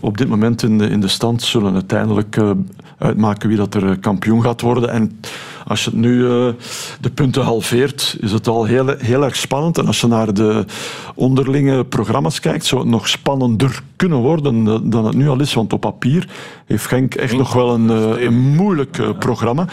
op 0.00 0.18
dit 0.18 0.28
moment 0.28 0.62
in 0.62 0.78
de, 0.78 0.88
in 0.88 1.00
de 1.00 1.08
stand 1.08 1.42
zullen 1.42 1.74
uiteindelijk 1.74 2.36
uitmaken 3.02 3.48
wie 3.48 3.56
dat 3.56 3.74
er 3.74 3.90
eh, 3.90 3.96
kampioen 4.00 4.42
gaat 4.42 4.60
worden. 4.60 4.90
En 4.90 5.20
als 5.66 5.84
je 5.84 5.90
het 5.90 5.98
nu 5.98 6.26
eh, 6.26 6.48
de 7.00 7.10
punten 7.14 7.42
halveert, 7.42 8.16
is 8.20 8.32
het 8.32 8.48
al 8.48 8.64
heel, 8.64 8.94
heel 8.98 9.24
erg 9.24 9.36
spannend. 9.36 9.78
En 9.78 9.86
als 9.86 10.00
je 10.00 10.06
naar 10.06 10.34
de 10.34 10.64
onderlinge 11.14 11.84
programma's 11.84 12.40
kijkt, 12.40 12.64
zou 12.64 12.80
het 12.80 12.90
nog 12.90 13.08
spannender 13.08 13.82
kunnen 13.96 14.18
worden 14.18 14.64
dan 14.90 15.04
het 15.04 15.16
nu 15.16 15.28
al 15.28 15.40
is. 15.40 15.54
Want 15.54 15.72
op 15.72 15.80
papier 15.80 16.28
heeft 16.66 16.86
Genk 16.86 17.14
echt 17.14 17.36
nog 17.36 17.52
wel 17.52 17.74
een, 17.74 17.90
eh, 17.90 18.24
een 18.24 18.54
moeilijk 18.54 19.18
programma. 19.18 19.66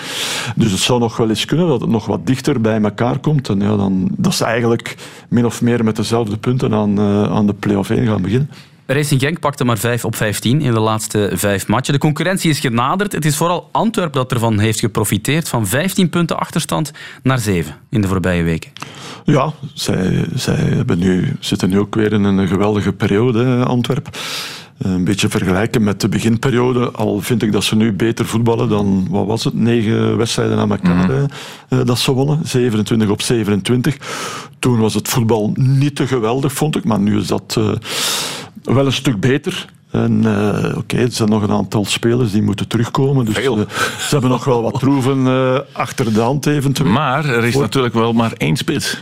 Dus 0.55 0.71
het 0.71 0.79
zou 0.79 0.99
nog 0.99 1.17
wel 1.17 1.29
eens 1.29 1.45
kunnen 1.45 1.67
dat 1.67 1.81
het 1.81 1.89
nog 1.89 2.05
wat 2.05 2.25
dichter 2.25 2.61
bij 2.61 2.81
elkaar 2.81 3.19
komt. 3.19 3.49
En 3.49 3.59
ja, 3.59 3.75
dan, 3.75 4.09
dat 4.17 4.33
ze 4.33 4.45
eigenlijk 4.45 4.95
min 5.29 5.45
of 5.45 5.61
meer 5.61 5.83
met 5.83 5.95
dezelfde 5.95 6.37
punten 6.37 6.73
aan, 6.73 6.99
aan 7.29 7.47
de 7.47 7.53
play-off 7.53 7.89
1 7.89 8.07
gaan 8.07 8.21
beginnen. 8.21 8.49
Racing 8.91 9.21
Genk 9.21 9.39
pakte 9.39 9.63
maar 9.63 9.77
5 9.77 10.05
op 10.05 10.15
15 10.15 10.61
in 10.61 10.73
de 10.73 10.79
laatste 10.79 11.31
vijf 11.33 11.67
matchen. 11.67 11.93
De 11.93 11.99
concurrentie 11.99 12.49
is 12.49 12.59
genaderd. 12.59 13.11
Het 13.11 13.25
is 13.25 13.37
vooral 13.37 13.69
Antwerpen 13.71 14.19
dat 14.19 14.31
ervan 14.31 14.59
heeft 14.59 14.79
geprofiteerd. 14.79 15.49
Van 15.49 15.67
15 15.67 16.09
punten 16.09 16.39
achterstand 16.39 16.91
naar 17.23 17.39
7 17.39 17.75
in 17.89 18.01
de 18.01 18.07
voorbije 18.07 18.43
weken. 18.43 18.71
Ja, 19.23 19.53
zij, 19.73 20.25
zij 20.35 20.55
hebben 20.55 20.99
nu, 20.99 21.35
zitten 21.39 21.69
nu 21.69 21.79
ook 21.79 21.95
weer 21.95 22.13
in 22.13 22.23
een 22.23 22.47
geweldige 22.47 22.93
periode, 22.93 23.43
hè, 23.43 23.65
Antwerpen. 23.65 24.11
Een 24.77 25.03
beetje 25.03 25.29
vergelijken 25.29 25.83
met 25.83 26.01
de 26.01 26.09
beginperiode. 26.09 26.91
Al 26.91 27.21
vind 27.21 27.43
ik 27.43 27.51
dat 27.51 27.63
ze 27.63 27.75
nu 27.75 27.93
beter 27.93 28.25
voetballen 28.25 28.69
dan, 28.69 29.07
wat 29.09 29.25
was 29.25 29.43
het, 29.43 29.53
negen 29.53 30.17
wedstrijden 30.17 30.57
aan 30.57 30.71
elkaar 30.71 31.09
eh, 31.09 31.23
eh, 31.69 31.85
dat 31.85 31.99
ze 31.99 32.11
wonnen. 32.11 32.39
27 32.43 33.09
op 33.09 33.21
27. 33.21 33.97
Toen 34.59 34.79
was 34.79 34.93
het 34.93 35.07
voetbal 35.07 35.51
niet 35.55 35.95
te 35.95 36.07
geweldig, 36.07 36.53
vond 36.53 36.75
ik. 36.75 36.83
Maar 36.83 36.99
nu 36.99 37.17
is 37.17 37.27
dat 37.27 37.55
eh, 37.57 37.71
wel 38.63 38.85
een 38.85 38.93
stuk 38.93 39.19
beter. 39.19 39.67
En 39.91 40.25
eh, 40.25 40.77
oké, 40.77 40.97
er 40.97 41.11
zijn 41.11 41.29
nog 41.29 41.41
een 41.41 41.51
aantal 41.51 41.85
spelers 41.85 42.31
die 42.31 42.41
moeten 42.41 42.67
terugkomen. 42.67 43.25
Dus 43.25 43.37
eh, 43.37 43.51
ze 43.97 44.09
hebben 44.09 44.29
nog 44.29 44.43
wel 44.43 44.61
wat 44.61 44.79
troeven 44.79 45.27
eh, 45.27 45.59
achter 45.71 46.13
de 46.13 46.19
hand 46.19 46.45
eventueel. 46.45 46.91
Maar 46.91 47.25
er 47.25 47.45
is 47.45 47.55
natuurlijk 47.55 47.93
wel 47.93 48.13
maar 48.13 48.33
één 48.37 48.57
spits. 48.57 48.97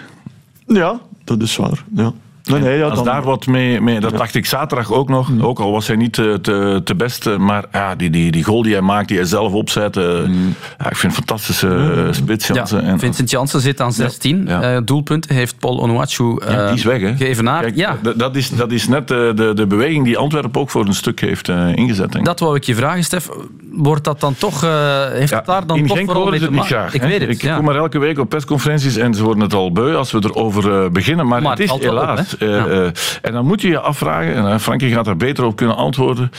Ja, 0.67 0.99
dat 1.23 1.41
is 1.41 1.55
waar. 1.55 1.83
Ja. 1.95 2.13
Nee, 2.47 2.59
nee, 2.61 2.77
ja, 2.77 2.83
Als 2.85 2.95
dan- 2.95 3.05
daar 3.05 3.23
wat 3.23 3.45
mee, 3.47 3.81
mee 3.81 3.99
dat 3.99 4.17
dacht 4.17 4.35
ik 4.35 4.45
zaterdag 4.45 4.91
ook 4.91 5.09
nog, 5.09 5.29
Mm. 5.29 5.41
ook 5.41 5.59
al 5.59 5.71
was 5.71 5.87
hij 5.87 5.95
niet 5.95 6.13
te, 6.13 6.39
te, 6.41 6.81
te 6.83 6.95
best, 6.95 7.27
eh, 7.27 7.37
maar 7.37 7.65
ja, 7.71 7.95
die, 7.95 8.09
die, 8.09 8.31
die 8.31 8.43
goal 8.43 8.61
die 8.61 8.71
hij 8.73 8.81
maakt, 8.81 9.07
die 9.07 9.17
hij 9.17 9.25
zelf 9.25 9.53
opzet, 9.53 9.97
eh, 9.97 10.03
ja, 10.03 10.89
ik 10.89 10.95
vind 10.95 11.03
een 11.03 11.11
fantastische 11.11 11.67
eh, 12.07 12.13
spits. 12.13 12.47
Ja, 12.47 12.53
Jansen. 12.53 12.81
En- 12.83 12.99
Vincent 12.99 13.29
Janssen 13.29 13.61
zit 13.61 13.81
aan 13.81 13.93
16 13.93 14.47
eh, 14.47 14.77
doelpunten. 14.85 15.35
Heeft 15.35 15.59
Paul 15.59 15.79
Onuachu 15.79 16.37
eh 16.37 16.51
Ja, 16.53 16.65
die 16.67 16.75
is 16.77 16.83
weg, 16.83 17.01
hè? 17.01 17.15
geëvenaard. 17.15 17.63
Kijk, 17.63 17.75
Ja, 17.75 17.97
dat, 18.15 18.35
is, 18.35 18.49
dat 18.49 18.71
is 18.71 18.87
net 18.87 19.07
de, 19.07 19.31
de, 19.35 19.51
de 19.53 19.67
beweging 19.67 20.05
die 20.05 20.17
Antwerpen 20.17 20.61
ook 20.61 20.69
voor 20.69 20.85
een 20.85 20.93
stuk 20.93 21.19
heeft 21.21 21.49
eh, 21.49 21.75
ingezet. 21.75 22.11
Denk 22.11 22.25
dat 22.25 22.39
wou 22.39 22.55
ik 22.55 22.63
je 22.63 22.75
vragen, 22.75 23.03
Stef. 23.03 23.29
Wordt 23.77 24.03
dat 24.03 24.19
dan 24.19 24.35
toch... 24.35 24.63
eh, 24.63 25.05
heeft 25.09 25.33
het 25.33 25.45
daar 25.45 25.67
dan 25.67 25.77
In 25.77 25.87
toch 25.87 25.97
Genk 25.97 26.09
vooral 26.09 26.29
mee 26.29 26.39
te 26.39 26.45
het 26.45 26.53
niet 26.53 26.59
maken? 26.61 26.75
graag. 26.77 26.93
Ik 26.93 27.01
weet 27.01 27.19
het, 27.19 27.29
Ik 27.29 27.41
ja. 27.41 27.55
kom 27.55 27.65
maar 27.65 27.75
elke 27.75 27.99
week 27.99 28.19
op 28.19 28.29
persconferenties 28.29 28.95
en 28.95 29.13
ze 29.13 29.23
worden 29.23 29.43
het 29.43 29.53
al 29.53 29.71
beu 29.71 29.95
als 29.95 30.11
we 30.11 30.19
erover 30.23 30.83
eh, 30.83 30.89
beginnen. 30.89 31.27
Maar, 31.27 31.41
Maar 31.41 31.51
het 31.51 31.59
is 31.59 31.71
op, 31.71 31.81
helaas. 31.81 32.37
eh, 32.37 32.83
en 33.21 33.31
dan 33.31 33.45
moet 33.45 33.61
je 33.61 33.67
je 33.67 33.79
afvragen, 33.79 34.47
en 34.47 34.59
Frankie 34.59 34.91
gaat 34.91 35.05
daar 35.05 35.17
beter 35.17 35.43
op 35.45 35.55
kunnen 35.55 35.75
antwoorden. 35.75 36.31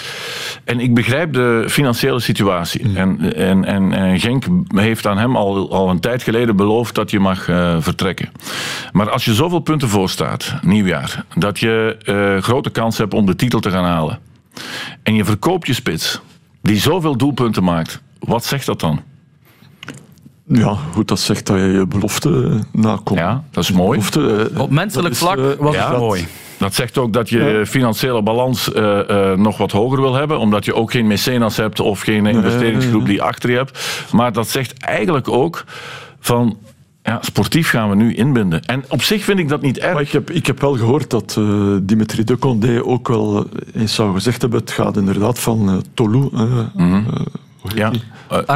En 0.64 0.80
ik 0.80 0.94
begrijp 0.94 1.32
de 1.32 1.64
financiële 1.68 2.20
situatie. 2.20 2.88
Mm. 2.88 2.96
En, 2.96 3.34
en, 3.34 3.64
en, 3.64 3.92
en 3.92 4.20
Genk 4.20 4.44
heeft 4.68 5.06
aan 5.06 5.18
hem 5.18 5.36
al, 5.36 5.72
al 5.72 5.90
een 5.90 6.00
tijd 6.00 6.22
geleden 6.22 6.56
beloofd 6.56 6.94
dat 6.94 7.10
je 7.10 7.20
mag 7.20 7.44
vertrekken. 7.78 8.28
Maar 8.92 9.10
als 9.10 9.24
je 9.24 9.34
zoveel 9.34 9.58
punten 9.60 9.88
voor 9.88 10.10
staat, 10.10 10.54
nieuwjaar, 10.62 11.24
dat 11.34 11.58
je 11.58 11.96
grote 12.42 12.70
kans 12.70 12.98
hebt 12.98 13.14
om 13.14 13.26
de 13.26 13.36
titel 13.36 13.60
te 13.60 13.70
gaan 13.70 13.84
halen. 13.84 14.18
En 15.02 15.14
je 15.14 15.24
verkoopt 15.24 15.66
je 15.66 15.72
spits, 15.74 16.20
die 16.62 16.76
zoveel 16.80 17.16
doelpunten 17.16 17.64
maakt. 17.64 18.00
Wat 18.18 18.44
zegt 18.44 18.66
dat 18.66 18.80
dan? 18.80 19.00
Ja, 20.44 20.76
goed, 20.92 21.08
dat 21.08 21.20
zegt 21.20 21.46
dat 21.46 21.56
je 21.56 21.62
je 21.62 21.86
belofte 21.86 22.48
eh, 22.50 22.80
nakomt. 22.80 23.18
Ja, 23.18 23.44
dat 23.50 23.64
is 23.64 23.72
mooi. 23.72 23.98
Belofte, 23.98 24.48
eh, 24.54 24.60
Op 24.60 24.70
menselijk 24.70 25.08
dat 25.08 25.12
is, 25.12 25.18
vlak 25.18 25.38
eh, 25.38 25.64
was 25.64 25.74
ja, 25.74 25.90
het 25.90 25.98
mooi. 25.98 26.26
Dat 26.58 26.74
zegt 26.74 26.98
ook 26.98 27.12
dat 27.12 27.28
je 27.28 27.64
financiële 27.66 28.22
balans 28.22 28.72
eh, 28.72 29.30
eh, 29.32 29.38
nog 29.38 29.56
wat 29.58 29.72
hoger 29.72 30.00
wil 30.00 30.14
hebben, 30.14 30.38
omdat 30.38 30.64
je 30.64 30.74
ook 30.74 30.90
geen 30.90 31.06
mecenas 31.06 31.56
hebt 31.56 31.80
of 31.80 32.00
geen 32.00 32.26
investeringsgroep 32.26 33.06
die 33.06 33.22
achter 33.22 33.50
je 33.50 33.56
hebt. 33.56 33.78
Maar 34.12 34.32
dat 34.32 34.48
zegt 34.48 34.72
eigenlijk 34.78 35.28
ook 35.28 35.64
van. 36.20 36.58
Ja, 37.08 37.18
sportief 37.22 37.70
gaan 37.70 37.88
we 37.88 37.94
nu 37.96 38.14
inbinden. 38.14 38.64
En 38.64 38.84
op 38.88 39.02
zich 39.02 39.24
vind 39.24 39.38
ik 39.38 39.48
dat 39.48 39.62
niet 39.62 39.78
erg. 39.78 39.92
Maar 39.92 40.02
ik 40.02 40.10
heb, 40.10 40.30
ik 40.30 40.46
heb 40.46 40.60
wel 40.60 40.76
gehoord 40.76 41.10
dat 41.10 41.34
eh, 41.38 41.76
Dimitri 41.82 42.24
de 42.24 42.38
Condé 42.38 42.84
ook 42.84 43.08
wel 43.08 43.36
eh, 43.44 43.80
eens 43.80 43.94
zou 43.94 44.14
gezegd 44.14 44.40
hebben. 44.40 44.60
Het 44.60 44.70
gaat 44.70 44.96
inderdaad 44.96 45.38
van 45.38 45.82
Ja. 47.74 47.92
Uh, 48.32 48.46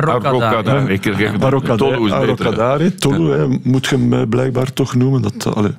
Tolu 1.77 2.05
is 2.05 2.11
beter. 2.11 2.47
Arrocadare, 2.47 2.95
Tolu, 2.95 3.61
moet 3.62 3.87
je 3.87 3.97
hem 3.97 4.29
blijkbaar 4.29 4.73
toch 4.73 4.95
noemen. 4.95 5.23
Dat, 5.23 5.55
allee, 5.55 5.73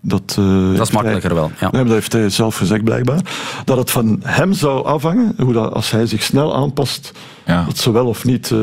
dat, 0.00 0.36
eh, 0.38 0.44
heeft 0.78 0.92
makkelijker 0.92 1.30
hij- 1.30 1.38
wel, 1.38 1.50
ja. 1.60 1.68
Nee, 1.70 1.84
dat 1.84 1.92
heeft 1.92 2.12
hij 2.12 2.28
zelf 2.28 2.56
gezegd 2.56 2.84
blijkbaar. 2.84 3.20
Dat 3.64 3.76
het 3.76 3.90
van 3.90 4.20
hem 4.24 4.52
zou 4.52 4.84
afhangen, 4.84 5.34
hoe 5.38 5.52
dat, 5.52 5.72
als 5.72 5.90
hij 5.90 6.06
zich 6.06 6.22
snel 6.22 6.56
aanpast, 6.56 7.12
dat 7.66 7.78
ze 7.78 7.92
wel 7.92 8.06
of 8.06 8.24
niet 8.24 8.44
eh, 8.44 8.58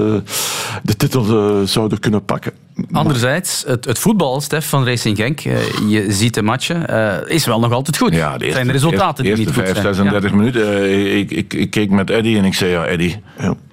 de 0.83 0.95
titel 0.97 1.23
eh, 1.23 1.67
zouden 1.67 1.99
kunnen 1.99 2.25
pakken. 2.25 2.51
Anderzijds, 2.91 3.63
het, 3.67 3.85
het 3.85 3.99
voetbal, 3.99 4.41
Stef, 4.41 4.69
van 4.69 4.85
Racing 4.85 5.17
Genk, 5.17 5.39
eh, 5.39 5.55
je 5.89 6.05
ziet 6.11 6.33
de 6.33 6.41
matchen, 6.41 6.87
eh, 6.89 7.35
is 7.35 7.45
wel 7.45 7.59
nog 7.59 7.71
altijd 7.71 7.97
goed. 7.97 8.13
Ja, 8.13 8.37
de 8.37 8.45
Het 8.45 8.53
zijn 8.53 8.67
de 8.67 8.71
resultaten 8.71 9.23
de 9.23 9.29
die 9.29 9.31
eerste 9.31 9.45
niet 9.45 9.53
goed 9.55 9.63
5, 9.63 9.95
zijn. 9.95 9.95
36 9.95 10.31
minuten. 10.31 10.73
eh, 10.83 11.17
ik, 11.17 11.31
ik, 11.31 11.53
ik 11.53 11.69
keek 11.69 11.89
met 11.89 12.09
Eddy 12.09 12.37
en 12.37 12.45
ik 12.45 12.53
zei, 12.53 12.71
ja 12.71 12.85
Eddy, 12.85 13.15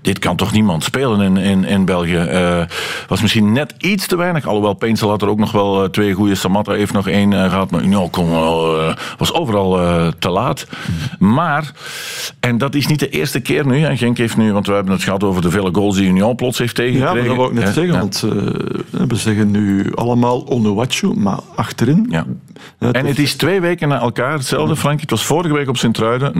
dit 0.00 0.18
kan 0.18 0.36
toch 0.36 0.52
niemand 0.52 0.84
spelen 0.84 1.20
in, 1.20 1.36
in, 1.36 1.64
in 1.64 1.84
België. 1.84 2.16
Eh 2.16 2.62
was 3.08 3.20
misschien 3.22 3.52
net 3.52 3.74
iets 3.78 4.06
te 4.06 4.16
weinig. 4.16 4.46
Alhoewel 4.46 4.74
Peensel 4.74 5.08
had 5.08 5.22
er 5.22 5.28
ook 5.28 5.38
nog 5.38 5.52
wel 5.52 5.90
twee 5.90 6.12
goede. 6.12 6.34
Samatta 6.34 6.72
heeft 6.72 6.92
nog 6.92 7.08
één 7.08 7.32
eh, 7.32 7.50
gehad. 7.50 7.70
Maar 7.70 7.82
Union 7.82 8.10
was 9.18 9.32
overal 9.32 9.80
eh, 9.80 10.06
te 10.18 10.28
laat. 10.30 10.66
Maar, 11.18 11.72
en 12.40 12.58
dat 12.58 12.74
is 12.74 12.86
niet 12.86 12.98
de 12.98 13.08
eerste 13.08 13.40
keer 13.40 13.66
nu. 13.66 13.82
En 13.84 13.98
Genk 13.98 14.18
heeft 14.18 14.36
nu, 14.36 14.52
want 14.52 14.66
we 14.66 14.72
hebben 14.72 14.92
het 14.92 15.02
gehad 15.04 15.24
over 15.24 15.42
de 15.42 15.50
vele 15.50 15.68
goals 15.74 15.96
die 15.96 16.06
Union 16.08 16.36
plots 16.36 16.58
heeft 16.58 16.76
Ja, 16.76 16.82
tegengekregen. 16.84 17.18
maar 17.18 17.28
dat 17.28 17.36
wou 17.36 17.48
ik 17.58 17.64
net 17.64 17.74
zeggen, 17.74 17.92
Ja. 17.92 17.98
want 17.98 18.22
eh, 18.90 19.06
we 19.08 19.16
zeggen 19.16 19.50
nu 19.50 19.92
allemaal 19.94 20.46
Onuachu, 20.48 21.14
maar 21.14 21.38
achterin... 21.56 22.12
En 22.78 23.06
het 23.06 23.18
is 23.18 23.34
twee 23.34 23.60
weken 23.60 23.88
na 23.88 24.00
elkaar 24.00 24.32
hetzelfde, 24.32 24.76
Frank. 24.76 25.00
Het 25.00 25.10
was 25.10 25.24
vorige 25.24 25.54
week 25.54 25.68
op 25.68 25.76
Sint-Truiden. 25.76 26.32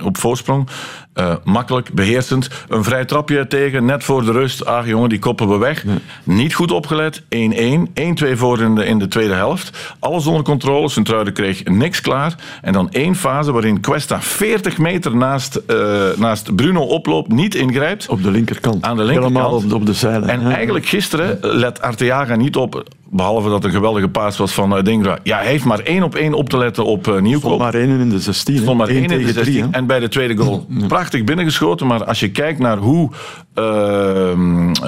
0-1 0.00 0.04
op 0.04 0.18
voorsprong. 0.18 0.68
Eh, 1.12 1.34
makkelijk, 1.44 1.92
beheersend. 1.92 2.48
Een 2.68 2.84
vrij 2.84 3.04
trapje 3.04 3.46
tegen, 3.46 3.84
net 3.84 4.04
voor 4.04 4.24
de 4.24 4.32
rust. 4.32 4.64
Ah, 4.64 4.86
jongen, 4.86 5.08
die 5.08 5.18
koppen 5.18 5.48
we 5.48 5.58
weg. 5.58 5.84
Niet 6.24 6.54
goed 6.54 6.70
opgelet. 6.72 7.22
1-1. 7.28 7.88
1-2 7.94 8.36
voor 8.36 8.60
in 8.60 8.74
de, 8.74 8.84
in 8.86 8.98
de 8.98 9.08
tweede 9.08 9.34
helft. 9.34 9.94
Alles 9.98 10.26
onder 10.26 10.42
controle. 10.42 10.88
Sint-Truiden 10.88 11.32
kreeg 11.32 11.64
niks 11.64 12.00
klaar. 12.00 12.34
En 12.62 12.72
dan 12.72 12.90
één 12.90 13.14
fase 13.14 13.52
waarin 13.52 13.80
Cuesta 13.80 14.22
40 14.22 14.78
meter 14.78 15.16
naast, 15.16 15.56
eh, 15.56 15.76
naast 16.16 16.54
Bruno 16.56 16.80
oploopt. 16.80 17.32
Niet 17.32 17.54
ingrijpt. 17.54 18.08
Op 18.08 18.22
de 18.22 18.30
linkerkant. 18.30 18.84
Aan 18.84 18.96
de 18.96 19.04
linkerkant. 19.04 19.36
Helemaal 19.36 19.56
op, 19.56 19.72
op 19.72 19.86
de 19.86 19.94
zijlijn. 19.94 20.40
En 20.40 20.48
Ja. 20.48 20.54
eigenlijk 20.54 20.86
gisteren 20.86 21.38
let 21.40 21.82
Arteaga 21.82 22.36
niet 22.36 22.56
op, 22.56 22.84
behalve 23.10 23.48
dat 23.48 23.64
een 23.64 23.70
geweldige 23.70 24.08
paas 24.08 24.36
was 24.36 24.52
van 24.52 24.76
uh, 24.76 24.82
Dingra. 24.82 25.18
Ja, 25.22 25.36
hij 25.36 25.46
heeft 25.46 25.64
maar 25.64 25.78
één 25.78 26.02
op 26.02 26.14
één 26.14 26.34
op 26.34 26.48
te 26.48 26.58
letten 26.58 26.84
op 26.84 27.06
uh, 27.06 27.20
Nieuwkoop. 27.20 27.52
Stond 27.52 27.58
maar 27.58 27.74
één 27.74 28.00
in 28.00 28.08
de 28.08 28.20
16. 28.20 28.54
hè. 28.54 28.60
Stond 28.60 28.78
maar 28.78 28.88
één 28.88 29.02
in 29.02 29.08
de 29.08 29.14
tegen 29.16 29.32
16. 29.34 29.52
drie, 29.52 29.62
hè. 29.64 29.70
en 29.70 29.86
bij 29.86 30.00
de 30.00 30.08
tweede 30.08 30.36
goal 30.36 30.66
prachtig 30.88 31.24
binnengeschoten. 31.24 31.86
Maar 31.86 32.04
als 32.04 32.20
je 32.20 32.30
kijkt 32.30 32.58
naar 32.58 32.76
hoe 32.76 33.10
uh, 33.54 34.34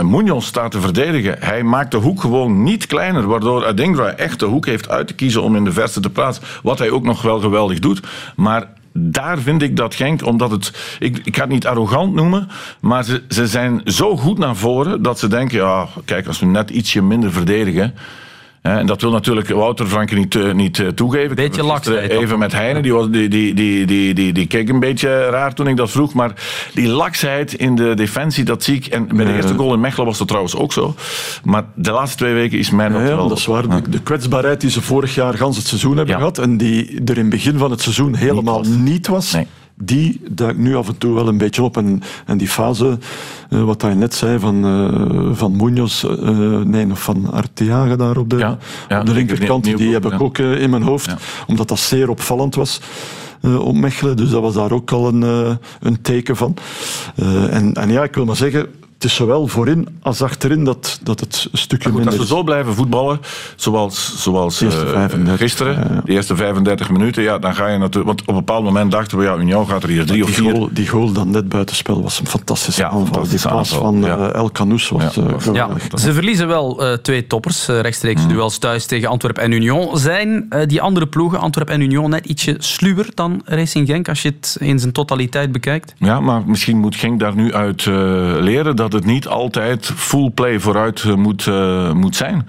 Munoz 0.03 0.47
staat 0.47 0.71
te 0.71 0.81
verdedigen, 0.81 1.37
hij 1.41 1.63
maakt 1.63 1.91
de 1.91 1.97
hoek 1.97 2.21
gewoon 2.21 2.63
niet 2.63 2.87
kleiner. 2.87 3.27
Waardoor 3.27 3.67
Adingra 3.67 4.11
echt 4.11 4.39
de 4.39 4.47
hoek 4.47 4.67
heeft 4.67 4.89
uit 4.89 5.07
te 5.07 5.15
kiezen 5.15 5.43
om 5.43 5.57
in 5.57 5.65
de 5.65 5.73
verste 5.73 6.01
te 6.01 6.11
plaatsen. 6.11 6.45
Wat 6.63 6.79
hij 6.79 6.91
ook 6.91 7.05
nog 7.05 7.23
wel 7.23 7.41
geweldig 7.41 7.79
doet. 7.79 8.01
Maar 8.37 8.69
daar 8.93 9.39
vind 9.39 9.63
ik 9.63 9.77
dat 9.77 9.95
Genk, 9.95 10.27
omdat 10.27 10.51
het... 10.51 10.97
Ik, 10.99 11.21
ik 11.25 11.37
ga 11.37 11.43
het 11.43 11.51
niet 11.51 11.67
arrogant 11.67 12.15
noemen, 12.15 12.49
maar 12.81 13.05
ze, 13.05 13.23
ze 13.29 13.47
zijn 13.47 13.81
zo 13.85 14.17
goed 14.17 14.39
naar 14.39 14.57
voren 14.57 15.03
dat 15.03 15.19
ze 15.19 15.29
denken, 15.29 15.59
ja, 15.59 15.89
kijk, 16.05 16.27
als 16.27 16.41
we 16.41 16.47
net 16.47 16.71
ietsje 16.71 17.03
minder 17.03 17.33
verdedigen... 17.33 17.95
En 18.63 18.87
dat 18.87 19.01
wil 19.01 19.11
natuurlijk 19.11 19.49
Wouter 19.49 19.87
Franke 19.87 20.15
niet, 20.15 20.35
uh, 20.35 20.53
niet 20.53 20.79
uh, 20.79 20.89
toegeven. 20.89 21.37
Beetje 21.37 21.65
laksheid. 21.65 22.11
Even 22.11 22.39
met 22.39 22.53
Heine, 22.53 22.83
die, 22.83 22.93
was, 22.93 23.11
die, 23.11 23.29
die, 23.29 23.55
die, 23.55 23.87
die, 23.87 24.15
die, 24.15 24.33
die 24.33 24.47
keek 24.47 24.69
een 24.69 24.81
beetje 24.81 25.29
raar 25.31 25.55
toen 25.55 25.67
ik 25.67 25.77
dat 25.77 25.91
vroeg. 25.91 26.15
Maar 26.15 26.33
die 26.75 26.89
laksheid 26.89 27.53
in 27.55 27.75
de 27.75 27.95
defensie, 27.95 28.45
dat 28.45 28.63
zie 28.63 28.77
ik. 28.77 28.87
En 28.87 29.09
bij 29.17 29.25
de 29.25 29.35
eerste 29.35 29.55
goal 29.55 29.75
in 29.75 29.81
Mechelen 29.81 30.07
was 30.07 30.19
dat 30.19 30.27
trouwens 30.27 30.57
ook 30.57 30.73
zo. 30.73 30.95
Maar 31.45 31.65
de 31.75 31.91
laatste 31.91 32.17
twee 32.17 32.35
weken 32.35 32.59
is 32.59 32.71
mij 32.71 32.89
nog 32.89 33.01
Ja, 33.01 33.09
ja, 33.09 33.17
wel... 33.17 33.29
dat 33.29 33.39
is 33.39 33.47
waar. 33.47 33.69
De, 33.69 33.89
de 33.89 34.03
kwetsbaarheid 34.03 34.61
die 34.61 34.71
ze 34.71 34.83
vorig 34.83 35.15
jaar 35.15 35.35
gans 35.35 35.57
het 35.57 35.67
seizoen 35.67 35.97
hebben 35.97 36.17
gehad 36.17 36.39
en 36.39 36.57
die 36.57 37.01
er 37.05 37.17
in 37.17 37.21
het 37.21 37.31
begin 37.31 37.59
van 37.59 37.71
het 37.71 37.81
seizoen 37.81 38.15
helemaal 38.15 38.61
niet 38.61 39.07
was, 39.07 39.37
die 39.85 40.21
duikt 40.31 40.59
nu 40.59 40.77
af 40.77 40.89
en 40.89 40.99
toe 40.99 41.15
wel 41.15 41.29
een 41.29 41.39
beetje 41.39 41.63
op. 41.63 41.77
En, 41.77 42.03
en 42.27 42.39
die 42.39 42.49
fase, 42.49 42.99
uh, 43.51 43.65
wat 43.65 43.83
hij 43.83 43.95
net 43.95 44.15
zei, 44.15 44.39
van, 44.39 44.67
uh, 44.67 45.31
van 45.33 45.57
Munoz, 45.57 46.05
uh, 46.05 46.59
nee, 46.61 46.91
of 46.91 47.03
van 47.03 47.33
Arteaga 47.33 47.97
daar 47.97 48.17
op 48.17 48.31
de, 48.31 48.37
ja, 48.37 48.59
ja, 48.89 49.01
op 49.01 49.07
de 49.07 49.13
linkerkant, 49.13 49.65
die 49.65 49.93
heb 49.93 50.07
ik 50.07 50.21
ook 50.21 50.39
in 50.39 50.71
mijn 50.71 50.83
hoofd, 50.83 51.15
omdat 51.47 51.69
dat 51.69 51.79
zeer 51.79 52.09
opvallend 52.09 52.55
was. 52.55 52.81
Op 53.59 53.75
Mechelen, 53.75 54.17
dus 54.17 54.31
dat 54.31 54.41
was 54.41 54.55
daar 54.55 54.73
ook 54.73 54.91
al 54.91 55.09
een, 55.09 55.23
een 55.81 56.03
teken 56.03 56.37
van. 56.37 56.57
En, 57.51 57.73
en 57.73 57.91
ja, 57.91 58.03
ik 58.03 58.15
wil 58.15 58.25
maar 58.25 58.37
zeggen, 58.37 58.67
het 59.03 59.11
is 59.11 59.17
zowel 59.17 59.47
voorin 59.47 59.89
als 60.03 60.23
achterin 60.23 60.65
dat, 60.65 61.01
dat 61.03 61.21
het 61.21 61.49
een 61.53 61.59
stukje 61.59 61.89
goed, 61.89 61.95
minder 61.99 62.19
als 62.19 62.29
we 62.29 62.35
zo 62.35 62.43
blijven 62.43 62.75
voetballen, 62.75 63.21
zoals, 63.57 64.23
zoals 64.23 64.59
De 64.59 64.65
eerste 64.65 64.85
eh, 64.85 64.91
35, 64.93 65.39
gisteren, 65.39 66.01
de 66.05 66.13
eerste 66.13 66.37
35 66.37 66.91
minuten, 66.91 67.23
ja, 67.23 67.39
dan 67.39 67.55
ga 67.55 67.69
je 67.69 67.79
natuurlijk... 67.79 68.07
Want 68.07 68.21
op 68.21 68.29
een 68.29 68.35
bepaald 68.35 68.65
moment 68.65 68.91
dachten 68.91 69.19
we, 69.19 69.25
ja, 69.25 69.37
Union 69.37 69.69
gaat 69.69 69.83
er 69.83 69.89
hier 69.89 70.07
drie 70.07 70.23
of 70.23 70.29
Die 70.29 70.37
vier... 70.43 70.53
goal, 70.53 70.69
die 70.73 70.89
goal 70.89 71.13
dan 71.13 71.31
net 71.31 71.49
buitenspel 71.49 72.03
was 72.03 72.21
een 72.21 72.27
fantastische 72.27 72.85
aanval. 72.85 73.05
fantastische 73.05 73.47
die 73.49 73.57
paas 73.57 73.73
aanval, 73.73 73.93
van 73.93 74.01
ja. 74.03 74.29
eh, 74.29 74.35
El 74.35 74.51
Canoes 74.51 74.89
was 74.89 75.17
eh, 75.17 75.25
Ja, 75.25 75.39
geweldig. 75.39 75.83
ze 76.01 76.13
verliezen 76.13 76.47
wel 76.49 76.85
eh, 76.87 76.93
twee 76.93 77.27
toppers, 77.27 77.69
eh, 77.69 77.81
rechtstreeks 77.81 78.27
duels 78.27 78.59
thuis 78.59 78.87
tegen 78.87 79.09
Antwerpen 79.09 79.43
en 79.43 79.53
Union. 79.53 79.99
Zijn 79.99 80.47
eh, 80.49 80.67
die 80.67 80.81
andere 80.83 81.07
ploegen, 81.07 81.39
Antwerpen 81.39 81.75
en 81.75 81.81
Union, 81.81 82.11
net 82.11 82.27
ietsje 82.27 82.55
sluwer 82.59 83.07
dan 83.15 83.43
Racing 83.45 83.87
Genk 83.89 84.09
als 84.09 84.23
je 84.23 84.29
het 84.29 84.57
in 84.61 84.79
zijn 84.79 84.93
totaliteit 84.93 85.53
bekijkt? 85.53 85.95
Ja, 85.99 86.21
maar 86.21 86.43
misschien 86.47 86.79
moet 86.79 86.97
Genk 86.97 87.21
daar 87.21 87.35
nu 87.35 87.55
uit 87.55 87.87
eh, 87.87 87.95
leren 88.41 88.77
dat 88.77 88.92
het 88.93 89.05
niet 89.05 89.27
altijd 89.27 89.87
full 89.87 90.31
play 90.31 90.61
vooruit 90.61 91.03
eh, 91.03 91.15
moet, 91.15 91.47
eh, 91.47 91.93
moet 91.93 92.17
zijn. 92.17 92.49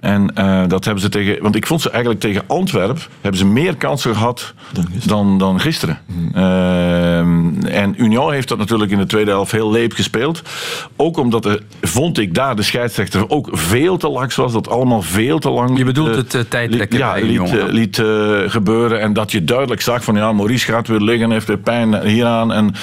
En 0.00 0.34
eh, 0.34 0.62
dat 0.66 0.84
hebben 0.84 1.02
ze 1.02 1.08
tegen. 1.08 1.42
Want 1.42 1.56
ik 1.56 1.66
vond 1.66 1.80
ze 1.80 1.90
eigenlijk 1.90 2.20
tegen 2.20 2.42
Antwerp. 2.46 3.08
hebben 3.20 3.40
ze 3.40 3.46
meer 3.46 3.76
kansen 3.76 4.14
gehad 4.14 4.54
dan, 5.04 5.38
dan 5.38 5.60
gisteren. 5.60 5.98
Ehm, 6.34 7.64
en 7.66 7.94
Union 8.02 8.32
heeft 8.32 8.48
dat 8.48 8.58
natuurlijk 8.58 8.90
in 8.90 8.98
de 8.98 9.06
tweede 9.06 9.30
helft 9.30 9.52
heel 9.52 9.70
leep 9.70 9.92
gespeeld. 9.92 10.42
Ook 10.96 11.16
omdat 11.16 11.44
er, 11.44 11.62
vond 11.82 12.18
ik 12.18 12.34
daar 12.34 12.56
de 12.56 12.62
scheidsrechter 12.62 13.30
ook 13.30 13.48
veel 13.52 13.96
te 13.96 14.08
laks 14.08 14.36
was. 14.36 14.52
Dat 14.52 14.68
allemaal 14.68 15.02
veel 15.02 15.38
te 15.38 15.50
lang. 15.50 15.78
Je 15.78 15.84
bedoelt 15.84 16.14
het 16.14 16.34
uh, 16.34 16.40
tijdrekken 16.48 16.98
ja, 16.98 17.12
bij 17.12 17.22
liet, 17.22 17.30
Union. 17.30 17.58
eh, 17.58 17.72
liet 17.72 17.98
eh, 17.98 18.06
gebeuren. 18.46 19.00
En 19.00 19.12
dat 19.12 19.32
je 19.32 19.44
duidelijk 19.44 19.80
zag 19.80 20.04
van 20.04 20.14
ja, 20.14 20.32
Maurice 20.32 20.72
gaat 20.72 20.88
weer 20.88 21.00
liggen, 21.00 21.30
heeft 21.30 21.46
weer 21.46 21.58
pijn 21.58 22.06
hieraan. 22.06 22.52
En, 22.52 22.74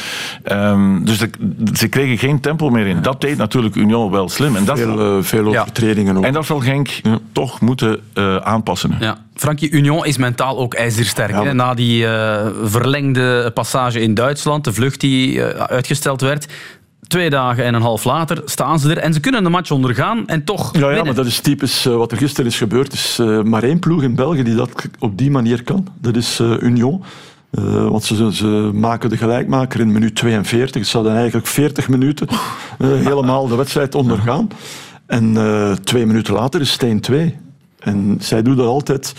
ehm, 0.44 1.04
dus 1.04 1.18
de- 1.18 1.30
ze 1.74 1.88
kregen 1.88 2.18
geen 2.18 2.40
tempo 2.40 2.70
meer 2.70 2.88
in. 2.88 3.02
Dat 3.02 3.22
deed 3.22 3.38
natuurlijk 3.38 3.76
Union 3.76 4.12
wel 4.12 4.30
slim. 4.30 4.56
En 4.56 4.66
dat, 4.66 4.78
Veel, 4.80 5.18
eh, 5.18 5.24
veel 5.24 5.46
overtredingen 5.48 6.18
ook. 6.18 6.24
en 6.24 6.34
dat 6.34 6.46
zal 6.46 6.60
Genk 6.60 6.90
toch 7.32 7.62
moeten 7.62 8.00
eh, 8.14 8.36
aanpassen. 8.36 8.96
Ja. 9.00 9.18
Frankie, 9.36 9.70
Union 9.70 10.06
is 10.06 10.18
mentaal 10.18 10.58
ook 10.58 10.74
ijzersterk. 10.74 11.32
hè? 11.44 11.54
Na 11.54 11.74
die 11.74 12.08
eh, 12.08 12.48
verlengde 12.64 13.52
passage 13.54 14.02
in 14.02 14.14
Duitsland, 14.14 14.64
de 14.64 14.74
vlucht 14.74 15.00
die 15.00 15.44
eh, 15.44 15.64
uitgesteld 15.64 16.22
werd. 16.22 16.48
Twee 17.08 17.30
dagen 17.30 17.64
en 17.64 17.74
een 17.74 17.82
half 17.82 18.04
later 18.04 18.42
staan 18.46 18.80
ze 18.80 18.90
er 18.90 18.98
en 18.98 19.14
ze 19.14 19.20
kunnen 19.20 19.44
de 19.44 19.50
match 19.50 19.72
ondergaan 19.72 20.28
en 20.28 20.44
toch 20.44 20.74
Ja, 20.74 20.80
ja, 20.80 20.86
winnen. 20.86 21.06
maar 21.06 21.16
dat 21.16 21.26
is 21.26 21.40
typisch 21.40 21.84
wat 21.84 22.12
er 22.12 22.18
gisteren 22.18 22.46
is 22.52 22.58
gebeurd. 22.58 22.88
Er 22.88 22.94
is 22.94 23.44
maar 23.44 23.64
één 23.64 23.80
ploeg 23.80 24.04
in 24.04 24.16
België 24.16 24.44
die 24.44 24.56
dat 24.56 24.72
op 25.00 25.18
die 25.18 25.32
manier 25.32 25.64
kan. 25.64 25.88
Dat 26.02 26.16
is 26.16 26.40
Union. 26.60 27.04
Want 27.90 28.04
ze, 28.04 28.34
ze 28.34 28.46
maken 28.74 29.10
de 29.10 29.18
gelijkmaker 29.18 29.80
in 29.80 29.92
minuut 29.92 30.16
42. 30.16 30.86
Ze 30.86 30.96
hadden 30.96 31.16
eigenlijk 31.16 31.48
40 31.48 31.90
minuten 31.90 32.28
helemaal 33.10 33.48
de 33.48 33.56
wedstrijd 33.56 33.96
ondergaan. 33.96 34.48
En 35.08 35.38
eh, 35.38 35.72
twee 35.72 36.06
minuten 36.06 36.34
later 36.34 36.62
is 36.62 36.72
Steen 36.72 37.00
2. 37.00 37.36
En 37.80 38.18
zij 38.20 38.42
doen 38.42 38.56
dat 38.56 38.66
altijd... 38.68 39.14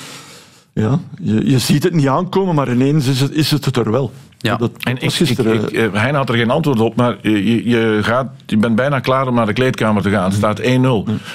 Ja, 0.73 0.99
je, 1.23 1.51
je 1.51 1.59
ziet 1.59 1.83
het 1.83 1.93
niet 1.95 2.09
aankomen, 2.09 2.55
maar 2.55 2.73
ineens 2.73 3.07
is 3.07 3.21
het, 3.21 3.33
is 3.33 3.51
het 3.51 3.77
er 3.77 3.91
wel. 3.91 4.13
Ja. 4.39 4.57
Dat, 4.57 4.71
En 4.83 4.97
ik, 5.01 5.13
gisteren... 5.13 5.55
ik, 5.55 5.63
ik, 5.71 5.93
eh, 5.93 6.03
Hein 6.03 6.15
had 6.15 6.29
er 6.29 6.35
geen 6.35 6.51
antwoord 6.51 6.81
op, 6.81 6.97
maar 6.97 7.17
je, 7.23 7.69
je- 7.69 7.99
gaat, 8.03 8.29
je 8.47 8.57
bent 8.57 8.77
bijna 8.77 9.01
klaar 9.01 9.27
om 9.29 9.35
naar 9.35 9.47
de 9.47 9.53
kleedkamer 9.53 10.03
te 10.03 10.11
gaan. 10.11 10.25
Het 10.25 10.35
staat 10.35 10.61
1-0. 10.61 10.65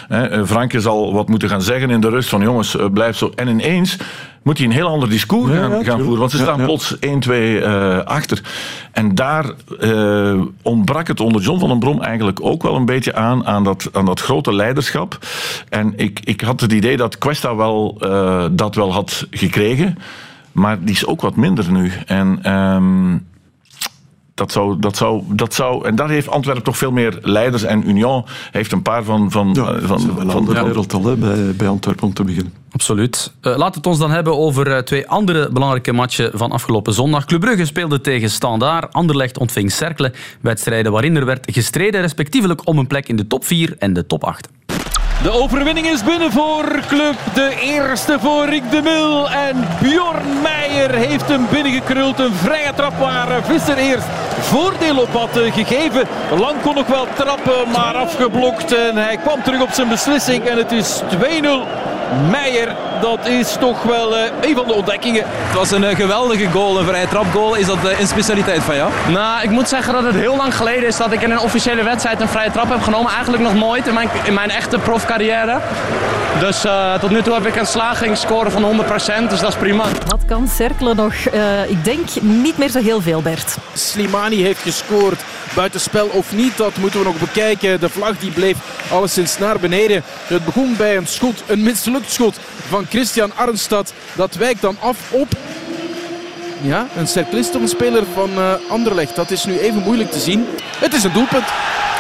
Hè, 0.08 0.28
eh, 0.28 0.46
Frank 0.46 0.74
zal 0.78 1.14
wat 1.14 1.30
moeten 1.30 1.50
gaan 1.50 1.62
zeggen 1.62 1.90
in 1.90 2.02
de 2.02 2.10
rust 2.10 2.30
van 2.30 2.42
jongens, 2.42 2.78
eh, 2.78 2.86
blijf 2.94 3.18
zo. 3.18 3.32
En 3.36 3.48
ineens 3.48 3.98
moet 4.42 4.58
hij 4.58 4.68
een 4.68 4.74
heel 4.74 4.88
ander 4.88 5.10
discours 5.10 5.52
gaan, 5.52 5.70
ja, 5.70 5.84
gaan 5.84 6.00
voeren, 6.00 6.20
want 6.20 6.32
ze 6.32 6.38
staan 6.38 6.60
ja. 6.60 6.66
plots 6.66 6.96
1-2 6.96 7.00
eh, 7.00 7.98
achter. 8.00 8.42
En 8.92 9.16
daar 9.16 9.52
eh, 9.80 10.42
ontbrak 10.62 11.08
het 11.08 11.20
onder 11.20 11.42
John 11.42 11.60
van 11.60 11.70
den 11.70 11.80
Brom 11.80 12.02
eigenlijk 12.02 12.44
ook 12.44 12.64
wel 12.64 12.76
een 12.76 12.86
beetje 12.86 13.16
aan, 13.16 13.46
aan 13.46 13.64
dat, 13.64 13.90
aan 13.92 14.06
dat 14.06 14.20
grote 14.20 14.54
leiderschap. 14.54 15.18
En 15.70 15.94
ik, 15.96 16.20
ik 16.24 16.42
had 16.42 16.62
het 16.62 16.72
idee 16.72 16.98
dat 16.98 17.18
Questa 17.18 17.56
wel, 17.56 17.98
eh, 18.00 18.46
dat 18.52 18.76
wel 18.76 18.94
had 18.94 19.28
gekregen, 19.32 19.98
maar 20.52 20.80
die 20.80 20.96
is 20.96 21.06
ook 21.06 21.22
wat 21.22 21.36
minder 21.36 21.72
nu. 21.72 21.92
En... 22.06 22.40
ehm, 22.42 23.18
dat 24.42 24.52
zou, 24.52 24.80
dat 24.80 24.98
zou, 24.98 25.24
dat 25.28 25.54
zou, 25.54 25.86
en 25.86 25.96
daar 25.96 26.10
heeft 26.10 26.28
Antwerpen 26.28 26.64
toch 26.64 26.78
veel 26.78 26.92
meer 26.92 27.20
leiders. 27.22 27.64
En 27.64 27.90
Union 27.90 28.26
heeft 28.52 28.72
een 28.72 28.82
paar 28.82 29.04
van. 29.04 29.32
van, 29.32 29.50
Ja, 29.54 29.74
eh, 29.74 29.84
van, 29.84 30.00
van 30.00 30.30
andere 30.30 30.66
wereld 30.66 30.94
al 30.94 31.02
bij, 31.02 31.56
bij 31.56 31.68
Antwerpen 31.68 32.04
om 32.04 32.14
te 32.14 32.24
beginnen. 32.24 32.54
Absoluut. 32.72 33.32
Eh, 33.42 33.58
laat 33.58 33.76
het 33.76 33.88
ons 33.88 33.98
dan 33.98 34.12
hebben 34.12 34.38
over 34.38 34.72
eh, 34.72 34.78
twee 34.78 35.08
andere 35.08 35.50
belangrijke 35.52 35.92
matchen 35.92 36.32
van 36.34 36.52
afgelopen 36.52 36.94
zondag. 36.94 37.26
Club 37.26 37.40
Brugge 37.40 37.66
speelde 37.66 38.02
tegen 38.02 38.30
Standaard. 38.30 38.94
Anderlecht 38.94 39.38
ontving 39.38 39.72
Cercle. 39.72 40.14
Wedstrijden 40.42 40.92
waarin 40.92 41.16
er 41.16 41.26
werd 41.26 41.52
gestreden 41.52 42.02
respectievelijk 42.02 42.68
om 42.68 42.78
een 42.78 42.88
plek 42.88 43.08
in 43.08 43.16
de 43.16 43.28
top 43.28 43.46
4 43.46 43.76
en 43.80 43.94
de 43.94 44.06
top 44.06 44.24
8. 44.24 44.50
De 45.24 45.32
overwinning 45.32 45.88
is 45.88 46.04
binnen 46.04 46.32
voor 46.32 46.80
Club. 46.88 47.16
De 47.34 47.58
eerste 47.62 48.20
voor 48.20 48.46
Rick 48.46 48.72
de 48.72 48.82
Mil. 48.82 49.30
En 49.30 49.68
Bjorn 49.82 50.42
Meijer 50.42 50.96
heeft 50.96 51.28
hem 51.28 51.48
binnengekruld. 51.52 52.20
Een 52.20 52.34
vrije 52.34 52.74
trap 52.76 52.98
waar 52.98 53.44
Visser 53.44 53.78
eerst 53.78 54.06
voordeel 54.40 54.98
op 54.98 55.14
had 55.14 55.38
eh, 55.38 55.54
gegeven. 55.54 56.08
Lang 56.40 56.62
kon 56.62 56.76
nog 56.76 56.88
wel 56.88 57.08
trappen, 57.16 57.72
maar 57.72 57.96
afgeblokt. 57.96 58.76
En 58.76 58.98
hij 58.98 59.18
kwam 59.18 59.44
terug 59.44 59.62
op 59.62 59.72
zijn 59.72 59.90
beslissing. 59.90 60.44
En 60.44 60.58
het 60.58 60.72
is 60.72 61.02
2-0. 61.02 61.92
Meijer, 62.30 62.76
dat 63.02 63.28
is 63.28 63.56
toch 63.60 63.84
wel 63.84 64.18
eh, 64.18 64.32
een 64.42 64.56
van 64.56 64.68
de 64.68 64.74
ontdekkingen. 64.74 65.24
Het 65.26 65.56
was 65.56 65.72
een 65.72 65.84
eh, 65.84 65.96
geweldige 65.96 66.48
goal, 66.50 66.80
een 66.80 66.86
vrije 66.86 67.08
trapgoal. 67.08 67.56
Is 67.56 67.66
dat 67.66 67.86
eh, 67.86 68.00
een 68.00 68.08
specialiteit 68.08 68.64
van 68.64 68.76
jou? 68.76 68.92
Nou, 69.10 69.44
ik 69.44 69.50
moet 69.50 69.70
zeggen 69.70 69.94
dat 69.94 70.04
het 70.04 70.16
heel 70.16 70.36
lang 70.36 70.56
geleden 70.56 70.88
is 70.88 70.98
dat 70.98 71.12
ik 71.12 71.22
in 71.22 71.32
een 71.32 71.40
officiële 71.40 71.84
wedstrijd 71.84 72.22
een 72.22 72.28
vrije 72.28 72.52
trap 72.52 72.70
heb 72.70 72.82
genomen. 72.82 73.12
Eigenlijk 73.12 73.44
nog 73.44 73.56
nooit 73.56 73.88
in 73.88 73.94
mijn, 73.94 74.10
in 74.24 74.34
mijn 74.34 74.50
echte 74.50 74.78
profcarrière. 74.80 75.60
Dus 76.40 76.66
eh, 76.66 77.00
tot 77.00 77.10
nu 77.10 77.22
toe 77.22 77.34
heb 77.34 77.46
ik 77.46 77.56
een 77.56 77.66
slagingsscore 77.66 78.50
van 78.50 78.64
100%, 78.64 79.30
dus 79.30 79.40
dat 79.40 79.50
is 79.50 79.56
prima. 79.56 79.84
Wat 80.08 80.26
kan 80.26 80.48
Cerkelen 80.48 80.96
nog? 80.96 81.14
Eh, 81.14 81.70
ik 81.70 81.84
denk 81.84 82.08
niet 82.22 82.58
meer 82.58 82.70
zo 82.70 82.80
heel 82.80 83.02
veel, 83.02 83.22
Bert. 83.22 83.58
Slimani 83.74 84.44
heeft 84.44 84.62
gescoord. 84.62 85.22
Buitenspel 85.56 86.08
of 86.08 86.34
niet, 86.34 86.58
dat 86.58 86.78
moeten 86.78 87.00
we 87.00 87.06
nog 87.06 87.20
bekijken. 87.20 87.80
De 87.80 87.90
vlag 87.90 88.18
die 88.18 88.32
bleef 88.32 88.58
alleszins 88.92 89.38
naar 89.38 89.60
beneden. 89.60 90.04
Het 90.28 90.46
begon 90.46 90.76
bij 90.78 90.98
een 90.98 91.08
schot, 91.08 91.44
een 91.48 91.64
mislukt 91.64 92.12
schot 92.12 92.40
van 92.68 92.86
Christian 92.90 93.36
Arnstad. 93.36 93.94
Dat 94.14 94.36
wijkt 94.36 94.62
dan 94.62 94.78
af 94.80 94.98
op 95.12 95.28
ja, 96.62 96.88
een 96.96 97.08
een 97.54 97.68
speler 97.68 98.04
van 98.14 98.30
eh, 98.38 98.54
Anderlecht. 98.70 99.16
Dat 99.16 99.32
is 99.32 99.46
nu 99.46 99.60
even 99.60 99.82
moeilijk 99.82 100.12
te 100.12 100.20
zien. 100.20 100.48
Het 100.78 100.94
is 100.94 101.04
een 101.04 101.14
doelpunt. 101.14 101.46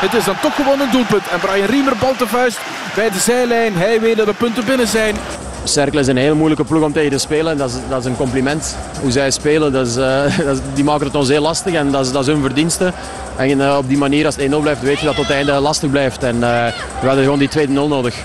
Het 0.01 0.13
is 0.13 0.23
dan 0.23 0.39
toch 0.41 0.55
gewoon 0.55 0.79
een 0.79 0.91
doelpunt. 0.91 1.27
En 1.27 1.39
Brian 1.39 1.67
Riemer 1.67 1.97
balt 1.97 2.19
de 2.19 2.27
vuist 2.27 2.59
bij 2.95 3.09
de 3.09 3.19
zijlijn. 3.19 3.75
Hij 3.75 4.01
weet 4.01 4.17
dat 4.17 4.25
de 4.25 4.33
punten 4.33 4.65
binnen 4.65 4.87
zijn. 4.87 5.15
Cercle 5.63 5.99
is 5.99 6.07
een 6.07 6.17
hele 6.17 6.33
moeilijke 6.33 6.63
ploeg 6.63 6.83
om 6.83 6.93
tegen 6.93 7.11
te 7.11 7.17
spelen. 7.17 7.57
Dat 7.57 7.69
is, 7.69 7.75
dat 7.89 7.99
is 7.99 8.05
een 8.05 8.15
compliment. 8.17 8.75
Hoe 9.01 9.11
zij 9.11 9.31
spelen, 9.31 9.71
dat 9.71 9.87
is, 9.87 9.95
eh, 9.95 10.37
dat 10.45 10.55
is- 10.55 10.61
die 10.73 10.83
maken 10.83 11.05
het 11.05 11.15
ons 11.15 11.27
heel 11.29 11.41
lastig 11.41 11.73
en 11.73 11.91
dat 11.91 12.05
is, 12.05 12.11
dat 12.11 12.21
is 12.21 12.27
hun 12.33 12.41
verdienste. 12.41 12.91
En 13.35 13.61
eh, 13.61 13.77
op 13.77 13.87
die 13.87 13.97
manier, 13.97 14.25
als 14.25 14.35
het 14.35 14.43
1-0 14.51 14.61
blijft, 14.61 14.81
weet 14.81 14.99
je 14.99 15.05
dat 15.05 15.15
het 15.15 15.25
tot 15.27 15.35
het 15.35 15.35
einde 15.47 15.51
lastig 15.61 15.89
blijft. 15.89 16.23
En 16.23 16.35
eh, 16.35 16.73
we 17.01 17.07
hadden 17.07 17.23
gewoon 17.23 17.39
die 17.39 17.49
2-0 17.49 17.71
nodig. 17.71 18.15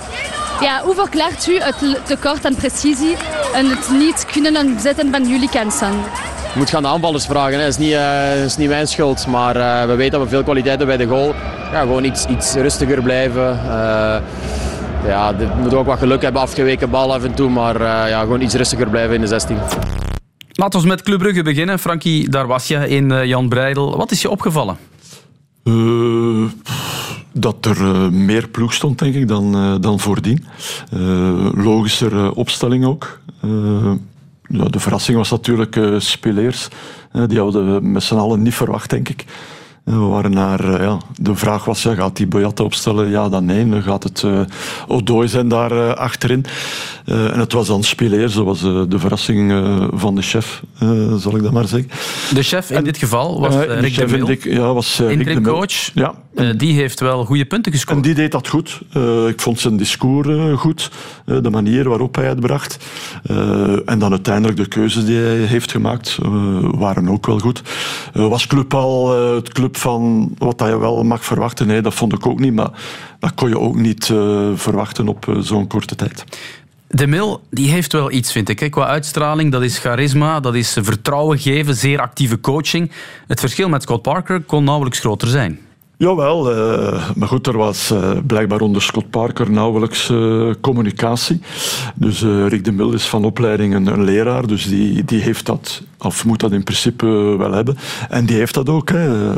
Ja, 0.61 0.80
hoe 0.84 0.95
verklaart 0.95 1.47
u 1.47 1.59
het 1.61 1.74
tekort 2.07 2.45
aan 2.47 2.55
precisie 2.55 3.16
en 3.55 3.66
het 3.70 3.89
niet 3.99 4.26
kunnen 4.32 4.76
zetten 4.80 5.11
van 5.11 5.28
jullie 5.28 5.49
kansen? 5.49 5.93
Je 6.53 6.62
moet 6.62 6.70
gaan 6.70 6.82
de 6.82 6.89
aanvallers 6.89 7.24
vragen. 7.26 7.59
Dat 7.59 7.68
is 7.68 7.76
niet, 7.78 7.97
is 8.45 8.57
niet 8.57 8.68
mijn 8.68 8.89
schuld. 8.89 9.26
Maar 9.26 9.55
we 9.89 9.95
weten 9.95 10.12
dat 10.12 10.22
we 10.22 10.28
veel 10.28 10.43
kwaliteit 10.43 10.78
hebben 10.78 10.97
bij 10.97 11.07
de 11.07 11.12
goal. 11.12 11.34
Ja, 11.72 11.80
gewoon 11.80 12.05
iets, 12.05 12.24
iets 12.26 12.55
rustiger 12.55 13.03
blijven. 13.03 13.59
Ja, 15.07 15.37
we 15.37 15.49
moeten 15.61 15.79
ook 15.79 15.87
wat 15.87 15.99
geluk 15.99 16.23
hebben, 16.23 16.41
afgeweken 16.43 16.91
bal 16.91 17.15
af 17.15 17.25
en 17.25 17.35
toe. 17.35 17.51
Maar 17.51 17.75
eh, 17.75 18.09
ja, 18.09 18.21
gewoon 18.21 18.41
iets 18.41 18.55
rustiger 18.55 18.89
blijven 18.91 19.15
in 19.15 19.21
de 19.21 19.27
16. 19.27 19.57
Laten 20.53 20.81
we 20.81 20.87
met 20.87 21.03
Club 21.03 21.19
Brugge 21.19 21.43
beginnen. 21.43 21.79
Frankie, 21.79 22.29
daar 22.29 22.47
was 22.47 22.69
je 22.69 22.89
in 22.89 23.11
eh, 23.11 23.25
Jan 23.25 23.49
Breidel. 23.49 23.97
Wat 23.97 24.11
is 24.11 24.23
je 24.23 24.31
opgevallen? 24.31 24.77
Eh, 25.65 26.45
dat 27.33 27.65
er 27.65 27.77
eh, 27.81 28.09
meer 28.09 28.49
ploeg 28.49 28.75
stond, 28.75 28.99
denk 28.99 29.15
ik, 29.15 29.29
dan, 29.29 29.55
eh, 29.55 29.75
dan 29.81 30.01
voordien. 30.01 30.45
Eh 30.93 31.49
logischer 31.55 32.13
eh, 32.13 32.31
opstelling 32.37 32.85
ook. 32.85 33.21
Eh, 33.43 33.93
ja, 34.49 34.65
de 34.65 34.81
verrassing 34.81 35.17
was 35.17 35.31
natuurlijk 35.31 35.77
eh 35.77 35.95
Spileers. 35.99 36.69
Eh, 37.13 37.23
die 37.27 37.39
hadden 37.39 37.75
we 37.75 37.81
met 37.81 38.03
z'n 38.03 38.15
allen 38.15 38.43
niet 38.43 38.55
verwacht, 38.55 38.91
denk 38.91 39.09
ik. 39.09 39.25
We 39.87 39.97
waren 39.97 40.30
naar, 40.30 40.74
eh, 40.74 40.80
ja, 40.80 40.99
de 41.20 41.34
vraag 41.34 41.64
was, 41.64 41.82
ja, 41.82 41.95
gaat 41.95 42.16
die 42.16 42.26
Boyata 42.26 42.64
opstellen? 42.64 43.11
Ja, 43.11 43.28
dan 43.28 43.45
nee. 43.45 43.68
Dan 43.68 43.82
gaat 43.82 44.03
het 44.03 44.22
uh, 44.22 44.41
Odoi 44.87 45.28
zijn 45.28 45.49
daar 45.49 45.70
eh, 45.72 45.95
achterin. 45.95 46.45
En 47.05 47.39
het 47.39 47.53
was 47.53 47.66
dan 47.66 47.82
Spileers, 47.82 48.34
dat 48.34 48.45
was 48.45 48.61
de 48.61 48.99
verrassing 48.99 49.53
van 49.95 50.14
de 50.14 50.22
chef, 50.22 50.62
zal 51.16 51.37
ik 51.37 51.43
dat 51.43 51.53
maar 51.53 51.68
zeggen. 51.68 51.91
De 52.34 52.43
chef 52.43 52.70
in 52.70 52.84
dit 52.84 52.97
geval 52.99 53.41
was 53.41 53.55
de 53.55 53.74
Rick 53.74 53.95
de 53.95 54.07
Mil. 54.07 54.26
dit- 54.26 54.43
ja, 54.43 54.72
was, 54.72 54.99
Rick 54.99 55.34
de 55.34 55.41
coach. 55.41 55.91
Ja. 55.95 56.14
Die 56.57 56.72
heeft 56.72 57.01
wel 57.01 57.24
goede 57.24 57.45
punten 57.45 57.72
gescoord. 57.72 57.97
En 57.97 58.03
die 58.03 58.14
deed 58.14 58.32
dat 58.32 58.49
goed. 58.49 58.80
Ik 59.28 59.41
vond 59.41 59.61
zijn 59.61 59.76
discours 59.76 60.28
goed. 60.61 60.91
De 61.24 61.51
manier 61.51 61.89
waarop 61.89 62.14
hij 62.14 62.26
het 62.26 62.41
bracht. 62.41 62.78
En 63.87 63.99
dan 63.99 64.11
uiteindelijk 64.11 64.59
de 64.59 64.68
keuzes 64.68 65.05
die 65.05 65.16
hij 65.16 65.37
heeft 65.37 65.70
gemaakt 65.70 66.18
waren 66.61 67.09
ook 67.09 67.26
wel 67.26 67.39
goed. 67.39 67.62
Was 68.12 68.47
club 68.47 68.74
al, 68.74 69.11
het 69.34 69.53
club 69.53 69.76
van 69.79 70.35
wat 70.39 70.59
dat 70.59 70.68
je 70.68 70.79
wel 70.79 71.03
mag 71.03 71.24
verwachten. 71.24 71.83
Dat 71.83 71.95
vond 71.95 72.12
ik 72.12 72.27
ook 72.27 72.39
niet, 72.39 72.55
maar 72.55 72.70
dat 73.18 73.35
kon 73.35 73.49
je 73.49 73.59
ook 73.59 73.77
niet 73.77 74.09
uh, 74.09 74.51
verwachten 74.55 75.09
op 75.09 75.27
uh, 75.27 75.39
zo'n 75.39 75.66
korte 75.66 75.95
tijd. 75.95 76.24
De 76.89 77.07
Mil 77.07 77.43
die 77.51 77.70
heeft 77.70 77.93
wel 77.93 78.11
iets, 78.11 78.33
vind 78.33 78.49
ik. 78.49 78.70
Qua 78.70 78.87
uitstraling, 78.87 79.53
dat 79.53 79.62
is 79.62 79.79
charisma, 79.79 80.41
dat 80.41 80.55
is 80.55 80.77
vertrouwen 80.81 81.39
geven, 81.39 81.74
zeer 81.74 82.01
actieve 82.01 82.41
coaching. 82.41 82.91
Het 83.27 83.41
verschil 83.41 83.68
met 83.68 83.83
Scott 83.83 84.03
Parker 84.03 84.41
kon 84.43 84.64
nauwelijks 84.64 84.99
groter 84.99 85.29
zijn. 85.29 85.66
Jawel, 85.99 86.53
uh, 86.53 87.11
maar 87.15 87.29
goed, 87.29 87.47
er 87.47 87.57
was 87.57 87.91
uh, 87.93 88.11
blijkbaar 88.27 88.61
onder 88.61 88.83
Scott 88.83 89.11
Parker 89.11 89.51
nauwelijks 89.51 90.11
uh, 90.11 90.51
communicatie. 90.61 91.41
Dus 91.95 92.23
Rick 92.23 92.65
de 92.65 92.73
Mil 92.73 92.93
is 92.93 93.07
van 93.07 93.25
opleiding 93.25 93.75
een, 93.75 93.87
een, 93.87 94.05
leraar, 94.05 94.47
dus 94.47 94.65
die, 94.65 95.05
die 95.05 95.21
heeft 95.21 95.47
dat, 95.47 95.83
of 95.99 96.25
moet 96.25 96.41
dat 96.41 96.53
in 96.53 96.63
principe 96.63 97.07
wel 97.39 97.53
hebben. 97.53 97.77
En 98.09 98.27
die 98.27 98.37
heeft 98.37 98.55
dat 98.55 98.69
ook, 98.69 98.91
hè. 98.91 99.33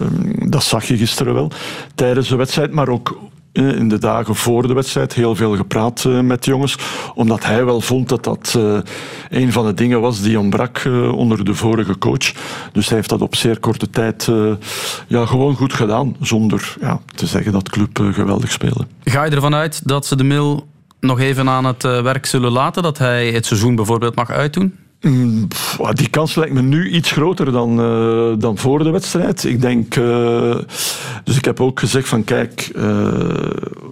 dat 0.48 0.62
zag 0.62 0.84
je 0.84 0.96
gisteren 0.96 1.34
wel, 1.34 1.50
tijdens 1.94 2.28
de 2.28 2.36
wedstrijd, 2.36 2.72
maar 2.72 2.88
ook 2.88 3.18
in 3.52 3.88
de 3.88 3.98
dagen 3.98 4.34
voor 4.34 4.66
de 4.66 4.74
wedstrijd 4.74 5.14
heel 5.14 5.34
veel 5.34 5.56
gepraat 5.56 6.04
eh, 6.04 6.20
met 6.20 6.44
de 6.44 6.50
jongens, 6.50 6.76
omdat 7.14 7.44
hij 7.44 7.64
wel 7.64 7.80
vond 7.80 8.08
dat 8.08 8.24
dat 8.24 8.54
uh, 8.56 8.78
een 9.30 9.52
van 9.52 9.66
de 9.66 9.74
dingen 9.74 10.00
was 10.00 10.20
die 10.20 10.38
ontbrak 10.38 10.82
onder 11.12 11.44
de 11.44 11.54
vorige 11.54 11.98
coach. 11.98 12.32
Dus 12.72 12.86
hij 12.86 12.96
heeft 12.96 13.08
dat 13.08 13.22
op 13.22 13.34
zeer 13.34 13.60
korte 13.60 13.90
tijd 13.90 14.30
ja, 15.06 15.26
gewoon 15.26 15.56
goed 15.56 15.72
gedaan, 15.72 16.16
zonder 16.20 16.76
ja, 16.80 17.00
te 17.14 17.26
zeggen 17.26 17.52
dat 17.52 17.70
club 17.70 17.98
geweldig 18.12 18.52
speelde. 18.52 18.86
Ga 19.04 19.24
je 19.24 19.30
ervan 19.30 19.54
uit 19.54 19.88
dat 19.88 20.06
ze 20.06 20.16
de 20.16 20.24
Mil 20.24 20.66
nog 21.00 21.20
even 21.20 21.48
aan 21.48 21.64
het 21.64 21.82
werk 21.82 22.26
zullen 22.26 22.52
laten, 22.52 22.82
dat 22.82 22.98
hij 22.98 23.30
het 23.30 23.46
seizoen 23.46 23.74
bijvoorbeeld 23.74 24.14
mag 24.14 24.30
uitdoen? 24.30 24.74
Mm, 25.00 25.48
die 25.92 26.08
kans 26.08 26.34
lijkt 26.34 26.54
me 26.54 26.62
nu 26.62 26.90
iets 26.90 27.10
groter 27.10 27.52
dan, 27.52 27.80
uh, 27.80 28.32
dan 28.38 28.58
voor 28.58 28.84
de 28.84 28.90
wedstrijd. 28.90 29.44
Ik 29.44 29.60
denk, 29.60 29.96
uh, 29.96 30.56
dus 31.24 31.36
ik 31.36 31.44
heb 31.44 31.60
ook 31.60 31.80
gezegd 31.80 32.08
van 32.08 32.24
kijk, 32.24 32.70
uh, 32.76 33.08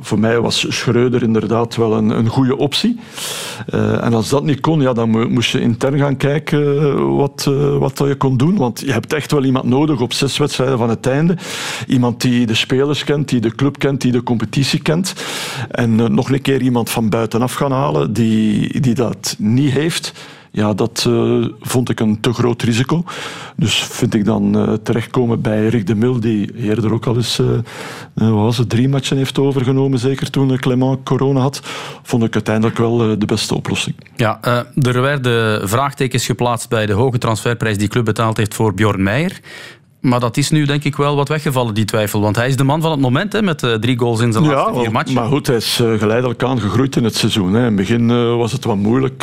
voor 0.01 0.19
mij 0.19 0.41
was 0.41 0.67
Schreuder 0.69 1.23
inderdaad 1.23 1.77
wel 1.77 1.97
een, 1.97 2.11
een 2.11 2.29
goede 2.29 2.57
optie. 2.57 2.99
en 3.73 4.15
als 4.15 4.29
dat 4.29 4.45
niet 4.45 4.61
kon, 4.61 4.81
ja, 4.81 4.93
dan 4.93 5.33
moest 5.33 5.51
je 5.51 5.61
intern 5.61 5.99
gaan 5.99 6.17
kijken 6.17 7.17
wat, 7.17 7.51
wat 7.79 7.99
je 7.99 8.15
kon 8.17 8.37
doen. 8.37 8.57
Want 8.57 8.81
je 8.81 8.93
hebt 8.93 9.13
echt 9.13 9.33
wel 9.33 9.45
iemand 9.45 9.65
nodig 9.65 10.01
op 10.01 10.13
zes 10.13 10.39
wedstrijden 10.39 10.79
van 10.79 10.89
het 10.89 11.07
einde. 11.07 11.37
Iemand 11.87 12.21
die 12.21 12.47
de 12.47 12.55
spelers 12.55 13.05
kent, 13.05 13.29
die 13.29 13.41
de 13.41 13.55
club 13.55 13.79
kent, 13.79 14.01
die 14.01 14.13
de 14.13 14.23
competitie 14.23 14.83
kent. 14.83 15.15
En 15.71 16.15
nog 16.15 16.31
een 16.31 16.43
keer 16.43 16.63
iemand 16.63 16.91
van 16.91 17.09
buitenaf 17.09 17.55
gaan 17.55 17.73
halen 17.73 18.13
die, 18.13 18.81
die 18.81 18.95
dat 18.95 19.37
niet 19.39 19.73
heeft 19.73 20.13
ja, 20.57 20.75
dat 20.75 21.05
uh, 21.09 21.47
vond 21.61 21.91
ik 21.91 22.01
een 22.01 22.21
te 22.21 22.33
groot 22.33 22.63
risico. 22.63 23.05
Dus 23.57 23.75
vind 23.75 24.15
ik 24.15 24.25
dan 24.25 24.57
uh, 24.57 24.73
terechtkomen 24.73 25.41
bij 25.41 25.69
Rick 25.69 25.87
de 25.87 25.95
Mil, 25.95 26.21
die 26.21 26.55
eerder 26.55 26.93
ook 26.93 27.07
al 27.07 27.17
eens 27.17 27.41
wat 28.15 28.31
was 28.31 28.59
het, 28.59 28.69
drie 28.69 28.89
matchen 28.89 29.17
heeft 29.17 29.39
overgenomen, 29.39 29.99
zeker 29.99 30.31
toen 30.31 30.59
Clement 30.59 31.03
corona 31.03 31.41
had, 31.41 31.61
vond 32.03 32.23
ik 32.23 32.35
uiteindelijk 32.35 32.79
wel 32.79 33.19
de 33.19 33.27
beste 33.27 33.55
oplossing. 33.55 33.97
Ja, 34.17 34.41
er 34.75 35.01
werden 35.01 35.69
vraagtekens 35.69 36.27
geplaatst 36.27 36.69
bij 36.69 36.87
de 36.87 36.93
hoge 36.93 37.19
transferprijs 37.19 37.79
die 37.79 37.89
club 37.89 38.05
betaald 38.05 38.37
heeft 38.37 38.55
voor 38.55 38.75
Bjorn 38.75 39.03
Meijer. 39.03 39.41
Maar 40.01 40.21
dat 40.21 40.37
is 40.37 40.51
nu 40.51 40.65
denk 40.65 40.85
ik 40.85 40.97
wel 40.97 41.17
wat 41.17 41.29
weggevallen, 41.29 41.75
die 41.75 41.85
twijfel. 41.85 42.21
Want 42.21 42.37
hij 42.37 42.49
is 42.49 42.57
de 42.57 42.65
man 42.65 42.81
van 42.81 42.91
het 42.91 43.01
moment 43.01 43.33
hè, 43.33 43.43
met 43.43 43.63
uh, 43.63 43.75
drie 43.75 43.99
goals 43.99 44.21
in 44.21 44.33
zijn 44.33 44.45
ja, 44.45 44.51
laatste 44.51 44.81
vier 44.81 44.93
matchen. 44.93 45.15
Maar 45.15 45.27
goed, 45.27 45.47
hij 45.47 45.57
is 45.57 45.81
uh, 45.83 45.99
geleidelijk 45.99 46.43
aan 46.43 46.61
gegroeid 46.61 46.97
in 46.97 47.05
het 47.05 47.15
seizoen. 47.15 47.53
Hè. 47.53 47.59
In 47.59 47.65
het 47.65 47.77
begin 47.77 48.09
uh, 48.09 48.37
was 48.37 48.53
het 48.53 48.65
wat 48.65 48.77
moeilijk. 48.77 49.23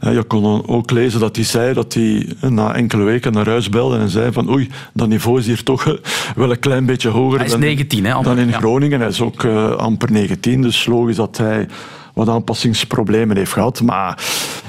je 0.00 0.24
kon 0.26 0.68
ook 0.68 0.90
lezen 0.90 1.20
dat 1.20 1.36
hij 1.36 1.44
zei 1.44 1.74
dat 1.74 1.94
hij 1.94 2.28
na 2.40 2.74
enkele 2.74 3.02
weken 3.02 3.32
naar 3.32 3.46
huis 3.46 3.68
belde 3.68 3.98
en 3.98 4.08
zei 4.08 4.32
van 4.32 4.50
oei, 4.50 4.70
dat 4.92 5.08
niveau 5.08 5.38
is 5.38 5.46
hier 5.46 5.62
toch 5.62 5.96
wel 6.36 6.50
een 6.50 6.58
klein 6.58 6.86
beetje 6.86 7.08
hoger 7.08 7.36
hij 7.36 7.46
is 7.46 7.52
dan, 7.52 7.60
19, 7.60 8.04
hè, 8.04 8.22
dan 8.22 8.38
in 8.38 8.48
ja. 8.48 8.58
Groningen. 8.58 9.00
Hij 9.00 9.08
is 9.08 9.20
ook 9.20 9.44
amper 9.76 10.12
19, 10.12 10.62
dus 10.62 10.86
logisch 10.86 11.16
dat 11.16 11.36
hij 11.36 11.68
wat 12.14 12.28
aanpassingsproblemen 12.28 13.36
heeft 13.36 13.52
gehad. 13.52 13.82
Maar 13.82 14.18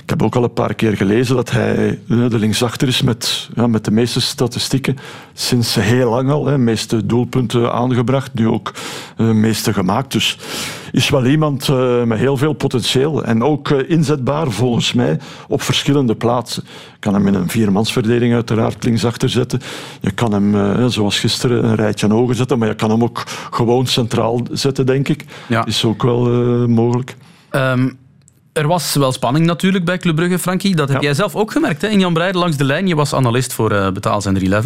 ik 0.03 0.09
heb 0.09 0.23
ook 0.23 0.35
al 0.35 0.43
een 0.43 0.53
paar 0.53 0.73
keer 0.73 0.97
gelezen 0.97 1.35
dat 1.35 1.51
hij 1.51 1.99
de 2.07 2.39
linksachter 2.39 2.87
is 2.87 3.01
met, 3.01 3.49
ja, 3.55 3.67
met 3.67 3.85
de 3.85 3.91
meeste 3.91 4.21
statistieken 4.21 4.97
sinds 5.33 5.75
heel 5.75 6.09
lang 6.09 6.29
al. 6.29 6.43
De 6.43 6.57
meeste 6.57 7.05
doelpunten 7.05 7.73
aangebracht, 7.73 8.33
nu 8.33 8.47
ook 8.47 8.73
de 9.17 9.23
eh, 9.23 9.31
meeste 9.31 9.73
gemaakt. 9.73 10.11
Dus 10.11 10.37
is 10.91 11.09
wel 11.09 11.25
iemand 11.25 11.67
uh, 11.67 12.03
met 12.03 12.17
heel 12.17 12.37
veel 12.37 12.53
potentieel. 12.53 13.23
En 13.23 13.43
ook 13.43 13.69
uh, 13.69 13.89
inzetbaar 13.89 14.51
volgens 14.51 14.93
mij 14.93 15.19
op 15.47 15.61
verschillende 15.61 16.15
plaatsen. 16.15 16.63
Je 16.65 16.99
kan 16.99 17.13
hem 17.13 17.27
in 17.27 17.33
een 17.33 17.49
viermansverdediging 17.49 18.33
uiteraard 18.33 18.83
linksachter 18.83 19.29
zetten. 19.29 19.61
Je 20.01 20.11
kan 20.11 20.33
hem, 20.33 20.55
uh, 20.55 20.85
zoals 20.85 21.19
gisteren, 21.19 21.65
een 21.65 21.75
rijtje 21.75 22.07
hoger 22.07 22.35
zetten. 22.35 22.59
Maar 22.59 22.67
je 22.67 22.75
kan 22.75 22.89
hem 22.89 23.03
ook 23.03 23.23
gewoon 23.51 23.87
centraal 23.87 24.41
zetten, 24.51 24.85
denk 24.85 25.07
ik. 25.07 25.25
Ja. 25.47 25.65
Is 25.65 25.85
ook 25.85 26.03
wel 26.03 26.27
mogelijk. 26.67 27.15
Um, 27.51 28.01
er 28.53 28.67
was 28.67 28.93
wel 28.93 29.11
spanning 29.11 29.45
natuurlijk 29.45 29.85
bij 29.85 29.97
Club 29.97 30.15
Brugge, 30.15 30.39
Frankie. 30.39 30.75
Dat 30.75 30.89
heb 30.89 30.97
ja. 30.97 31.03
jij 31.03 31.13
zelf 31.13 31.35
ook 31.35 31.51
gemerkt 31.51 31.81
hè? 31.81 31.87
in 31.87 31.99
Jan 31.99 32.13
Breiden 32.13 32.41
langs 32.41 32.57
de 32.57 32.63
lijn. 32.63 32.87
Je 32.87 32.95
was 32.95 33.13
analist 33.13 33.53
voor 33.53 33.71
uh, 33.71 33.91
Betaalzender 33.91 34.53
11. 34.53 34.65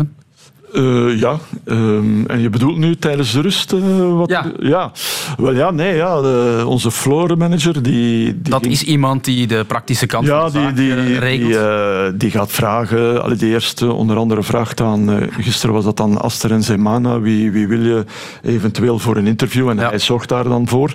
Uh, 0.74 1.20
ja, 1.20 1.40
um, 1.66 2.26
en 2.28 2.40
je 2.40 2.50
bedoelt 2.50 2.78
nu 2.78 2.96
tijdens 2.96 3.32
de 3.32 3.42
rust? 3.42 3.74
Uh, 3.74 4.18
wat 4.18 4.30
ja. 4.30 4.52
ja. 4.60 4.92
Wel 5.38 5.54
ja, 5.54 5.72
nee, 5.72 5.96
ja. 5.96 6.22
De, 6.22 6.64
onze 6.66 6.92
floor 6.92 7.38
manager 7.38 7.74
die, 7.74 8.42
die 8.42 8.52
Dat 8.52 8.62
ging... 8.62 8.74
is 8.74 8.84
iemand 8.84 9.26
die 9.26 9.48
de 9.48 9.64
praktische 9.68 10.06
kant 10.06 10.28
ja, 10.28 10.50
van 10.50 10.52
de 10.52 10.74
die, 10.74 10.92
zaak 10.92 11.06
die, 11.06 11.20
regelt. 11.20 11.52
Die, 11.52 11.60
uh, 11.60 12.20
die 12.20 12.32
gaat 12.32 12.52
vragen. 12.52 13.24
Allee, 13.24 13.38
de 13.38 13.48
eerste 13.48 13.94
onder 13.94 14.18
andere 14.18 14.44
vraagt 14.44 14.82
aan, 14.82 15.30
gisteren 15.40 15.76
was 15.76 15.84
dat 15.84 15.98
dan 15.98 16.22
Aster 16.22 16.52
en 16.52 16.64
Zemana, 16.64 17.20
wie, 17.20 17.52
wie 17.52 17.68
wil 17.68 17.82
je 17.82 18.06
eventueel 18.44 19.00
voor 19.00 19.18
een 19.18 19.28
interview? 19.28 19.70
En 19.70 19.78
ja. 19.78 19.90
hij 19.90 20.00
zorgt 20.00 20.30
daar 20.30 20.44
dan 20.44 20.68
voor. 20.68 20.94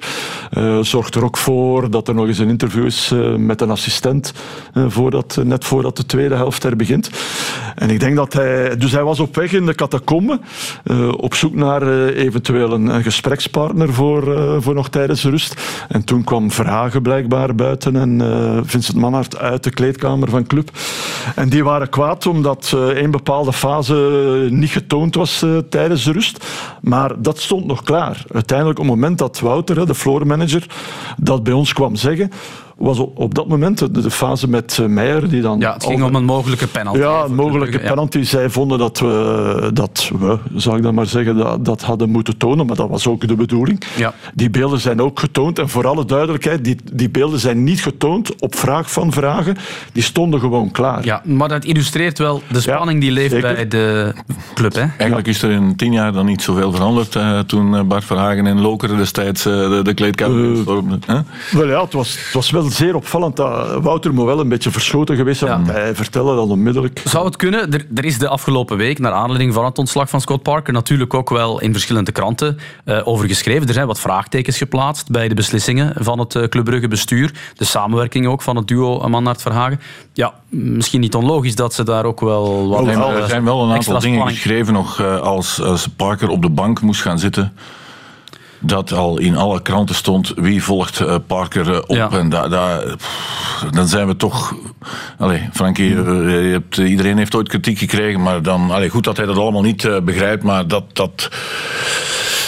zorgt 0.80 1.14
er 1.14 1.24
ook 1.24 1.36
voor 1.36 1.90
dat 1.90 2.08
er 2.08 2.14
nog 2.14 2.26
eens 2.26 2.38
een 2.38 2.48
interview 2.48 2.84
is 2.84 3.12
met 3.36 3.60
een 3.60 3.70
assistent, 3.70 4.32
voordat, 4.88 5.38
net 5.44 5.64
voordat 5.64 5.96
de 5.96 6.06
tweede 6.06 6.34
helft 6.34 6.64
er 6.64 6.76
begint. 6.76 7.10
En 7.74 7.90
ik 7.90 8.00
denk 8.00 8.16
dat 8.16 8.32
hij, 8.32 8.76
dus 8.76 8.92
hij 8.92 9.04
was 9.04 9.20
op 9.20 9.36
weg 9.36 9.52
in 9.62 9.68
de 9.68 9.74
catacombe, 9.74 10.40
uh, 10.84 11.12
op 11.16 11.34
zoek 11.34 11.54
naar 11.54 11.82
uh, 11.82 12.16
eventueel 12.16 12.72
een, 12.72 13.02
gesprekspartner 13.02 13.92
voor, 13.92 14.28
uh, 14.28 14.56
voor 14.58 14.74
nog 14.74 14.88
tijdens 14.88 15.22
de 15.22 15.30
rust. 15.30 15.84
En 15.88 16.04
toen 16.04 16.24
kwam 16.24 16.50
Verhagen 16.50 17.02
blijkbaar 17.02 17.54
buiten 17.54 17.96
en 17.96 18.20
Vincent 18.66 18.96
Manhart 18.96 19.38
uit 19.38 19.64
de 19.64 19.70
kleedkamer 19.70 20.30
van 20.30 20.46
club. 20.46 20.70
En 21.34 21.48
die 21.48 21.64
waren 21.64 21.88
kwaad 21.88 22.26
omdat 22.26 22.72
een 22.74 23.10
bepaalde 23.10 23.52
fase 23.52 23.94
niet 24.50 24.70
getoond 24.70 25.14
was 25.14 25.44
tijdens 25.68 26.04
de 26.04 26.12
rust. 26.12 26.46
Maar 26.80 27.22
dat 27.22 27.38
stond 27.38 27.66
nog 27.66 27.82
klaar. 27.82 28.24
Uiteindelijk 28.32 28.78
op 28.78 28.84
het 28.84 28.94
moment 28.94 29.18
dat 29.18 29.40
Wouter, 29.40 29.86
de 29.86 29.94
floormanager, 29.94 30.66
dat 31.16 31.42
bij 31.42 31.52
ons 31.52 31.72
kwam 31.72 31.96
zeggen 31.96 32.30
was 32.82 32.98
op 32.98 33.34
dat 33.34 33.48
moment 33.48 33.78
de, 33.78 33.90
de 33.90 34.10
fase 34.10 34.48
met 34.48 34.78
uh, 34.80 34.86
Meijer. 34.86 35.28
Die 35.28 35.40
dan 35.40 35.58
ja, 35.58 35.72
het 35.72 35.84
ging 35.84 36.02
om 36.02 36.14
een 36.14 36.24
mogelijke 36.24 36.66
penalty. 36.66 36.98
Ja, 36.98 37.24
een 37.24 37.34
mogelijke 37.34 37.78
penalty. 37.78 38.18
Ja. 38.18 38.24
Zij 38.24 38.50
vonden 38.50 38.78
dat 38.78 38.98
we, 38.98 39.70
dat 39.72 40.10
we, 40.18 40.38
zou 40.54 40.76
ik 40.76 40.82
dan 40.82 40.94
maar 40.94 41.06
zeggen, 41.06 41.36
dat, 41.36 41.64
dat 41.64 41.82
hadden 41.82 42.10
moeten 42.10 42.36
tonen. 42.36 42.66
Maar 42.66 42.76
dat 42.76 42.88
was 42.88 43.06
ook 43.06 43.28
de 43.28 43.34
bedoeling. 43.34 43.82
Ja. 43.96 44.14
Die 44.34 44.50
beelden 44.50 44.80
zijn 44.80 45.00
ook 45.00 45.20
getoond. 45.20 45.58
En 45.58 45.68
voor 45.68 45.86
alle 45.86 46.04
duidelijkheid, 46.04 46.64
die, 46.64 46.76
die 46.92 47.10
beelden 47.10 47.38
zijn 47.38 47.64
niet 47.64 47.82
getoond 47.82 48.40
op 48.40 48.54
vraag 48.54 48.92
van 48.92 49.12
vragen. 49.12 49.56
Die 49.92 50.02
stonden 50.02 50.40
gewoon 50.40 50.70
klaar. 50.70 51.04
Ja, 51.04 51.22
maar 51.24 51.48
dat 51.48 51.64
illustreert 51.64 52.18
wel 52.18 52.42
de 52.50 52.60
spanning 52.60 53.00
die 53.00 53.10
leeft 53.10 53.30
zeker. 53.30 53.54
bij 53.54 53.68
de 53.68 54.14
club. 54.54 54.74
Hè? 54.74 54.86
Eigenlijk 54.98 55.26
is 55.26 55.42
er 55.42 55.50
in 55.50 55.76
tien 55.76 55.92
jaar 55.92 56.12
dan 56.12 56.26
niet 56.26 56.42
zoveel 56.42 56.72
veranderd. 56.72 57.14
Uh, 57.14 57.38
toen 57.38 57.88
Bart 57.88 58.04
Verhagen 58.04 58.46
en 58.46 58.60
Lokeren 58.60 58.96
destijds 58.96 59.46
uh, 59.46 59.52
de, 59.52 59.80
de 59.82 59.94
kleedkamer 59.94 60.56
stormden. 60.56 61.00
Uh, 61.10 61.18
wel 61.50 61.68
ja, 61.68 61.82
het 61.82 61.92
was, 61.92 62.18
het 62.24 62.32
was 62.32 62.50
wel 62.50 62.70
zeer 62.72 62.94
opvallend 62.94 63.36
dat 63.36 63.82
Wouter 63.82 64.14
moet 64.14 64.24
wel 64.24 64.40
een 64.40 64.48
beetje 64.48 64.70
verschoten 64.70 65.16
geweest 65.16 65.38
zijn. 65.38 65.64
Ja. 65.64 65.72
Hij 65.72 65.94
vertelde 65.94 66.34
dat 66.34 66.48
onmiddellijk. 66.48 67.02
Zou 67.04 67.24
het 67.24 67.36
kunnen? 67.36 67.72
Er, 67.72 67.86
er, 67.94 68.04
is 68.04 68.18
de 68.18 68.28
afgelopen 68.28 68.76
week, 68.76 68.98
naar 68.98 69.12
aanleiding 69.12 69.54
van 69.54 69.64
het 69.64 69.78
ontslag 69.78 70.08
van 70.08 70.20
Scott 70.20 70.42
Parker, 70.42 70.72
natuurlijk 70.72 71.14
ook 71.14 71.30
wel 71.30 71.60
in 71.60 71.72
verschillende 71.72 72.12
kranten 72.12 72.58
uh, 72.84 73.08
over 73.08 73.28
geschreven. 73.28 73.68
Er 73.68 73.74
zijn 73.74 73.86
wat 73.86 74.00
vraagtekens 74.00 74.58
geplaatst 74.58 75.10
bij 75.10 75.28
de 75.28 75.34
beslissingen 75.34 75.94
van 75.98 76.18
het 76.18 76.34
uh, 76.34 76.44
Club 76.44 76.64
Brugge 76.64 76.88
bestuur. 76.88 77.34
De 77.56 77.64
samenwerking 77.64 78.26
ook 78.26 78.42
van 78.42 78.56
het 78.56 78.68
duo 78.68 79.08
Mannaert 79.08 79.42
Verhagen. 79.42 79.80
Ja, 80.12 80.34
misschien 80.48 81.00
niet 81.00 81.14
onlogisch 81.14 81.54
dat 81.54 81.74
ze 81.74 81.84
daar 81.84 82.04
ook 82.04 82.20
wel 82.20 82.68
wat... 82.68 82.80
Oh, 82.80 82.86
wel, 82.86 83.10
er 83.10 83.28
zijn 83.28 83.44
wel 83.44 83.62
een 83.62 83.74
aantal 83.74 84.00
dingen 84.00 84.28
geschreven 84.28 84.72
nog 84.72 85.00
uh, 85.00 85.20
als, 85.20 85.62
als 85.62 85.88
Parker 85.88 86.28
op 86.28 86.42
de 86.42 86.50
bank 86.50 86.80
moest 86.80 87.02
gaan 87.02 87.18
zitten 87.18 87.52
dat 88.62 88.92
al 88.92 89.18
in 89.18 89.36
alle 89.36 89.62
kranten 89.62 89.94
stond 89.94 90.32
wie 90.36 90.62
volgt 90.62 91.00
uh, 91.00 91.14
Parker 91.26 91.68
uh, 91.68 91.76
op. 91.76 91.96
Ja. 91.96 92.10
En 92.10 92.28
da, 92.28 92.48
da, 92.48 92.82
pff, 92.96 93.66
dan 93.70 93.88
zijn 93.88 94.06
we 94.06 94.16
toch. 94.16 94.54
Allee, 95.18 95.48
Frankie, 95.52 95.88
je 95.88 96.50
hebt, 96.52 96.76
iedereen 96.76 97.18
heeft 97.18 97.34
ooit 97.34 97.48
kritiek 97.48 97.78
gekregen, 97.78 98.22
maar 98.22 98.42
dan. 98.42 98.70
Allee, 98.70 98.88
goed 98.88 99.04
dat 99.04 99.16
hij 99.16 99.26
dat 99.26 99.36
allemaal 99.36 99.62
niet 99.62 99.88
begrijpt, 100.04 100.42
maar 100.42 100.68
dat. 100.68 100.84
dat 100.92 101.30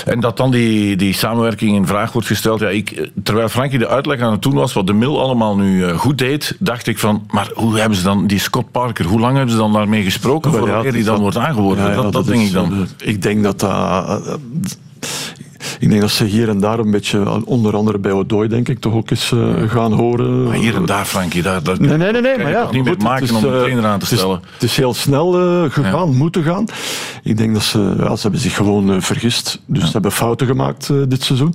En 0.05 0.21
dat 0.21 0.37
dan 0.37 0.51
die, 0.51 0.97
die 0.97 1.15
samenwerking 1.15 1.77
in 1.77 1.87
vraag 1.87 2.13
wordt 2.13 2.29
gesteld. 2.29 2.61
Ja, 2.61 2.69
ik, 2.69 3.11
terwijl 3.23 3.49
Frankie 3.49 3.79
de 3.79 3.89
uitleg 3.89 4.21
aan 4.21 4.33
het 4.33 4.43
doen 4.43 4.55
was 4.55 4.73
wat 4.73 4.87
de 4.87 4.93
Mil 4.93 5.21
allemaal 5.21 5.57
nu 5.57 5.85
eh, 5.85 5.99
goed 5.99 6.19
deed, 6.19 6.57
dacht 6.59 6.87
ik 6.87 6.99
van, 6.99 7.27
maar 7.31 7.51
hoe 7.55 7.79
hebben 7.79 7.99
ze 7.99 8.05
dan, 8.05 8.27
die 8.27 8.39
Scott 8.39 8.71
Parker, 8.71 9.05
hoe 9.05 9.21
lang 9.21 9.35
hebben 9.37 9.53
ze 9.53 9.59
dan 9.59 9.73
daarmee 9.73 10.03
gesproken 10.03 10.51
voordat 10.53 10.85
ja, 10.85 10.91
die 10.91 10.93
het 10.93 11.05
dan 11.05 11.21
wordt 11.21 11.37
aangeworven? 11.37 11.85
Ja, 11.85 11.91
ja, 11.91 12.03
dat, 12.03 12.13
dat, 12.13 12.27
denk 12.27 12.41
is, 12.41 12.47
ik 12.47 12.53
dan. 12.53 12.87
eh, 12.99 13.09
Ik 13.09 13.23
denk 13.23 13.43
dat 13.43 13.61
dat... 13.61 14.39
eh, 15.85 15.91
ik 15.91 15.91
denk 15.91 16.01
dat 16.01 16.11
ze 16.11 16.25
hier 16.25 16.49
en 16.49 16.61
daar 16.61 16.79
een 16.79 16.91
beetje, 16.91 17.45
onder 17.47 17.77
andere 17.77 17.99
bij 17.99 18.13
Odoi, 18.13 18.49
denk 18.49 18.69
ik, 18.69 18.79
toch 18.81 18.93
ook 18.95 19.11
eens 19.11 19.33
eh, 19.33 19.71
gaan 19.71 19.93
horen. 19.93 20.45
Maar 20.45 20.57
hier 20.57 20.75
en 20.77 20.85
daar, 20.87 21.05
Frankie, 21.05 21.43
daar, 21.43 21.63
daar 21.63 21.81
Nee, 21.81 21.97
nee, 21.97 22.13
nee, 22.13 22.21
nee 22.23 22.37
maar 22.39 22.47
je 22.49 22.53
ja. 22.53 22.63
niet 22.65 22.73
maar 22.73 22.83
meer 22.83 22.93
goed, 22.93 23.03
maken 23.03 23.27
het 23.27 23.31
is, 23.31 23.37
om 23.37 23.45
een 23.45 23.53
eh, 23.55 23.59
trainer 23.61 23.85
aan 23.85 23.99
te 23.99 24.05
het 24.05 24.13
is- 24.13 24.19
stellen. 24.19 24.41
Het 24.53 24.63
is 24.63 24.77
heel 24.77 24.95
snel 24.95 25.39
eh, 25.65 25.71
gegaan, 25.71 26.17
moeten 26.17 26.43
gaan. 26.43 26.65
Ik 27.23 27.37
denk 27.37 27.53
dat 27.55 27.63
ze, 27.63 27.95
ja, 27.99 28.17
ze 28.17 28.23
hebben 28.23 28.41
zich 28.41 28.55
gewoon 28.57 28.93
eh, 28.93 29.01
vergist. 29.01 29.61
Dus 29.67 29.85
ze 29.85 29.93
hebben 29.93 30.13
fouten 30.13 30.47
gemaakt 30.47 30.89
eh, 30.91 30.97
dit 31.09 31.23
seizoen. 31.23 31.55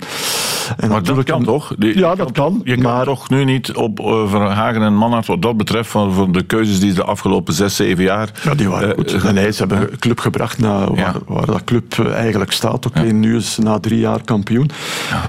En 0.76 0.88
Maar 0.88 1.02
dat 1.02 1.24
kan 1.24 1.44
toch? 1.44 1.74
Die- 1.78 1.98
Ja, 1.98 2.14
dat 2.14 2.32
kan. 2.32 2.60
Je 2.64 2.76
kan 2.76 3.04
toch 3.04 3.30
nu 3.30 3.44
niet 3.44 3.72
op 3.74 3.98
Verhagen 4.28 4.82
en 4.82 4.94
Manhart, 4.94 5.26
wat 5.26 5.42
dat 5.42 5.56
betreft, 5.56 5.90
van, 5.90 6.12
van 6.12 6.32
de 6.32 6.42
keuzes 6.42 6.80
die 6.80 6.88
ze 6.90 6.94
de 6.96 7.04
afgelopen 7.04 7.54
zes, 7.54 7.76
zeven 7.76 8.04
jaar... 8.04 8.30
Ja, 8.44 8.54
die 8.54 8.68
waren 8.68 8.88
eh, 8.90 8.94
goed. 8.96 9.12
eh, 9.12 9.30
Nee, 9.30 9.52
ze 9.52 9.58
hebben 9.58 9.80
een 9.92 9.98
club 9.98 10.20
gebracht 10.20 10.58
naar 10.58 10.94
waar, 10.94 11.14
waar 11.26 11.46
dat 11.46 11.64
club 11.64 11.98
eh, 11.98 12.12
eigenlijk 12.12 12.52
staat. 12.52 12.86
Oké, 12.86 13.00
nu 13.02 13.36
is 13.36 13.58
na 13.58 13.78
drie 13.78 13.98
jaar 13.98 14.19
kampioen. 14.24 14.70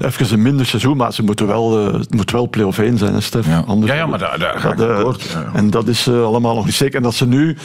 Even 0.01 0.33
een 0.33 0.41
minder 0.41 0.65
seizoen, 0.65 0.97
maar 0.97 1.13
ze 1.13 1.23
moeten 1.23 1.47
wel, 1.47 1.87
eh, 1.87 1.93
het 1.99 2.13
moet 2.13 2.31
wel 2.31 2.49
play-off 2.49 2.77
1 2.77 2.97
zijn, 2.97 3.13
hè, 3.13 3.21
Stef? 3.21 3.47
Anders 3.67 3.91
Ja, 3.91 3.97
ja, 3.97 4.05
maar 4.05 4.19
daar- 4.19 4.39
daar 4.39 4.59
ga 4.59 4.71
ik 4.71 4.77
dat, 4.77 5.17
eh, 5.17 5.23
ja. 5.33 5.49
En 5.53 5.69
dat 5.69 5.87
is 5.87 6.07
eh, 6.07 6.23
allemaal 6.23 6.55
nog 6.55 6.65
niet 6.65 6.73
zeker. 6.73 6.95
En 6.95 7.03
dat 7.03 7.13
ze 7.13 7.27
nu, 7.27 7.57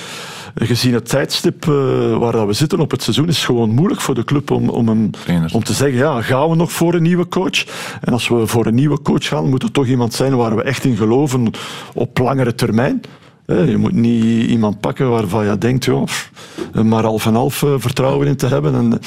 gezien 0.55 0.95
het 0.95 1.09
tijdstip 1.09 1.65
waar 2.19 2.33
dat 2.33 2.47
we 2.47 2.53
zitten 2.53 2.81
op 2.81 2.91
het 2.91 3.03
seizoen, 3.03 3.29
is 3.29 3.37
het 3.37 3.45
gewoon 3.45 3.71
moeilijk 3.71 4.01
voor 4.01 4.15
de 4.15 4.25
club 4.25 4.51
om, 4.51 4.69
om, 4.69 4.89
een, 4.89 5.15
om 5.53 5.65
te 5.65 5.73
zeggen, 5.73 5.99
ja, 5.99 6.23
gaan 6.23 6.49
we 6.51 6.57
nog 6.57 6.73
voor 6.73 6.95
een 6.95 7.03
nieuwe 7.03 7.29
coach? 7.29 7.65
En 8.01 8.13
als 8.13 8.29
we 8.29 8.47
voor 8.47 8.67
een 8.67 8.75
nieuwe 8.75 9.03
coach 9.03 9.27
gaan, 9.27 9.49
moet 9.49 9.63
het 9.63 9.73
toch 9.73 9.87
iemand 9.87 10.15
zijn 10.15 10.37
waar 10.37 10.57
we 10.57 10.63
echt 10.63 10.85
in 10.85 10.97
geloven 10.97 11.51
op 11.95 12.19
langere 12.19 12.55
termijn. 12.55 13.01
Hè, 13.47 13.61
Je 13.61 13.77
moet 13.77 13.93
niet 13.93 14.47
iemand 14.51 14.81
pakken 14.81 15.11
waarvan 15.11 15.47
je 15.47 15.59
denkt, 15.59 15.85
joh, 15.85 16.07
maar 16.85 17.03
half 17.05 17.27
en 17.27 17.35
half 17.35 17.63
eh, 17.63 17.75
vertrouwen 17.77 18.27
in 18.27 18.37
te 18.37 18.47
hebben. 18.47 18.75
En, 18.75 19.01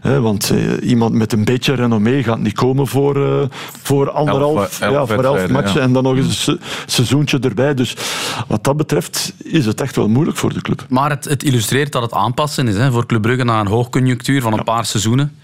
hè, 0.00 0.20
want 0.20 0.50
eh, 0.50 0.88
iemand 0.88 1.14
met 1.14 1.32
een 1.32 1.44
beetje 1.44 1.74
renommee 1.74 2.22
gaat 2.22 2.38
niet 2.38 2.52
komen 2.54 2.86
voor, 2.86 3.40
eh, 3.40 3.48
voor 3.82 4.10
anderhalf, 4.10 4.56
Elf, 4.56 4.80
elf 4.80 5.08
ja, 5.08 5.14
voor 5.14 5.24
elf 5.24 5.48
matchen 5.48 5.74
ja. 5.80 5.86
en 5.86 5.92
dan 5.92 6.02
nog 6.02 6.16
eens 6.16 6.26
een 6.26 6.32
se- 6.32 6.58
seizoentje 6.86 7.38
erbij. 7.38 7.74
Dus 7.74 7.96
wat 8.48 8.64
dat 8.64 8.76
betreft 8.76 9.32
is 9.44 9.66
het 9.66 9.80
echt 9.80 9.96
wel 9.96 10.08
moeilijk 10.08 10.36
voor 10.36 10.52
de 10.52 10.60
club. 10.60 10.86
Maar 10.88 11.10
het, 11.10 11.24
het 11.24 11.42
illustreert 11.42 11.92
dat 11.92 12.02
het 12.02 12.12
aanpassen 12.12 12.68
is 12.68 12.76
hè, 12.76 12.90
voor 12.92 13.06
Club 13.06 13.22
Brugge 13.22 13.44
na 13.44 13.60
een 13.60 13.66
hoogconjunctuur 13.66 14.42
van 14.42 14.52
een 14.52 14.64
paar 14.64 14.84
seizoenen. 14.86 15.34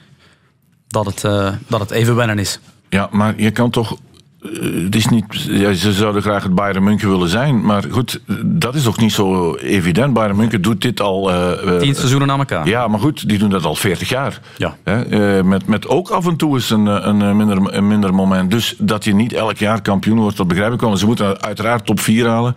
Dat 0.89 1.07
het, 1.07 1.25
eh, 1.25 1.53
dat 1.67 1.81
het 1.81 1.91
even 1.91 2.17
wennen 2.17 2.39
is. 2.39 2.61
Ja, 2.89 3.09
maar 3.11 3.35
je 3.41 3.51
kan 3.51 3.71
toch. 3.71 3.97
Eh, 4.45 4.85
Het 4.85 4.97
is 4.97 5.07
niet, 5.07 5.25
ja, 5.49 5.73
ze 5.73 5.93
zouden 5.93 6.23
graag 6.23 6.43
het 6.43 6.55
Bayern 6.55 6.85
München 6.85 7.11
willen 7.11 7.29
zijn, 7.29 7.65
maar 7.65 7.85
goed, 7.91 8.21
dat 8.45 8.75
is 8.75 8.83
toch 8.83 8.99
niet 8.99 9.13
zo 9.13 9.55
evident. 9.55 10.13
Bayern 10.13 10.37
München 10.37 10.63
doet 10.63 10.83
dit 10.83 11.01
al. 11.01 11.31
eh, 11.31 11.75
eh, 11.75 11.81
Tien 11.81 11.95
seizoenen 11.95 12.31
aan 12.31 12.39
elkaar. 12.39 12.69
Ja, 12.69 12.89
maar 12.89 13.01
goed, 13.01 13.29
die 13.29 13.39
doen 13.39 13.51
dat 13.51 13.65
al 13.65 13.75
40 13.75 14.09
jaar. 14.09 14.41
Ja. 14.57 14.77
Hè, 14.85 15.03
eh, 15.03 15.45
met, 15.45 15.67
met 15.67 15.89
ook 15.89 16.09
af 16.11 16.27
en 16.27 16.37
toe 16.37 16.55
eens 16.55 16.71
een, 16.71 16.87
een, 17.09 17.37
minder, 17.37 17.75
een 17.75 17.89
minder 17.89 18.15
moment. 18.15 18.51
Dus 18.51 18.75
dat 18.79 19.05
je 19.05 19.15
niet 19.15 19.33
elk 19.33 19.57
jaar 19.57 19.83
kampioen 19.83 20.19
wordt, 20.19 20.37
dat 20.37 20.49
begrijp 20.49 20.73
ik 20.73 20.81
wel. 20.81 20.97
Ze 20.97 21.07
moeten 21.07 21.41
uiteraard 21.43 21.87
top 21.87 22.01
4 22.01 22.29
halen. 22.29 22.53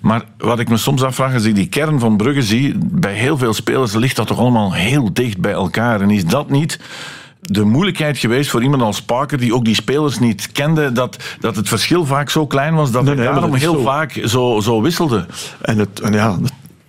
Maar 0.00 0.22
wat 0.38 0.58
ik 0.58 0.68
me 0.68 0.76
soms 0.76 1.02
afvraag, 1.02 1.34
als 1.34 1.44
ik 1.44 1.54
die 1.54 1.68
kern 1.68 1.98
van 2.00 2.16
Brugge 2.16 2.42
zie, 2.42 2.74
bij 2.78 3.14
heel 3.14 3.38
veel 3.38 3.52
spelers 3.54 3.94
ligt 3.94 4.16
dat 4.16 4.26
toch 4.26 4.38
allemaal 4.38 4.72
heel 4.74 5.12
dicht 5.12 5.38
bij 5.40 5.52
elkaar. 5.52 6.00
En 6.00 6.10
is 6.10 6.24
dat 6.24 6.50
niet 6.50 6.80
de 7.50 7.64
moeilijkheid 7.64 8.18
geweest 8.18 8.50
voor 8.50 8.62
iemand 8.62 8.82
als 8.82 9.02
Parker, 9.02 9.38
die 9.38 9.54
ook 9.54 9.64
die 9.64 9.74
spelers 9.74 10.18
niet 10.18 10.52
kende, 10.52 10.92
dat, 10.92 11.16
dat 11.40 11.56
het 11.56 11.68
verschil 11.68 12.06
vaak 12.06 12.30
zo 12.30 12.46
klein 12.46 12.74
was, 12.74 12.90
dat 12.90 13.04
Nee, 13.04 13.16
daarom 13.16 13.50
dat 13.50 13.60
heel 13.60 13.72
zo. 13.72 13.82
vaak 13.82 14.20
zo, 14.24 14.60
zo 14.60 14.82
wisselde. 14.82 15.26
En, 15.60 15.78
het, 15.78 16.00
en 16.00 16.12
ja, 16.12 16.38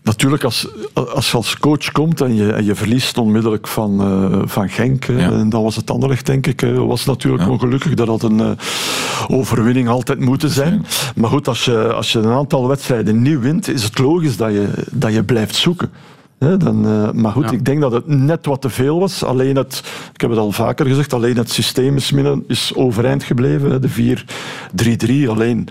natuurlijk, 0.03 0.43
als, 0.43 0.67
als 0.93 1.31
je 1.31 1.37
als 1.37 1.57
coach 1.57 1.91
komt 1.91 2.21
en 2.21 2.35
je, 2.35 2.51
en 2.51 2.65
je 2.65 2.75
verliest 2.75 3.17
onmiddellijk 3.17 3.67
van, 3.67 4.01
eh, 4.01 4.41
van 4.45 4.69
Genk, 4.69 5.05
en 5.05 5.49
dan 5.49 5.63
was 5.63 5.75
het 5.75 5.91
Anderlecht, 5.91 6.25
denk 6.25 6.47
ik, 6.47 6.61
was 6.75 7.05
natuurlijk 7.05 7.49
ongelukkig. 7.49 7.93
Dat 7.93 8.07
had 8.07 8.23
een 8.23 8.39
eh, 8.39 8.49
overwinning 9.27 9.87
altijd 9.87 10.19
moeten 10.19 10.49
zijn. 10.49 10.85
Maar 11.15 11.29
goed, 11.29 11.47
als 11.47 11.65
je, 11.65 11.93
als 11.93 12.11
je 12.11 12.19
een 12.19 12.31
aantal 12.31 12.67
wedstrijden 12.67 13.21
niet 13.21 13.39
wint, 13.39 13.67
is 13.67 13.83
het 13.83 13.97
logisch 13.97 14.37
dat 14.37 14.51
je, 14.51 14.67
dat 14.91 15.13
je 15.13 15.23
blijft 15.23 15.55
zoeken. 15.55 15.91
Hè, 16.39 16.57
dan, 16.57 16.85
eh, 16.85 17.11
maar 17.11 17.31
goed, 17.31 17.51
ik 17.51 17.65
denk 17.65 17.81
dat 17.81 17.91
het 17.91 18.07
net 18.07 18.45
wat 18.45 18.61
te 18.61 18.69
veel 18.69 18.99
was. 18.99 19.23
Alleen 19.23 19.55
het, 19.55 19.83
ik 20.13 20.21
heb 20.21 20.29
het 20.29 20.39
al 20.39 20.51
vaker 20.51 20.85
gezegd, 20.85 21.13
alleen 21.13 21.37
het 21.37 21.51
systeem 21.51 21.95
is, 21.95 22.11
min- 22.11 22.43
is 22.47 22.71
overeind 22.75 23.23
gebleven. 23.23 23.81
De 23.81 23.89
4-3-3 23.89 25.29
alleen. 25.29 25.67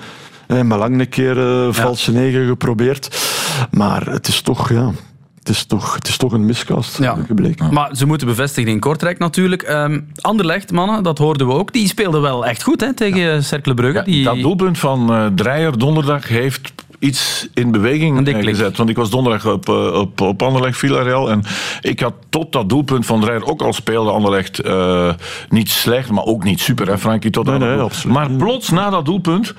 Hè, 0.47 0.65
maar 0.65 0.79
lang 0.79 1.01
een 1.01 1.09
keer 1.09 1.39
eh 1.39 1.73
valse 1.73 2.13
negen 2.13 2.47
geprobeerd. 2.47 3.31
Maar 3.71 4.07
het 4.07 4.29
is 4.29 4.41
toch, 4.41 4.69
ja, 4.73 4.91
het 5.39 5.49
is 5.49 5.65
toch, 5.65 5.95
het 5.95 6.09
is 6.09 6.17
toch 6.17 6.33
een 6.33 6.45
miscast 6.47 6.99
Ja. 6.99 7.17
gebleken. 7.27 7.73
Maar 7.75 7.97
ze 7.97 8.07
moeten 8.07 8.27
bevestigen 8.27 8.71
in 8.71 8.81
Kortrijk 8.81 9.19
natuurlijk. 9.19 9.63
Ehm 9.63 10.01
Anderlecht, 10.21 10.73
mannen, 10.73 11.03
dat 11.03 11.19
hoorden 11.19 11.47
we 11.47 11.53
ook. 11.53 11.73
Die 11.73 11.89
speelden 11.89 12.21
wel 12.23 12.47
echt 12.47 12.63
goed 12.63 12.81
hè, 12.81 12.95
tegen 12.95 13.45
Cercle 13.45 13.75
Brugge. 13.75 14.03
die... 14.05 14.25
Dat 14.25 14.41
doelpunt 14.41 14.79
van 14.79 15.13
eh 15.13 15.27
Dreyer 15.35 15.79
donderdag 15.79 16.29
heeft 16.29 16.73
iets 17.05 17.49
in 17.55 17.71
beweging 17.71 18.29
gezet. 18.29 18.77
Want 18.77 18.91
ik 18.91 18.97
was 18.97 19.11
donderdag 19.11 19.53
op, 19.53 19.69
eh, 19.69 19.93
op, 19.93 20.21
op 20.21 20.43
Anderlecht 20.43 20.79
Villarreal. 20.79 21.31
En 21.31 21.43
ik 21.81 22.01
had 22.01 22.15
tot 22.29 22.53
dat 22.53 22.69
doelpunt 22.69 23.07
van 23.07 23.21
Dreyer 23.21 23.45
ook 23.45 23.63
al 23.63 23.73
speelde 23.73 24.11
Anderlecht 24.11 24.59
eh, 24.59 25.13
niet 25.49 25.71
slecht, 25.71 26.11
maar 26.11 26.25
ook 26.25 26.45
niet 26.45 26.61
super, 26.61 26.87
hè 26.87 26.99
Frankie? 26.99 27.31
Tot 27.31 27.47
dat 27.47 27.61
doel. 27.61 27.91
maar 28.07 28.31
plots 28.31 28.71
na 28.71 28.91
dat 28.91 29.05
doelpunt, 29.05 29.55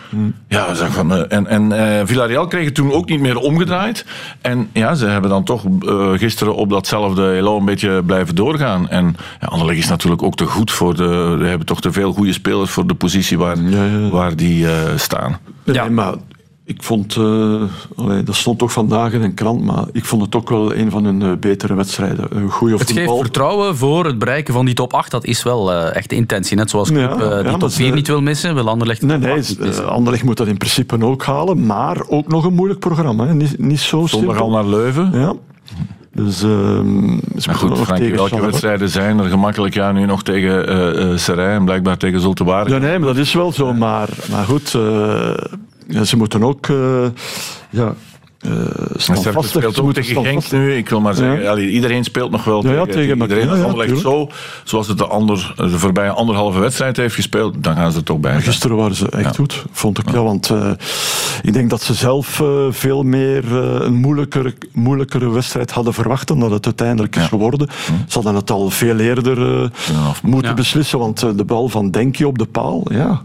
ja, 0.47 0.73
zeg 0.73 0.93
van, 0.93 1.13
eh, 1.13 1.37
en, 1.37 1.47
en 1.47 1.71
eh, 1.71 2.05
Villarreal 2.05 2.47
kreeg 2.47 2.65
het 2.65 2.75
toen 2.75 2.91
ook 2.91 3.09
niet 3.09 3.19
meer 3.19 3.37
omgedraaid. 3.37 4.05
En 4.41 4.69
ja, 4.73 4.95
ze 4.95 5.05
hebben 5.05 5.29
dan 5.29 5.43
toch 5.43 5.63
eh, 5.65 6.11
gisteren 6.11 6.55
op 6.55 6.69
datzelfde 6.69 7.35
elo 7.35 7.57
een 7.57 7.65
beetje 7.65 8.03
blijven 8.03 8.35
doorgaan. 8.35 8.89
En 8.89 9.15
ja, 9.41 9.47
Anderlecht 9.47 9.79
is 9.79 9.87
natuurlijk 9.87 10.23
ook 10.23 10.35
te 10.35 10.45
goed 10.45 10.71
voor 10.71 10.95
de. 10.95 11.35
We 11.39 11.47
hebben 11.47 11.67
toch 11.67 11.81
te 11.81 11.91
veel 11.91 12.13
goede 12.13 12.33
spelers 12.33 12.71
voor 12.71 12.87
de 12.87 12.93
positie 12.93 13.37
waar, 13.37 13.57
waar 14.09 14.35
die 14.35 14.67
eh, 14.67 14.73
staan. 14.95 15.39
Nee, 15.63 15.89
maar 15.89 16.13
ik 16.65 16.83
vond, 16.83 17.15
eh, 17.15 17.61
allee, 17.95 18.23
dat 18.23 18.35
stond 18.35 18.59
toch 18.59 18.71
vandaag 18.71 19.11
in 19.11 19.21
een 19.21 19.33
krant, 19.33 19.63
maar 19.63 19.83
ik 19.91 20.05
vond 20.05 20.21
het 20.21 20.35
ook 20.35 20.49
wel 20.49 20.75
een 20.75 20.91
van 20.91 21.03
hun 21.05 21.21
eh, 21.21 21.31
betere 21.39 21.73
wedstrijden. 21.73 22.27
Een 22.37 22.49
goede 22.49 22.77
Het 22.77 22.91
geeft 22.91 23.17
vertrouwen 23.17 23.77
voor 23.77 24.05
het 24.05 24.19
bereiken 24.19 24.53
van 24.53 24.65
die 24.65 24.73
top 24.73 24.93
8. 24.93 25.11
Dat 25.11 25.25
is 25.25 25.43
wel 25.43 25.71
eh, 25.73 25.95
echt 25.95 26.09
de 26.09 26.15
intentie. 26.15 26.57
Net 26.57 26.69
zoals 26.69 26.89
Club 26.91 27.19
Ja, 27.19 27.25
eh, 27.25 27.29
ja, 27.43 27.49
die 27.49 27.57
top 27.57 27.69
ze- 27.69 27.75
4 27.75 27.93
niet 27.93 28.07
wil 28.07 28.21
missen, 28.21 28.55
wil 28.55 28.69
Anderlecht 28.69 28.99
de 29.01 29.05
Nee, 29.05 29.17
nee, 29.17 29.31
8 29.39 29.49
niet 29.49 29.59
missen. 29.59 29.89
Anderlecht 29.89 30.23
moet 30.23 30.37
dat 30.37 30.47
in 30.47 30.57
principe 30.57 31.03
ook 31.05 31.23
halen, 31.23 31.65
maar 31.65 31.97
ook 32.07 32.27
nog 32.27 32.43
een 32.45 32.53
moeilijk 32.53 32.79
programma. 32.79 33.25
Hè. 33.27 33.33
Niet, 33.33 33.59
niet 33.59 33.79
zo 33.79 34.05
Zondag 34.07 34.35
simpel. 34.37 34.41
al 34.43 34.49
naar 34.63 34.65
Leuven. 34.65 35.09
Ja. 35.13 35.33
Dus, 36.13 36.43
ehm, 36.43 37.05
Maar 37.05 37.55
goed, 37.55 37.85
tegen 37.95 38.15
welke 38.15 38.41
wedstrijden 38.41 38.89
zijn 38.89 39.19
er 39.19 39.29
gemakkelijk? 39.29 39.73
Ja, 39.73 39.91
nu 39.91 40.05
nog 40.05 40.23
tegen 40.23 40.67
eh 40.67 41.11
eh 41.11 41.17
Serijn 41.17 41.57
en 41.57 41.65
blijkbaar 41.65 41.97
tegen 41.97 42.19
Zulte 42.21 42.43
Waregem. 42.43 42.73
Ja, 42.81 42.87
nee, 42.87 42.99
maar 42.99 43.07
dat 43.07 43.17
is 43.17 43.33
wel 43.33 43.51
zo. 43.51 43.73
Maar, 43.73 44.09
maar 44.31 44.45
goed, 44.45 44.73
eh, 44.73 45.29
ze 46.03 46.17
moeten 46.17 46.43
ook 46.43 46.67
uh, 46.67 47.05
ja, 47.69 47.93
uh, 48.47 48.51
standvastig... 48.95 49.45
speelt 49.45 49.73
ze 49.73 49.79
ook 49.79 49.85
moeten 49.85 50.03
tegen 50.03 50.25
Genk 50.25 50.51
nu. 50.51 50.75
Ik 50.75 50.89
wil 50.89 51.01
maar 51.01 51.13
zeggen, 51.13 51.41
Ja. 51.41 51.49
allee, 51.49 51.69
iedereen 51.69 52.03
speelt 52.03 52.31
nog 52.31 52.43
wel 52.43 52.63
Ja, 52.65 52.71
ja, 52.71 52.85
tegen, 52.85 52.93
tegen 52.95 53.21
iedereen. 53.21 53.49
Als 53.49 53.59
Anderlecht 53.61 53.99
zo, 54.01 54.29
zoals 54.63 54.87
het 54.87 54.97
de, 54.97 55.05
ander, 55.05 55.53
de 55.55 55.69
voorbije 55.69 56.09
anderhalve 56.09 56.59
wedstrijd 56.59 56.97
heeft 56.97 57.15
gespeeld, 57.15 57.63
dan 57.63 57.75
gaan 57.75 57.91
ze 57.91 57.97
er 57.97 58.03
toch 58.03 58.19
bij. 58.19 58.41
Gisteren 58.41 58.77
waren 58.77 58.95
ze 58.95 59.09
echt 59.09 59.35
goed, 59.35 59.65
vond 59.71 59.97
ik. 59.99 60.11
Ja, 60.11 60.23
want 60.23 60.49
eh, 60.49 60.71
ik 61.43 61.53
denk 61.53 61.69
dat 61.69 61.81
ze 61.81 61.93
zelf 61.93 62.39
eh, 62.41 62.47
veel 62.69 63.03
meer 63.03 63.43
eh, 63.57 63.85
een 63.85 63.93
moeilijkere, 63.95 64.53
moeilijkere 64.71 65.29
wedstrijd 65.29 65.71
hadden 65.71 65.93
verwacht 65.93 66.27
dan 66.27 66.39
dat 66.39 66.51
het 66.51 66.65
uiteindelijk 66.65 67.15
is 67.15 67.25
geworden. 67.27 67.67
Ze 68.07 68.13
hadden 68.13 68.35
het 68.35 68.51
al 68.51 68.69
veel 68.69 68.99
eerder 68.99 69.61
eh, 69.63 69.69
moeten 70.23 70.49
Ja. 70.49 70.55
beslissen, 70.55 70.99
want 70.99 71.23
eh, 71.23 71.29
de 71.35 71.45
bal 71.45 71.69
van 71.69 71.91
Denkje 71.91 72.27
op 72.27 72.37
de 72.37 72.45
paal, 72.45 72.83
ja... 72.91 73.23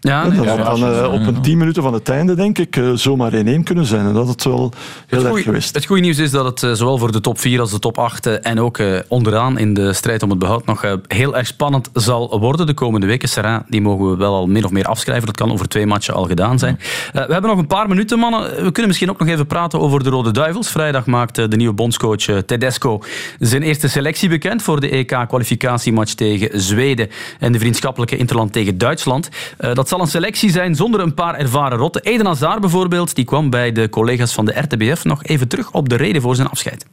Ja, 0.00 0.22
dat 0.24 0.32
nee, 0.32 0.46
had 0.48 0.78
dan 0.78 0.92
eh, 0.94 1.12
op 1.12 1.26
een 1.26 1.40
tien 1.42 1.58
minuten 1.58 1.82
van 1.82 1.92
het 1.94 2.08
einde, 2.08 2.34
denk 2.34 2.58
ik, 2.58 2.76
eh, 2.76 2.90
zomaar 2.94 3.32
1-1 3.34 3.62
kunnen 3.64 3.84
zijn. 3.84 4.06
En 4.06 4.12
dat 4.12 4.28
het 4.28 4.44
wel 4.44 4.72
heel 5.06 5.18
erg 5.18 5.28
goeie- 5.28 5.42
geweest. 5.44 5.74
Het 5.74 5.84
goede 5.86 6.02
nieuws 6.02 6.18
is 6.18 6.30
dat 6.30 6.44
het 6.44 6.62
eh, 6.62 6.72
zowel 6.72 6.98
voor 6.98 7.12
de 7.12 7.20
top 7.20 7.38
4 7.40 7.60
als 7.60 7.70
de 7.70 7.78
top 7.78 7.98
8 7.98 8.26
eh, 8.26 8.34
en 8.50 8.60
ook 8.60 8.78
eh, 8.78 8.98
onderaan 9.08 9.58
in 9.58 9.74
de 9.74 9.92
strijd 9.92 10.22
om 10.22 10.30
het 10.30 10.38
behoud 10.38 10.66
nog 10.66 10.84
heel 11.06 11.36
erg 11.36 11.46
spannend 11.46 11.90
zal 11.92 12.38
worden 12.40 12.66
de 12.66 12.74
komende 12.74 13.06
weken. 13.06 13.28
Serrain, 13.28 13.62
die 13.68 13.80
mogen 13.80 14.10
we 14.10 14.16
wel 14.16 14.34
al 14.34 14.46
min 14.46 14.64
of 14.64 14.70
meer 14.70 14.84
afschrijven. 14.84 15.26
Dat 15.26 15.36
kan 15.36 15.52
over 15.52 15.68
twee 15.68 15.86
matchen 15.86 16.14
al 16.14 16.24
gedaan 16.24 16.58
zijn. 16.58 16.78
Eh, 17.12 17.26
we 17.26 17.32
hebben 17.32 17.50
nog 17.50 17.58
een 17.58 17.66
paar 17.66 17.88
minuten, 17.88 18.18
mannen. 18.18 18.42
We 18.42 18.70
kunnen 18.72 18.86
misschien 18.86 19.10
ook 19.10 19.18
nog 19.18 19.28
even 19.28 19.46
praten 19.46 19.80
over 19.80 20.04
de 20.04 20.10
Rode 20.10 20.30
Duivels. 20.30 20.68
Vrijdag 20.70 21.06
maakt 21.06 21.34
de 21.34 21.56
nieuwe 21.56 21.74
bondscoach 21.74 22.24
Tedesco 22.46 23.00
zijn 23.38 23.62
eerste 23.62 23.88
selectie 23.88 24.28
bekend 24.28 24.62
voor 24.62 24.80
de 24.80 24.88
EK-kwalificatiematch 24.88 26.12
tegen 26.14 26.60
Zweden 26.60 27.08
en 27.38 27.52
de 27.52 27.58
vriendschappelijke 27.58 28.16
interland 28.16 28.52
tegen 28.52 28.78
Duitsland. 28.78 29.28
Eh, 29.56 29.74
dat 29.88 29.96
zal 29.98 30.06
een 30.06 30.12
selectie 30.12 30.50
zijn 30.50 30.74
zonder 30.74 31.00
een 31.00 31.14
paar 31.14 31.34
ervaren 31.34 31.78
rotten. 31.78 32.02
Eden 32.02 32.26
Hazard 32.26 32.60
bijvoorbeeld, 32.60 33.14
die 33.14 33.24
kwam 33.24 33.50
bij 33.50 33.72
de 33.72 33.88
collega's 33.88 34.34
van 34.34 34.44
de 34.44 34.52
RTBF 34.60 35.04
nog 35.04 35.24
even 35.24 35.48
terug 35.48 35.72
op 35.72 35.88
de 35.88 35.96
reden 35.96 36.22
voor 36.22 36.34
zijn 36.36 36.48
afscheid. 36.48 36.86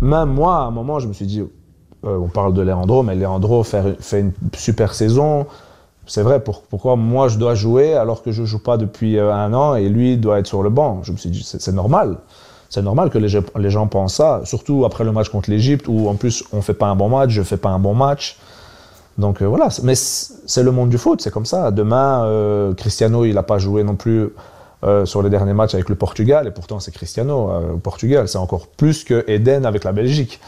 Même 0.00 0.32
moi, 0.32 0.48
à 0.62 0.66
un 0.66 0.72
moment, 0.72 1.02
je 1.02 1.08
me 1.08 1.14
suis 1.14 1.28
dit, 1.28 1.42
euh, 2.04 2.22
on 2.22 2.30
parle 2.30 2.52
de 2.54 2.64
Leandro, 2.64 3.02
mais 3.02 3.18
Leandro 3.18 3.62
fait, 3.64 3.96
fait 4.00 4.20
une 4.20 4.32
super 4.56 4.94
saison. 4.94 5.46
C'est 6.04 6.22
vrai, 6.24 6.40
pour- 6.42 6.62
pourquoi 6.68 6.96
moi 6.96 7.28
je 7.28 7.38
dois 7.38 7.54
jouer 7.54 7.94
alors 7.98 8.22
que 8.22 8.32
je 8.32 8.44
joue 8.44 8.62
pas 8.62 8.76
depuis 8.78 9.18
euh, 9.18 9.32
un 9.34 9.52
an 9.52 9.74
et 9.74 9.88
lui 9.88 10.16
doit 10.16 10.38
être 10.38 10.48
sur 10.48 10.62
le 10.62 10.70
banc? 10.70 11.00
Je 11.02 11.12
me 11.12 11.16
suis 11.16 11.30
dit, 11.30 11.42
c'est 11.58 11.74
normal. 11.74 12.16
C'est 12.68 12.82
normal 12.82 13.08
que 13.10 13.18
les, 13.18 13.28
les 13.58 13.70
gens 13.70 13.86
pensent 13.88 14.14
ça, 14.16 14.40
surtout 14.44 14.84
après 14.86 15.04
le 15.04 15.12
match 15.12 15.28
contre 15.28 15.50
l'Égypte 15.50 15.86
où 15.88 16.08
en 16.08 16.14
plus 16.14 16.42
on 16.52 16.62
fait 16.62 16.74
pas 16.78 16.86
un 16.86 16.96
bon 16.96 17.08
match, 17.08 17.30
je 17.30 17.42
fais 17.42 17.58
pas 17.58 17.68
un 17.70 17.78
bon 17.78 17.94
match. 17.94 18.36
Donc 19.18 19.42
euh, 19.42 19.46
voilà, 19.46 19.68
mais 19.82 19.94
c'est 19.94 20.62
le 20.62 20.70
monde 20.70 20.88
du 20.88 20.98
foot, 20.98 21.20
c'est 21.20 21.30
comme 21.30 21.46
ça. 21.46 21.70
Demain, 21.70 22.24
euh, 22.24 22.72
Cristiano, 22.74 23.24
il 23.24 23.34
n'a 23.34 23.42
pas 23.42 23.58
joué 23.58 23.84
non 23.84 23.94
plus 23.94 24.30
euh, 24.84 25.04
sur 25.04 25.22
les 25.22 25.30
derniers 25.30 25.52
matchs 25.52 25.74
avec 25.74 25.88
le 25.88 25.94
Portugal, 25.94 26.46
et 26.46 26.50
pourtant 26.50 26.80
c'est 26.80 26.92
Cristiano 26.92 27.50
au 27.74 27.78
Portugal, 27.78 28.26
c'est 28.26 28.38
encore 28.38 28.66
plus 28.68 29.04
que 29.04 29.24
Eden 29.28 29.66
avec 29.66 29.84
la 29.84 29.92
Belgique. 29.92 30.40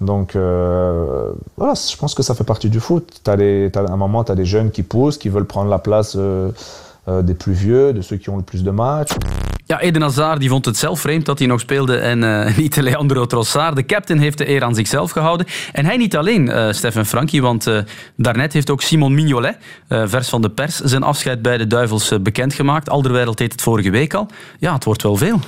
Donc 0.00 0.34
voilà, 0.34 1.74
je 1.74 1.96
pense 1.96 2.14
que 2.14 2.22
ça 2.22 2.34
fait 2.34 2.44
partie 2.44 2.68
du 2.68 2.80
foot. 2.80 3.20
Les- 3.38 3.70
à 3.74 3.80
un 3.92 3.96
moment, 3.96 4.22
tu 4.24 4.32
as 4.32 4.34
des 4.34 4.44
jeunes 4.44 4.70
qui 4.70 4.82
poussent, 4.82 5.18
qui 5.18 5.28
veulent 5.28 5.46
prendre 5.46 5.70
la 5.70 5.78
place 5.78 6.16
des 6.16 7.34
plus 7.34 7.52
vieux, 7.52 7.92
de 7.92 8.02
ceux 8.02 8.16
qui 8.16 8.28
ont 8.28 8.36
le 8.36 8.42
plus 8.42 8.64
de 8.64 8.70
matchs. 8.70 9.12
Ja, 9.66 9.80
Eden 9.80 10.02
Hazard 10.02 10.40
die 10.40 10.48
vond 10.48 10.64
het 10.64 10.76
zelf 10.76 11.00
vreemd 11.00 11.26
dat 11.26 11.38
hij 11.38 11.48
nog 11.48 11.60
speelde 11.60 11.96
en 11.96 12.46
eh, 12.46 12.56
niet 12.62 12.76
Leandro 12.76 13.26
Trossard. 13.26 13.76
De 13.76 13.86
captain 13.86 14.18
heeft 14.18 14.38
de 14.38 14.48
eer 14.48 14.64
aan 14.64 14.74
zichzelf 14.74 15.10
gehouden. 15.10 15.46
En 15.72 15.84
hij 15.84 15.96
niet 15.96 16.16
alleen, 16.16 16.50
eh 16.50 16.72
Stefan 16.72 17.06
Frankie, 17.06 17.42
want 17.42 17.66
eh, 17.66 17.78
daarnet 18.16 18.52
heeft 18.52 18.70
ook 18.70 18.82
Simon 18.82 19.14
Mignolet, 19.14 19.56
vers 19.88 20.28
van 20.28 20.42
de 20.42 20.50
pers, 20.50 20.76
zijn 20.76 21.02
afscheid 21.02 21.42
bij 21.42 21.58
de 21.58 21.66
Duivels 21.66 22.12
bekendgemaakt. 22.22 22.90
Alderwereld 22.90 23.38
deed 23.38 23.52
het 23.52 23.62
vorige 23.62 23.90
week 23.90 24.14
al. 24.14 24.28
Ja, 24.58 24.74
het 24.74 24.84
wordt 24.84 25.02
wel 25.02 25.16
veel. 25.16 25.40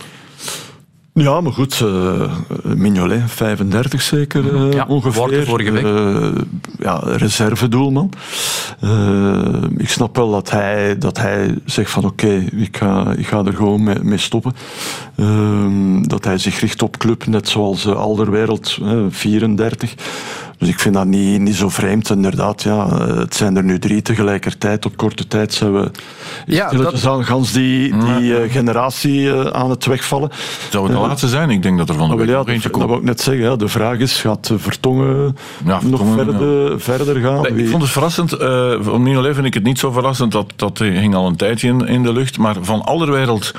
Ja, 1.19 1.41
maar 1.41 1.53
goed, 1.53 1.81
eh 1.81 2.33
Mignolet, 2.63 3.23
35 3.27 4.03
zeker 4.03 4.55
eh, 4.55 4.73
Ja, 4.73 4.85
ongeveer. 4.89 5.47
Vorige 5.47 5.71
week. 5.71 5.85
Eh, 5.85 6.43
ja, 6.79 7.01
reservedoelman. 7.05 8.11
Ik 9.77 9.89
snap 9.89 10.17
wel 10.17 10.31
dat 10.31 10.51
hij, 10.51 10.99
dat 10.99 11.19
hij 11.19 11.59
zegt 11.65 11.91
van 11.91 12.05
oké, 12.05 12.45
ik, 12.57 12.77
ga, 12.77 13.13
ik 13.17 13.27
ga 13.27 13.45
er 13.45 13.53
gewoon 13.53 13.83
mee, 13.83 13.99
mee 14.03 14.19
stoppen. 14.19 14.53
Ehm, 15.17 16.03
dat 16.03 16.25
hij 16.25 16.39
zich 16.39 16.61
richt 16.61 16.83
op 16.83 16.97
club, 16.97 17.27
net 17.27 17.49
zoals 17.49 17.87
uh, 17.87 17.97
Alderwereld, 17.97 18.79
eh, 18.83 18.99
34. 19.09 19.95
Dus 20.59 20.69
ik 20.69 20.79
vind 20.81 20.95
dat 20.95 21.07
niet, 21.07 21.41
niet 21.41 21.55
zo 21.55 21.69
vreemd, 21.69 22.11
inderdaad. 22.11 22.63
Ja, 22.63 22.87
eh, 22.89 23.17
het 23.17 23.35
zijn 23.35 23.57
er 23.57 23.65
nu 23.65 23.79
drie 23.79 24.03
tegelijkertijd. 24.03 24.85
Op 24.87 24.97
korte 24.97 25.27
tijd 25.27 25.55
zijn 25.55 25.73
we 25.73 25.91
Ja, 26.47 26.71
dat- 26.71 27.07
aan 27.07 27.25
gans 27.25 27.53
die, 27.53 27.95
die 27.97 28.37
eh, 28.37 28.53
generatie 28.53 29.31
eh, 29.33 29.41
aan 29.47 29.71
het 29.71 29.85
wegvallen. 29.87 30.31
Zou 30.71 30.85
het 30.89 30.93
de 30.97 31.01
laatste 31.01 31.29
zijn? 31.29 31.51
Ik 31.51 31.63
denk 31.63 31.79
dat 31.79 31.89
er 31.89 31.95
van 31.95 32.07
de 32.09 32.13
Ah, 32.13 32.19
week 32.19 32.27
wel 32.29 32.35
ja, 32.39 32.41
nog 32.45 32.49
eentje 32.55 32.63
dat, 32.69 32.73
dat 32.73 32.81
komt. 32.81 32.87
wou 32.87 33.01
ik 33.01 33.07
net 33.17 33.21
zeggen. 33.21 33.45
Ja. 33.45 33.57
De 33.57 33.69
vraag 33.69 33.99
is, 33.99 34.21
gaat 34.21 34.53
Vertongen 34.57 35.37
nog 35.83 36.03
verder, 36.15 36.81
verder 36.81 37.17
gaan? 37.21 37.43
Nee, 37.43 37.65
ik 37.65 37.69
vond 37.71 37.83
het 37.83 37.91
verrassend. 37.91 38.33
eh 38.33 38.75
van 38.81 39.03
Mignolet 39.03 39.35
vind 39.35 39.47
ik 39.47 39.55
het 39.55 39.63
niet 39.65 39.79
zo 39.79 39.91
verrassend. 39.91 40.33
Dat, 40.33 40.53
dat 40.57 40.79
hing 40.79 41.15
al 41.15 41.27
een 41.27 41.37
tijdje 41.37 41.69
in, 41.69 41.87
in 41.87 42.03
de 42.03 42.13
lucht. 42.13 42.39
Maar 42.39 42.57
van 42.61 42.85
Alderwereld... 42.85 43.53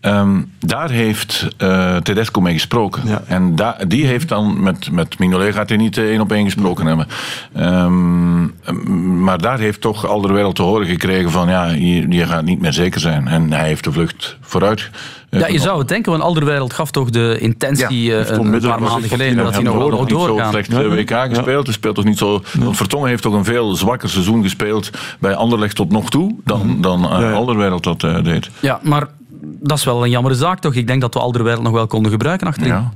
ehm, 0.00 0.40
daar 0.60 0.90
heeft 0.90 1.48
eh, 1.56 1.96
Tedesco 1.96 2.40
mee 2.40 2.52
gesproken. 2.54 3.02
En 3.26 3.56
da- 3.56 3.76
die 3.88 4.06
heeft 4.06 4.28
dan 4.28 4.62
met, 4.62 4.90
met 4.90 5.18
Mignolet 5.18 5.54
gaat 5.54 5.68
hij 5.68 5.78
niet 5.78 5.96
één 5.98 6.20
op 6.20 6.32
één 6.32 6.44
gesproken 6.44 6.86
hebben. 6.86 7.06
Ehm, 7.54 9.22
maar 9.24 9.38
daar 9.38 9.58
heeft 9.58 9.80
toch 9.80 10.06
Alderwereld 10.06 10.54
te 10.56 10.62
horen 10.62 10.86
gekregen 10.86 11.30
van 11.30 11.48
ja, 11.48 11.64
je, 11.66 12.06
je 12.08 12.26
gaat 12.26 12.44
niet 12.44 12.60
meer 12.60 12.72
zeker 12.72 13.00
zijn. 13.00 13.28
En 13.28 13.52
hij 13.52 13.66
heeft 13.66 13.84
de 13.84 13.92
vlucht 13.92 14.36
vooruit. 14.40 14.90
eh, 15.30 15.40
Ja, 15.40 15.46
je 15.46 15.58
zou 15.58 15.78
het 15.78 15.88
denken, 15.88 16.10
want 16.12 16.22
Alderwereld 16.24 16.72
gaf 16.72 16.90
toch 16.90 17.10
de 17.10 17.38
intentie 17.40 18.14
eh, 18.16 18.36
een 18.36 18.60
paar 18.60 18.80
maanden 18.82 19.08
geleden 19.10 19.36
dat 19.44 19.54
hij 19.54 19.62
nog 19.62 19.76
wel 19.76 19.88
nog 19.88 20.00
niet 20.00 20.10
zo 20.10 20.26
doorgaan. 20.26 20.50
slecht 20.50 20.72
eh, 20.72 20.88
WK 20.88 21.10
gespeeld. 21.34 21.64
Hij 21.66 21.74
speelt 21.74 21.94
toch 21.94 22.04
niet 22.04 22.18
zo. 22.18 22.42
Want 22.58 22.76
Vertongen 22.76 23.08
heeft 23.08 23.22
toch 23.22 23.34
een 23.34 23.44
veel 23.44 23.74
zwakker 23.74 24.08
seizoen 24.08 24.42
gespeeld 24.42 24.90
bij 25.20 25.34
Anderlecht 25.34 25.76
tot 25.76 25.90
nog 25.92 26.10
toe 26.10 26.34
dan, 26.44 26.80
dan 26.80 27.04
eh, 27.04 27.32
Alderwereld 27.32 27.84
dat 27.84 28.02
eh, 28.04 28.22
deed. 28.24 28.50
Ja, 28.60 28.80
maar 28.82 29.06
dat 29.40 29.78
is 29.78 29.84
wel 29.84 30.04
een 30.04 30.10
jammere 30.10 30.34
zaak 30.34 30.60
toch? 30.60 30.74
Ik 30.74 30.86
denk 30.86 31.00
dat 31.00 31.14
we 31.14 31.20
Alderwereld 31.20 31.62
nog 31.62 31.72
wel 31.72 31.86
konden 31.86 32.10
gebruiken 32.10 32.46
achterin. 32.46 32.72
Ja. 32.72 32.92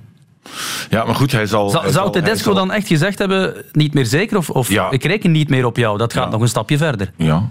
Ja, 0.91 1.05
maar 1.05 1.15
goed, 1.15 1.33
hij 1.33 1.47
zal. 1.47 1.71
Zou, 1.71 1.85
hij 1.85 1.93
hij 1.93 2.11
Tedesco 2.11 2.45
zal- 2.45 2.55
dan 2.55 2.73
echt 2.73 2.87
gezegd 2.87 3.19
hebben, 3.19 3.55
niet 3.73 3.95
meer 3.95 4.07
zeker? 4.07 4.37
Of, 4.37 4.51
of 4.51 4.71
ik 4.91 5.05
reken 5.05 5.31
niet 5.31 5.49
meer 5.49 5.67
op 5.67 5.77
jou, 5.77 5.99
dat 5.99 6.13
gaat 6.13 6.31
nog 6.31 6.41
een 6.41 6.49
stapje 6.49 6.77
verder. 6.77 7.13
Ja. 7.17 7.49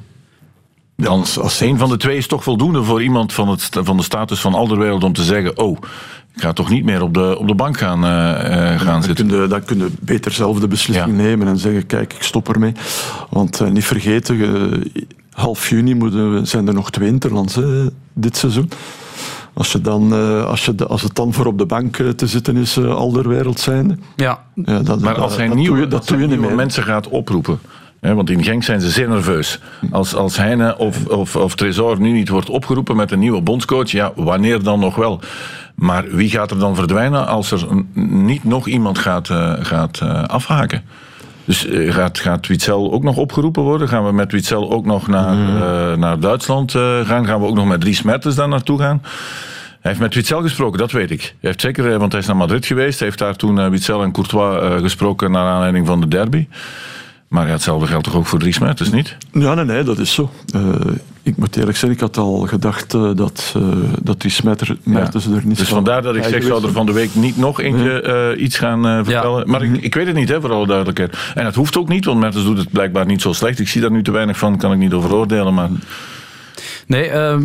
Dan, 0.96 1.26
als 1.42 1.60
een 1.60 1.78
van 1.78 1.90
de 1.90 1.98
twee 1.98 2.18
is 2.18 2.28
toch 2.28 2.44
voldoende 2.44 2.84
voor 2.84 3.04
iemand 3.04 3.34
van, 3.34 3.48
het, 3.50 3.70
van 3.72 3.98
de 3.98 4.04
status 4.04 4.40
van 4.40 4.54
Alderwereld 4.54 5.04
om 5.04 5.14
te 5.14 5.24
zeggen: 5.24 5.58
Oh, 5.58 5.78
ik 6.36 6.42
ga 6.42 6.54
toch 6.54 6.70
niet 6.70 6.84
meer 6.84 7.02
op 7.02 7.14
de, 7.14 7.38
op 7.38 7.48
de 7.48 7.56
bank 7.56 7.78
gaan, 7.78 8.06
eh, 8.06 8.74
eh, 8.74 8.80
gaan 8.80 8.94
dan 8.94 9.04
zitten. 9.04 9.28
kun 9.28 9.42
je, 9.42 9.48
dan 9.48 9.64
kun 9.64 9.78
je 9.78 9.90
beter 10.00 10.32
zelf 10.32 10.60
de 10.60 10.68
beslissing 10.68 11.18
nemen 11.18 11.48
en 11.48 11.58
zeggen, 11.58 11.86
kijk, 11.86 12.14
ik 12.14 12.24
stop 12.24 12.50
ermee. 12.50 12.72
Want 13.30 13.62
eh, 13.62 13.70
niet 13.70 13.86
vergeten, 13.86 14.42
eh, 14.42 15.04
half 15.32 15.70
juni 15.70 15.96
moeten 15.96 16.34
we, 16.34 16.46
zijn 16.46 16.68
er 16.68 16.74
nog 16.74 16.92
twee 16.92 17.08
interlands 17.08 17.56
hè, 17.56 17.86
dit 18.14 18.38
seizoen. 18.38 18.70
Als, 19.54 19.72
je 19.72 19.82
dan, 19.82 20.14
eh, 20.14 20.46
als, 20.46 20.66
je, 20.66 20.76
de- 20.76 20.88
als 20.88 21.02
het 21.02 21.16
dan 21.16 21.34
voor 21.34 21.46
op 21.46 21.58
de 21.58 21.66
bank 21.66 21.98
eh, 21.98 22.10
te 22.10 22.28
zitten 22.28 22.58
is, 22.58 22.78
eh, 22.78 22.96
alderwereld 22.96 23.60
zijnde. 23.60 23.98
Ja. 24.16 24.40
Ja, 24.56 24.80
dat, 24.80 25.00
Maar 25.00 25.20
als 25.22 25.36
hij 25.36 25.48
dat 25.48 25.56
nieuwe, 25.56 25.74
doe 25.76 25.84
je, 25.84 25.88
dat 25.88 26.00
als 26.00 26.08
doe 26.08 26.18
je 26.18 26.22
niet 26.24 26.32
nieuwe 26.32 26.48
meer. 26.48 26.56
mensen 26.56 26.84
gaat 26.84 27.08
oproepen. 27.08 27.60
Hè, 28.00 28.14
want 28.16 28.30
in 28.30 28.44
Genk 28.44 28.64
zijn 28.64 28.82
ze 28.82 28.90
zeer 28.90 29.10
nerveus. 29.10 29.60
Als, 29.92 30.16
als 30.16 30.38
Heine 30.38 30.78
of, 30.78 31.06
of, 31.06 31.36
of 31.36 31.56
Tresor 31.56 32.00
nu 32.00 32.12
niet 32.12 32.30
wordt 32.30 32.50
opgeroepen 32.50 32.96
met 32.96 33.12
een 33.12 33.20
nieuwe 33.20 33.42
bondscoach, 33.42 33.90
ja, 33.92 34.12
wanneer 34.16 34.64
dan 34.64 34.80
nog 34.80 34.96
wel? 34.96 35.20
Maar 35.76 36.06
wie 36.12 36.30
gaat 36.30 36.52
er 36.52 36.60
dan 36.60 36.76
verdwijnen 36.76 37.28
als 37.28 37.52
er 37.52 37.66
niet 37.94 38.44
nog 38.44 38.68
iemand 38.68 38.98
gaat, 38.98 39.30
eh, 39.30 39.54
gaat 39.60 40.00
eh, 40.02 40.24
afhaken? 40.24 40.84
Dus 41.46 41.66
eh, 41.66 41.94
gaat, 41.94 42.20
gaat 42.20 42.48
Witzel 42.48 42.92
ook 42.92 43.04
nog 43.04 43.18
opgeroepen 43.18 43.64
worden? 43.64 43.88
Gaan 43.88 44.06
we 44.06 44.12
met 44.12 44.32
Witzel 44.32 44.72
ook 44.72 44.86
nog 44.86 45.08
naar, 45.08 45.34
eh, 45.34 45.98
naar 45.98 46.20
Duitsland 46.20 46.76
eh, 46.76 47.00
gaan? 47.00 47.26
Gaan 47.26 47.40
we 47.40 47.48
ook 47.48 47.56
nog 47.56 47.68
met 47.68 47.82
Dries 47.82 48.02
Mertens 48.02 48.36
daar 48.36 48.48
naartoe 48.48 48.80
gaan? 48.80 49.02
Hij 49.82 49.92
heeft 49.92 50.00
met 50.00 50.16
Witzel 50.16 50.42
gesproken, 50.42 50.80
dat 50.80 50.92
weet 50.92 51.12
ik. 51.12 51.22
Hij 51.22 51.36
heeft 51.40 51.62
zeker, 51.62 52.00
want 52.00 52.12
hij 52.12 52.22
is 52.22 52.28
naar 52.28 52.36
Madrid 52.36 52.66
geweest. 52.66 53.00
Hij 53.00 53.08
heeft 53.08 53.20
daar 53.20 53.36
toen 53.36 53.70
Witzel 53.70 54.04
en 54.04 54.12
Courtois 54.12 54.82
gesproken 54.82 55.32
naar 55.32 55.48
aanleiding 55.48 55.88
van 55.88 56.02
de 56.02 56.08
derby. 56.08 56.48
Maar 57.32 57.46
ja, 57.46 57.52
hetzelfde 57.52 57.88
geldt 57.88 58.04
toch 58.04 58.16
ook 58.16 58.26
voor 58.26 58.40
Dries 58.40 58.60
Mertens, 58.60 58.92
niet? 58.92 59.18
Ja, 59.32 59.54
nee, 59.54 59.66
nee, 59.66 59.84
dat 59.84 59.98
is 59.98 60.14
zo. 60.14 60.30
Eh, 60.54 60.76
ik 61.24 61.38
moet 61.38 61.56
eerlijk 61.56 61.78
zeggen, 61.78 61.98
ik 61.98 62.00
had 62.00 62.18
al 62.18 62.40
gedacht 62.40 62.94
eh, 62.94 63.10
dat, 63.16 63.54
eh, 63.58 63.64
dat 64.02 64.22
die 64.22 64.32
smetter 64.32 64.78
Mertens 64.84 65.26
er 65.26 65.42
niet 65.46 65.58
Dus 65.58 65.68
vandaar 65.68 66.02
dat 66.02 66.16
ik 66.16 66.24
zeg, 66.24 66.44
zou 66.44 66.66
er 66.66 66.72
van 66.72 66.86
de 66.86 66.92
week 66.92 67.16
niet 67.16 67.38
nog 67.38 67.60
eentje 67.62 68.02
eh, 68.02 68.44
iets 68.44 68.58
gaan 68.58 69.06
vertellen. 69.06 69.50
Maar 69.50 69.64
ik, 69.64 69.82
ik 69.82 69.94
weet 69.94 70.08
het 70.08 70.16
niet, 70.16 70.30
hè, 70.30 70.42
voor 70.42 70.52
alle 70.52 70.68
duidelijkheid. 70.68 71.18
En 71.36 71.46
het 71.46 71.56
hoeft 71.56 71.78
ook 71.78 71.88
niet, 71.88 72.06
want 72.06 72.20
Mertens 72.20 72.44
doet 72.44 72.58
het 72.58 72.72
blijkbaar 72.72 73.06
niet 73.06 73.22
zo 73.22 73.34
slecht. 73.34 73.60
Ik 73.60 73.68
zie 73.68 73.82
daar 73.82 73.92
nu 73.92 74.04
te 74.04 74.12
weinig 74.12 74.38
van, 74.38 74.58
kan 74.58 74.72
ik 74.72 74.78
niet 74.78 74.94
over 74.94 75.14
oordelen. 75.14 75.54
Maar 75.54 75.70
Nee, 76.88 77.10
ehm, 77.10 77.44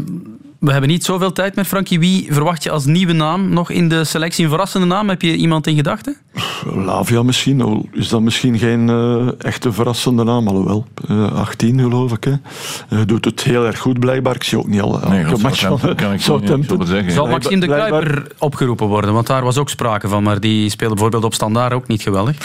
we 0.58 0.70
hebben 0.70 0.90
niet 0.90 1.04
zoveel 1.04 1.32
tijd 1.32 1.54
meer. 1.56 1.64
Frankie, 1.64 1.98
wie 1.98 2.26
verwacht 2.30 2.62
je 2.62 2.70
als 2.70 2.84
nieuwe 2.84 3.12
naam 3.12 3.48
nog 3.48 3.70
in 3.70 3.88
de 3.88 4.04
selectie? 4.04 4.44
Een 4.44 4.50
verrassende 4.50 4.86
naam? 4.86 5.08
Heb 5.08 5.22
je 5.22 5.34
iemand 5.36 5.66
in 5.66 5.76
gedachten? 5.76 6.16
Lavia 6.74 7.22
misschien, 7.22 7.60
al 7.60 7.86
is 7.92 8.08
dat 8.08 8.20
misschien 8.20 8.58
geen 8.58 8.88
eh, 8.88 9.46
echte 9.46 9.72
verrassende 9.72 10.24
naam, 10.24 10.48
alhoewel. 10.48 10.86
eh 11.08 11.32
18 11.32 11.80
geloof 11.80 12.12
ik. 12.12 12.24
Hè. 12.24 12.30
Eh, 12.88 12.98
doet 13.06 13.24
het 13.24 13.42
heel 13.42 13.66
erg 13.66 13.78
goed 13.78 14.00
blijkbaar. 14.00 14.34
Ik 14.34 14.42
zie 14.44 14.58
ook 14.58 14.66
niet 14.68 14.80
al 14.80 15.00
Nee, 15.08 15.18
elke 15.18 15.30
dat 15.30 15.40
match 15.40 15.60
van 15.60 15.78
kan 15.80 15.92
ik 15.92 15.96
zo 15.98 16.38
niet 16.38 16.48
Southampton. 16.48 17.10
Zal 17.10 17.26
Maxime 17.26 17.60
de 17.60 17.66
Kruiper 17.66 18.26
opgeroepen 18.38 18.86
worden? 18.86 19.12
Want 19.12 19.26
daar 19.26 19.42
was 19.42 19.58
ook 19.58 19.68
sprake 19.70 20.08
van, 20.08 20.22
maar 20.22 20.40
die 20.40 20.70
speelde 20.70 20.94
bijvoorbeeld 20.94 21.24
op 21.24 21.34
standaard 21.34 21.72
ook 21.72 21.86
niet 21.86 22.02
geweldig. 22.02 22.36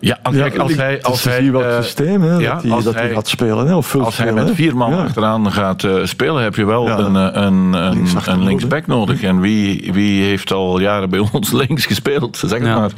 Ja, 0.00 0.18
als, 0.22 0.34
kijk, 0.36 0.58
als 0.58 0.74
hij... 0.74 1.02
Als 1.02 1.24
hij 1.24 1.50
systeem 1.82 2.22
hè, 2.22 2.36
ja, 2.36 2.54
dat 2.54 2.62
hij, 2.62 2.82
dat 2.82 2.96
gaat 2.96 3.28
spelen. 3.28 3.66
Hè, 3.66 3.74
of 3.74 3.86
veel 3.86 4.04
Als 4.04 4.16
hij 4.16 4.32
met 4.32 4.50
vier 4.54 4.76
man 4.76 4.90
Ja. 4.90 5.02
achteraan 5.02 5.52
gaat 5.52 5.84
eh, 5.84 6.04
spelen, 6.04 6.42
heb 6.42 6.54
je 6.54 6.64
wel 6.64 6.86
Ja, 6.86 6.98
een, 6.98 7.16
eh, 7.16 7.42
een, 7.52 8.06
een, 8.26 8.42
linksback 8.42 8.86
nodig. 8.86 9.22
En 9.22 9.40
wie, 9.40 9.92
wie 9.92 10.22
heeft 10.22 10.52
al 10.52 10.80
jaren 10.80 11.10
bij 11.10 11.28
ons 11.32 11.52
links 11.62 11.86
gespeeld? 11.86 12.36
Zeg 12.36 12.58
het 12.58 12.62
Ja. 12.62 12.78
maar. 12.78 12.92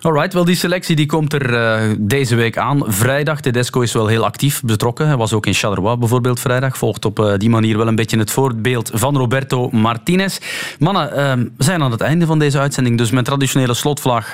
Alright, 0.00 0.32
wel 0.32 0.44
die 0.44 0.56
selectie 0.56 0.96
die 0.96 1.06
komt 1.06 1.32
er 1.32 1.54
eh, 1.54 1.90
deze 1.98 2.34
week 2.34 2.56
aan. 2.58 2.82
Vrijdag, 2.86 3.40
Tedesco 3.40 3.80
is 3.80 3.92
wel 3.92 4.06
heel 4.06 4.24
actief 4.24 4.62
betrokken. 4.64 5.06
Hij 5.06 5.16
was 5.16 5.32
ook 5.32 5.46
in 5.46 5.54
Charleroi 5.54 5.96
bijvoorbeeld 5.96 6.40
vrijdag. 6.40 6.78
Volgt 6.78 7.04
op 7.04 7.18
eh, 7.18 7.32
die 7.36 7.50
manier 7.50 7.76
wel 7.76 7.86
een 7.86 7.94
beetje 7.94 8.18
het 8.18 8.30
voorbeeld 8.30 8.90
van 8.94 9.16
Roberto 9.16 9.70
Martinez. 9.70 10.38
Mannen, 10.78 11.16
eh, 11.16 11.32
we 11.56 11.64
zijn 11.64 11.82
aan 11.82 11.90
het 11.90 12.00
einde 12.00 12.26
van 12.26 12.38
deze 12.38 12.58
uitzending. 12.58 12.98
Dus 12.98 13.10
mijn 13.10 13.24
traditionele 13.24 13.74
slotvlag 13.74 14.32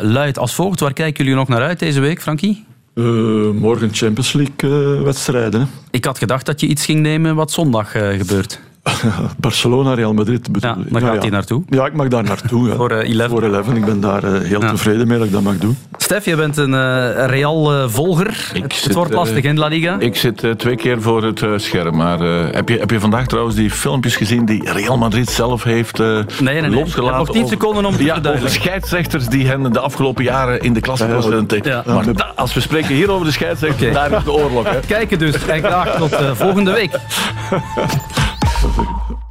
luidt 0.00 0.38
als 0.38 0.54
volgt. 0.54 0.80
Waar 0.80 0.92
kijken 0.92 1.24
jullie 1.24 1.38
nog 1.38 1.48
naar 1.48 1.62
uit 1.62 1.78
deze 1.78 2.00
week, 2.00 2.22
Frankie? 2.22 2.64
Eh, 2.94 3.50
morgen 3.60 3.88
Champions 3.92 4.32
League 4.32 5.02
wedstrijden. 5.04 5.60
Hè. 5.60 5.66
Ik 5.90 6.04
had 6.04 6.18
gedacht 6.18 6.46
dat 6.46 6.60
je 6.60 6.66
iets 6.66 6.84
ging 6.84 7.00
nemen 7.00 7.34
wat 7.34 7.52
zondag 7.52 7.94
eh, 7.94 8.08
gebeurt. 8.18 8.60
Barcelona, 9.36 9.94
Real 9.94 10.14
Madrid. 10.14 10.52
bedoel 10.52 10.70
Ja, 10.70 10.76
je. 10.84 10.90
daar 10.92 11.00
Ja, 11.00 11.06
gaat 11.06 11.16
ja. 11.16 11.20
hij 11.20 11.30
naartoe. 11.30 11.62
Ja, 11.68 11.86
ik 11.86 11.92
mag 11.92 12.08
daar 12.08 12.22
naartoe. 12.24 12.68
Ja. 12.68 12.74
Voor, 12.74 12.90
eh, 12.90 13.18
11. 13.18 13.28
Voor 13.30 13.42
11. 13.42 13.68
Ik 13.74 13.84
ben 13.84 14.00
daar 14.00 14.24
eh, 14.24 14.40
heel 14.40 14.60
Ja. 14.60 14.70
tevreden 14.70 15.08
mee 15.08 15.18
dat 15.18 15.26
ik 15.26 15.32
dat 15.32 15.42
mag 15.42 15.56
doen. 15.58 15.76
Stef, 15.96 16.24
je 16.24 16.36
bent 16.36 16.56
een 16.56 16.74
eh, 16.74 17.26
Real-volger. 17.26 18.50
het, 18.62 18.92
wordt 18.92 19.10
eh, 19.10 19.16
lastig 19.16 19.44
in 19.44 19.58
La 19.58 19.66
Liga. 19.66 19.96
Ik 19.98 20.16
zit 20.16 20.44
eh, 20.44 20.50
twee 20.50 20.76
keer 20.76 21.02
voor 21.02 21.22
het 21.24 21.42
eh, 21.42 21.50
scherm. 21.56 21.96
Maar 21.96 22.20
eh, 22.20 22.52
heb, 22.54 22.68
je, 22.68 22.78
heb 22.78 22.90
je 22.90 23.00
vandaag 23.00 23.26
trouwens 23.26 23.56
die 23.56 23.70
filmpjes 23.70 24.16
gezien 24.16 24.44
die 24.44 24.70
Real 24.72 24.98
Madrid 24.98 25.30
zelf 25.30 25.62
heeft 25.62 26.00
eh 26.00 26.18
nee, 26.40 26.60
nee. 26.60 26.70
losgelaten? 26.70 27.18
Nog 27.18 27.30
tien 27.30 27.36
over- 27.44 27.56
seconden 27.56 27.84
om 27.84 27.96
te 27.96 28.04
ja, 28.04 28.20
over 28.26 28.50
scheidsrechters 28.50 29.26
die 29.26 29.46
hen 29.46 29.72
de 29.72 29.80
afgelopen 29.80 30.24
jaren 30.24 30.60
in 30.60 30.72
de 30.72 30.80
klasse 30.80 31.06
Ja. 31.62 31.82
Maar 31.86 32.12
da- 32.12 32.32
als 32.36 32.54
we 32.54 32.60
spreken 32.60 32.94
hier 32.94 33.10
over 33.10 33.26
de 33.26 33.32
scheidsrechter, 33.32 33.86
Oké. 33.86 33.94
daar 33.94 34.12
is 34.12 34.24
de 34.24 34.32
oorlog. 34.32 34.64
Hè. 34.70 34.80
Kijken 34.86 35.18
dus. 35.18 35.46
En 35.46 35.62
graag 35.62 35.96
tot 35.96 36.12
eh, 36.12 36.30
volgende 36.34 36.72
week. 36.72 36.90